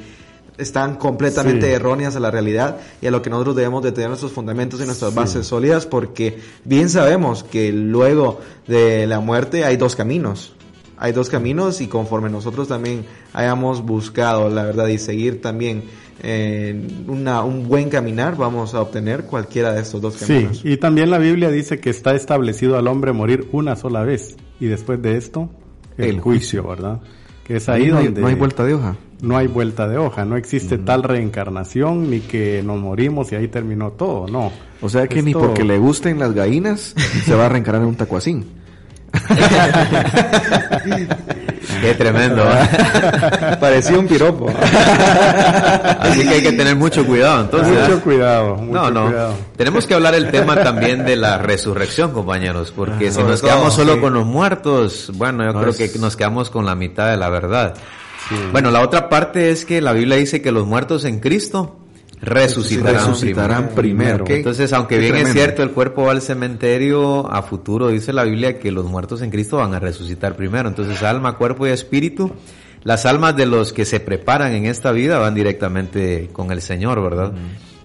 [0.58, 1.72] están completamente Sí.
[1.74, 4.86] erróneas a la realidad y a lo que nosotros debemos de tener nuestros fundamentos y
[4.86, 10.54] nuestras bases sólidas porque bien sabemos que luego de la muerte hay dos caminos.
[10.98, 13.04] Hay dos caminos y conforme nosotros también
[13.34, 15.84] hayamos buscado la verdad y seguir también
[16.22, 20.62] en una, un buen caminar, vamos a obtener cualquiera de estos dos Sí, caminos.
[20.64, 24.68] y también la Biblia dice que está establecido al hombre morir una sola vez y
[24.68, 25.50] después de esto
[25.98, 27.02] el, El juicio, ¿verdad?
[27.44, 28.96] Que es ahí Ahí no hay- donde no hay vuelta de hoja.
[29.24, 33.48] No hay vuelta de hoja, no existe tal reencarnación ni que nos morimos y ahí
[33.48, 34.52] terminó todo, no.
[34.82, 36.94] O sea que ni porque le gusten las gallinas
[37.26, 38.45] se va a reencarnar en un tacuacín.
[41.82, 42.44] Qué tremendo.
[42.44, 43.58] ¿eh?
[43.60, 44.50] Parecía un piropo.
[46.00, 47.80] Así que hay que tener mucho cuidado, entonces.
[47.88, 49.06] Mucho cuidado, mucho no, no.
[49.08, 49.36] cuidado.
[49.56, 53.52] Tenemos que hablar el tema también de la resurrección, compañeros, porque si Sobre nos todo,
[53.52, 54.00] quedamos solo sí.
[54.00, 57.18] con los muertos, bueno, yo No, creo es- que nos quedamos con la mitad de
[57.18, 57.74] la verdad.
[58.51, 61.77] Bueno, la otra parte es que la Biblia dice que los muertos en Cristo
[62.22, 64.26] resucitarán, Resucitarán primero.
[64.27, 68.23] Entonces, aunque qué bien es cierto, el cuerpo va al cementerio, a futuro dice la
[68.23, 70.69] Biblia que los muertos en Cristo van a resucitar primero.
[70.69, 72.31] Entonces, alma, cuerpo y espíritu.
[72.84, 77.01] Las almas de los que se preparan en esta vida van directamente con el Señor,
[77.01, 77.34] ¿verdad?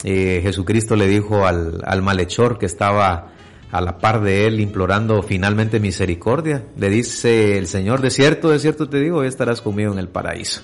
[0.05, 3.33] Eh, Jesucristo le dijo al, al malhechor que estaba
[3.71, 6.65] a la par de él implorando finalmente misericordia.
[6.79, 10.09] Le dice el Señor, de cierto, de cierto te digo, hoy estarás conmigo en el
[10.09, 10.63] paraíso.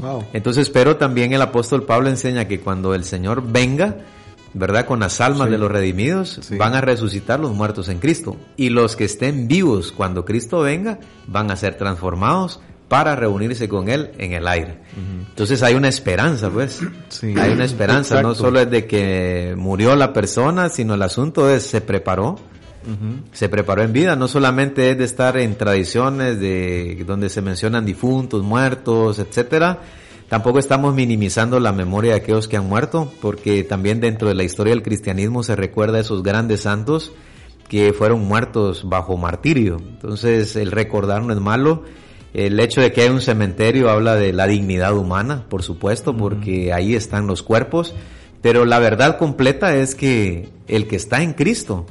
[0.00, 0.24] Wow.
[0.32, 3.98] Entonces, pero también el apóstol Pablo enseña que cuando el Señor venga,
[4.54, 4.84] ¿verdad?
[4.86, 5.52] Con las almas Sí.
[5.52, 6.56] de los redimidos, Sí.
[6.56, 8.36] van a resucitar los muertos en Cristo.
[8.56, 12.60] Y los que estén vivos cuando Cristo venga, van a ser transformados
[12.92, 14.76] para reunirse con Él en el aire.
[15.26, 16.78] Entonces hay una esperanza, pues.
[17.08, 17.32] Sí.
[17.38, 18.44] Hay una esperanza, no Exacto.
[18.44, 22.38] solo es de que murió la persona, sino el asunto es se preparó,
[23.32, 27.86] se preparó en vida, no solamente es de estar en tradiciones de donde se mencionan
[27.86, 29.78] difuntos, muertos, etcétera.
[30.28, 34.44] Tampoco estamos minimizando la memoria de aquellos que han muerto, porque también dentro de la
[34.44, 37.12] historia del cristianismo se recuerda a esos grandes santos
[37.70, 39.78] que fueron muertos bajo martirio.
[39.78, 41.84] Entonces, el recordar no es malo.
[42.34, 46.72] El hecho de que hay un cementerio habla de la dignidad humana, por supuesto, porque
[46.72, 47.94] ahí están los cuerpos.
[48.40, 51.86] Pero la verdad completa es que el que está en Cristo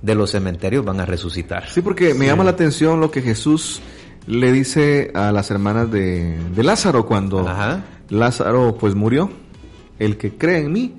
[0.00, 1.68] de los cementerios van a resucitar.
[1.68, 3.80] Sí, porque me llama la atención lo que Jesús
[4.26, 7.84] le dice a las hermanas de, de Lázaro cuando Ajá.
[8.08, 9.30] Lázaro pues murió.
[9.98, 10.94] El que cree en mí,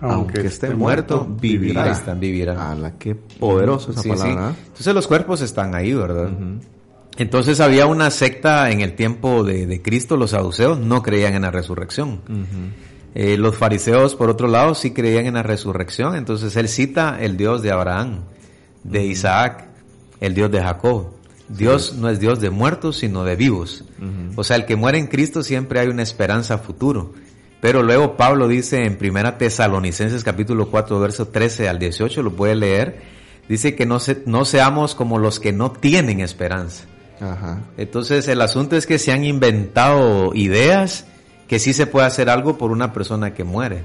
[0.00, 1.84] aunque, esté muerto, vivirá.
[1.84, 2.70] Ahí están, vivirá.
[2.70, 4.50] A la que poderosa esa Sí, palabra.
[4.50, 4.54] ¿eh?
[4.68, 6.30] Entonces los cuerpos están ahí, ¿verdad?
[7.18, 11.42] Entonces había una secta en el tiempo de, de Cristo, los saduceos no creían en
[11.42, 12.20] la resurrección.
[13.16, 16.14] Eh, los fariseos, por otro lado, sí creían en la resurrección.
[16.14, 18.20] Entonces él cita el Dios de Abraham,
[18.84, 19.66] de Isaac,
[20.20, 21.08] el Dios de Jacob.
[21.48, 23.84] Dios no es Dios de muertos, sino de vivos.
[24.36, 27.14] O sea, el que muere en Cristo siempre hay una esperanza a futuro.
[27.60, 32.54] Pero luego Pablo dice en Primera Tesalonicenses capítulo 4 verso 13 al 18, lo puede
[32.54, 33.00] leer,
[33.48, 36.84] dice que no, se, no seamos como los que no tienen esperanza.
[37.20, 37.60] Ajá.
[37.76, 41.06] Entonces el asunto es que se han inventado ideas
[41.48, 43.84] que sí se puede hacer algo por una persona que muere.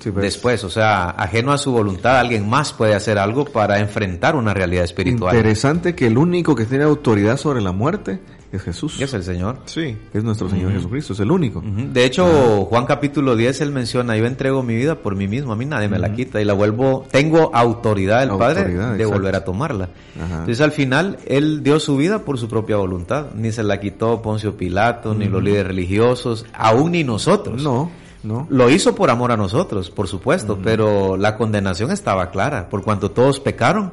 [0.00, 0.22] Sí, pues.
[0.22, 4.52] Después, o sea, ajeno a su voluntad, alguien más puede hacer algo para enfrentar una
[4.52, 5.34] realidad espiritual.
[5.34, 8.20] Interesante que el único que tiene autoridad sobre la muerte
[8.56, 9.00] es Jesús.
[9.00, 9.58] Es el Señor.
[9.66, 10.76] Sí, es nuestro Señor Ujú.
[10.76, 11.62] Jesucristo, es el único.
[11.62, 15.56] De hecho, Juan capítulo 10, él menciona, yo entrego mi vida por mí mismo, a
[15.56, 19.10] mí nadie me la quita y la vuelvo, tengo autoridad del Padre de exacto.
[19.10, 19.88] volver a tomarla.
[20.16, 20.34] Ajá.
[20.40, 24.22] Entonces al final, él dio su vida por su propia voluntad, ni se la quitó
[24.22, 27.62] Poncio Pilato, ni los líderes religiosos, aún ni nosotros.
[27.62, 27.90] No,
[28.22, 28.46] no.
[28.50, 33.10] Lo hizo por amor a nosotros, por supuesto, pero la condenación estaba clara, por cuanto
[33.10, 33.92] todos pecaron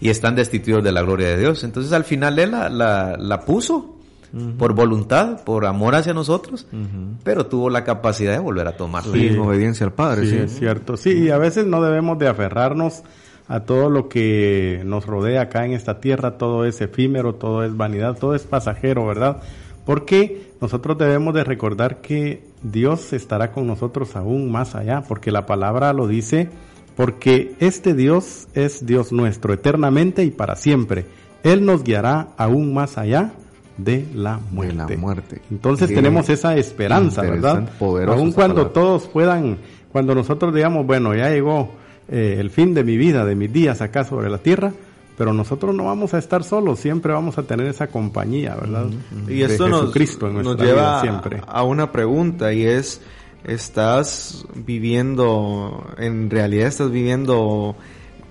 [0.00, 1.64] y están destituidos de la gloria de Dios.
[1.64, 3.93] Entonces al final él la, la, la puso
[4.58, 6.66] por voluntad, por amor hacia nosotros,
[7.22, 9.12] pero tuvo la capacidad de volver a tomarla.
[9.14, 9.28] Sí.
[9.28, 10.24] en obediencia al Padre.
[10.24, 10.96] Sí, Sí, es cierto.
[10.96, 13.02] Sí, y a veces no debemos de aferrarnos
[13.46, 17.76] a todo lo que nos rodea acá en esta tierra, todo es efímero, todo es
[17.76, 19.42] vanidad, todo es pasajero, ¿verdad?
[19.84, 25.44] Porque nosotros debemos de recordar que Dios estará con nosotros aún más allá, porque la
[25.44, 26.48] palabra lo dice,
[26.96, 31.04] porque este Dios es Dios nuestro eternamente y para siempre.
[31.42, 33.32] Él nos guiará aún más allá
[33.76, 34.94] de la muerte.
[34.94, 35.42] la muerte.
[35.50, 37.68] Entonces Qué tenemos esa esperanza, ¿verdad?
[37.80, 38.72] Aun cuando palabra.
[38.72, 39.58] todos puedan,
[39.92, 41.70] cuando nosotros digamos, bueno, ya llegó
[42.08, 44.72] eh, el fin de mi vida, de mis días acá sobre la tierra,
[45.16, 48.86] pero nosotros no vamos a estar solos, siempre vamos a tener esa compañía, ¿verdad?
[49.28, 51.40] Y De esto nos, Jesucristo en nos nuestra lleva vida siempre.
[51.46, 53.00] a una pregunta y es,
[53.44, 57.76] ¿estás viviendo, en realidad estás viviendo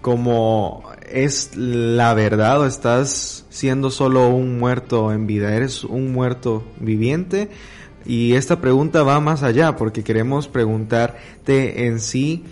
[0.04, 5.56] como es la verdad o estás siendo solo un muerto en vida?
[5.56, 7.50] ¿Eres un muerto viviente?
[8.06, 12.44] Y esta pregunta va más allá porque queremos preguntarte en sí,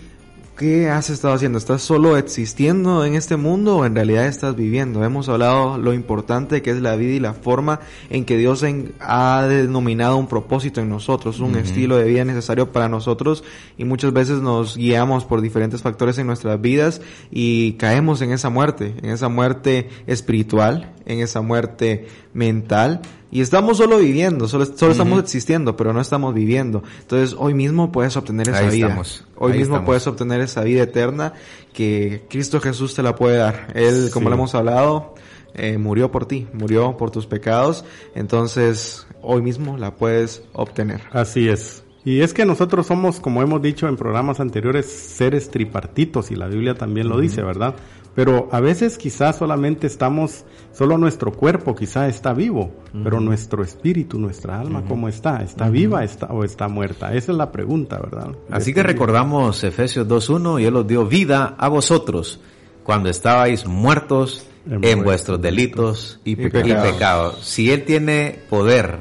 [0.56, 1.58] ¿qué has estado haciendo?
[1.58, 5.02] ¿Estás solo existiendo en este mundo o en realidad estás viviendo?
[5.04, 7.80] Hemos hablado lo importante que es la vida y la forma
[8.10, 12.70] en que Dios en- ha denominado un propósito en nosotros, un estilo de vida necesario
[12.70, 13.42] para nosotros
[13.78, 17.00] y muchas veces nos guiamos por diferentes factores en nuestras vidas
[17.30, 23.00] y caemos en esa muerte, en esa muerte espiritual, en esa muerte mental
[23.32, 26.82] y estamos solo viviendo, solo, solo estamos existiendo, pero no estamos viviendo.
[27.00, 28.86] Entonces hoy mismo puedes obtener esa Ahí vida.
[28.88, 29.86] estamos, Hoy ahí mismo estamos.
[29.86, 31.32] puedes obtener esa vida eterna
[31.72, 33.72] que Cristo Jesús te la puede dar.
[33.74, 35.14] Él, como lo hemos hablado,
[35.54, 37.84] eh, murió por ti, murió por tus pecados.
[38.14, 41.00] Entonces hoy mismo la puedes obtener.
[41.12, 41.82] Así es.
[42.04, 46.48] Y es que nosotros somos, como hemos dicho en programas anteriores, seres tripartitos y la
[46.48, 47.76] Biblia también lo dice, ¿verdad?
[48.14, 52.70] Pero a veces quizás solamente estamos, solo nuestro cuerpo quizá está vivo,
[53.02, 55.42] pero nuestro espíritu, nuestra alma, ¿cómo está?
[55.42, 57.14] ¿Está viva está, o está muerta?
[57.14, 58.36] Esa es la pregunta, ¿verdad?
[58.50, 62.38] Así que recordamos Efesios 2.1 y Él os dio vida a vosotros
[62.82, 66.68] cuando estabais muertos En en, vuestros vuestros delitos y, pecados.
[66.68, 67.38] y pecados.
[67.44, 68.98] Si Él tiene poder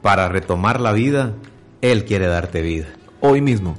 [0.00, 1.34] para retomar la vida,
[1.82, 2.86] Él quiere darte vida.
[3.20, 3.76] Hoy mismo.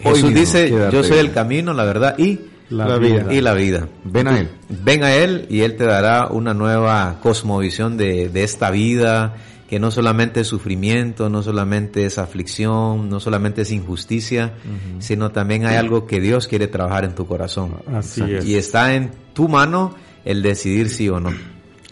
[0.00, 2.40] Jesús mismo dice, yo soy el camino, la verdad y
[2.74, 3.22] La La vida.
[3.24, 3.34] vida.
[3.34, 3.88] y la vida.
[4.04, 4.48] Ven a Él.
[4.68, 9.34] Ven a Él y Él te dará una nueva cosmovisión de, de esta vida,
[9.68, 14.52] que no solamente es sufrimiento, no solamente es aflicción, no solamente es injusticia,
[14.98, 17.76] sino también hay algo que Dios quiere trabajar en tu corazón.
[17.92, 18.44] Así es.
[18.44, 19.94] Y está en tu mano
[20.24, 21.30] el decidir sí o no.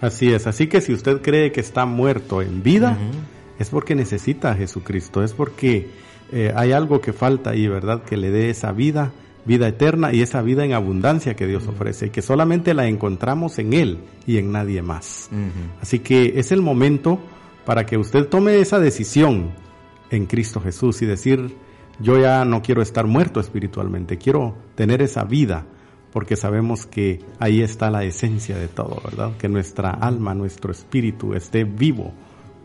[0.01, 2.99] Así es, así que si usted cree que está muerto en vida,
[3.59, 5.89] es porque necesita a Jesucristo, es porque
[6.33, 8.03] eh, hay algo que falta ahí, ¿verdad?
[8.03, 9.13] Que le dé esa vida,
[9.45, 13.59] vida eterna y esa vida en abundancia que Dios ofrece, y que solamente la encontramos
[13.59, 15.31] en Él y en nadie más.
[15.81, 17.19] Así que es el momento
[17.65, 19.51] para que usted tome esa decisión
[20.11, 21.57] en Cristo Jesús y decir,
[22.01, 25.67] yo ya no quiero estar muerto espiritualmente, quiero tener esa vida,
[26.13, 29.37] porque sabemos que ahí está la esencia de todo, ¿verdad?
[29.39, 32.13] Que nuestra alma, nuestro espíritu esté vivo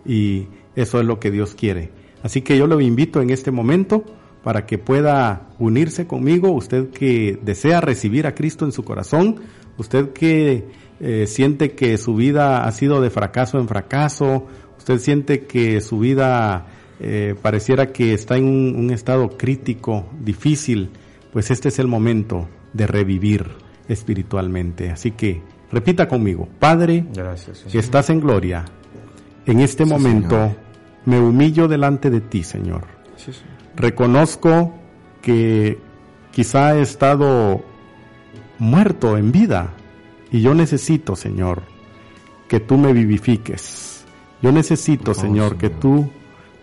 [0.06, 1.92] y eso es lo que Dios quiere.
[2.24, 4.04] Así que yo lo invito en este momento
[4.44, 9.42] para que pueda unirse conmigo, usted que desea recibir a Cristo en su corazón,
[9.78, 10.66] usted que
[11.00, 14.48] eh, siente que su vida ha sido de fracaso en fracaso,
[14.78, 16.66] usted siente que su vida
[17.00, 20.90] eh, pareciera que está en un, un estado crítico, difícil,
[21.32, 23.46] pues este es el momento de revivir
[23.88, 24.90] espiritualmente.
[24.90, 25.42] Así que
[25.72, 27.66] repita conmigo, Padre, Gracias.
[27.72, 28.66] que estás en gloria,
[29.46, 30.56] en este momento Señor.
[31.06, 32.86] me humillo delante de ti, Señor.
[33.78, 34.74] Reconozco
[35.22, 35.80] que
[36.32, 37.64] quizá he estado
[38.60, 39.74] muerto en vida
[40.32, 41.62] y yo necesito, Señor,
[42.48, 44.04] que tú me vivifiques.
[44.42, 46.10] Yo necesito, favor, Señor, que tú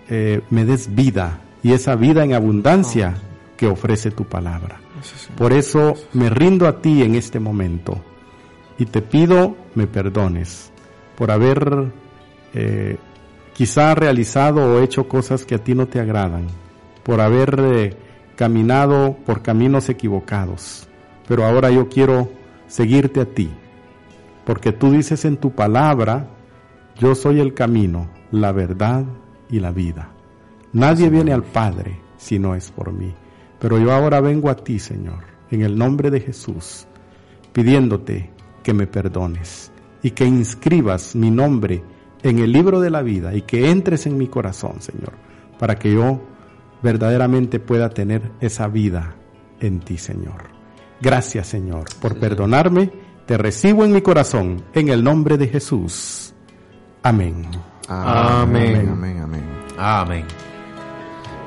[0.08, 3.14] eh, me des vida y esa vida en abundancia
[3.56, 4.80] que ofrece tu palabra.
[5.36, 8.02] Por eso me rindo a ti en este momento
[8.78, 10.72] y te pido me perdones
[11.16, 11.92] por haber
[12.54, 12.96] eh,
[13.52, 16.46] quizá realizado o hecho cosas que a ti no te agradan,
[17.04, 17.96] por haber eh,
[18.34, 20.88] caminado por caminos equivocados.
[21.28, 22.30] Pero ahora yo quiero
[22.66, 23.50] seguirte a ti,
[24.44, 26.28] porque tú dices en tu palabra,
[26.98, 29.04] yo soy el camino, la verdad
[29.48, 30.10] y la vida.
[30.72, 33.14] Nadie viene al Padre si no es por mí.
[33.60, 36.86] Pero yo ahora vengo a ti, Señor, en el nombre de Jesús,
[37.52, 38.30] pidiéndote
[38.62, 39.70] que me perdones
[40.02, 41.82] y que inscribas mi nombre
[42.22, 45.12] en el libro de la vida y que entres en mi corazón, Señor,
[45.58, 46.20] para que yo
[46.84, 49.16] verdaderamente pueda tener esa vida
[49.58, 50.50] en ti, Señor.
[51.00, 52.92] Gracias, Señor, por perdonarme.
[53.26, 56.34] Te recibo en mi corazón, en el nombre de Jesús.
[57.02, 57.46] Amén.
[57.88, 59.44] Amén, amén, amén.
[59.78, 60.24] Amén.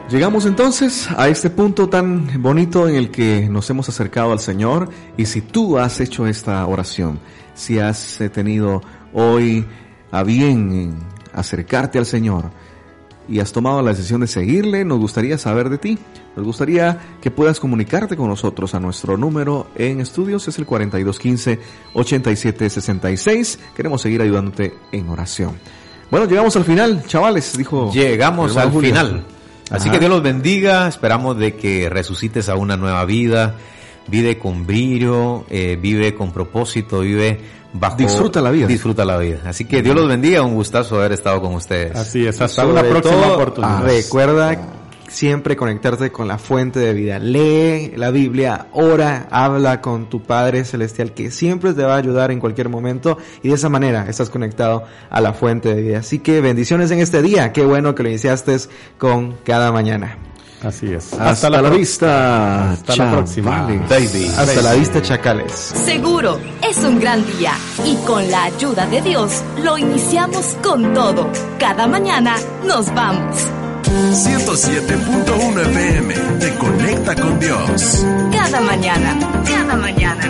[0.10, 4.90] Llegamos entonces a este punto tan bonito en el que nos hemos acercado al Señor
[5.18, 7.20] y si tú has hecho esta oración,
[7.54, 8.82] si has eh, tenido
[9.14, 9.66] hoy
[10.12, 10.94] a bien eh,
[11.34, 12.50] acercarte al Señor
[13.30, 15.98] y has tomado la decisión de seguirle, nos gustaría saber de ti.
[16.36, 23.58] Nos gustaría que puedas comunicarte con nosotros a nuestro número en estudios, es el 4215-8766.
[23.76, 25.54] Queremos seguir ayudándote en oración.
[26.10, 27.92] Bueno, llegamos al final, chavales, dijo.
[27.92, 28.92] Llegamos al Julio.
[28.92, 29.26] final.
[29.70, 29.94] Así Ajá.
[29.94, 30.88] que Dios los bendiga.
[30.88, 33.56] Esperamos de que resucites a una nueva vida.
[34.08, 37.42] Vive con brillo, eh, vive con propósito, vive
[37.80, 37.98] bajo...
[37.98, 38.68] Disfruta la vida.
[38.68, 39.40] Disfruta la vida.
[39.46, 40.42] Así que Dios los bendiga.
[40.42, 41.96] Un gustazo haber estado con ustedes.
[41.96, 43.84] Así es, hasta Sobre una próxima todo, oportunidad.
[43.84, 44.58] Recuerda
[45.08, 47.20] siempre conectarte con la fuente de vida.
[47.20, 52.32] Lee la Biblia, ora, habla con tu Padre Celestial que siempre te va a ayudar
[52.32, 56.00] en cualquier momento y de esa manera estás conectado a la fuente de vida.
[56.00, 57.54] Así que bendiciones en este día.
[57.54, 58.58] Qué bueno que lo iniciaste
[58.98, 60.18] con cada mañana.
[60.64, 61.14] Así es.
[61.14, 62.72] Hasta, la, vista.
[62.72, 63.68] Hasta la próxima.
[63.88, 64.32] Baby.
[64.38, 65.52] Hasta la vista, chacales.
[65.52, 67.54] Seguro, es un gran día
[67.86, 71.30] y con la ayuda de Dios lo iniciamos con todo.
[71.60, 72.36] Cada mañana
[72.66, 73.36] nos vamos.
[73.88, 78.06] 107.1 FM te conecta con Dios.
[78.32, 80.24] Cada mañana, cada mañana.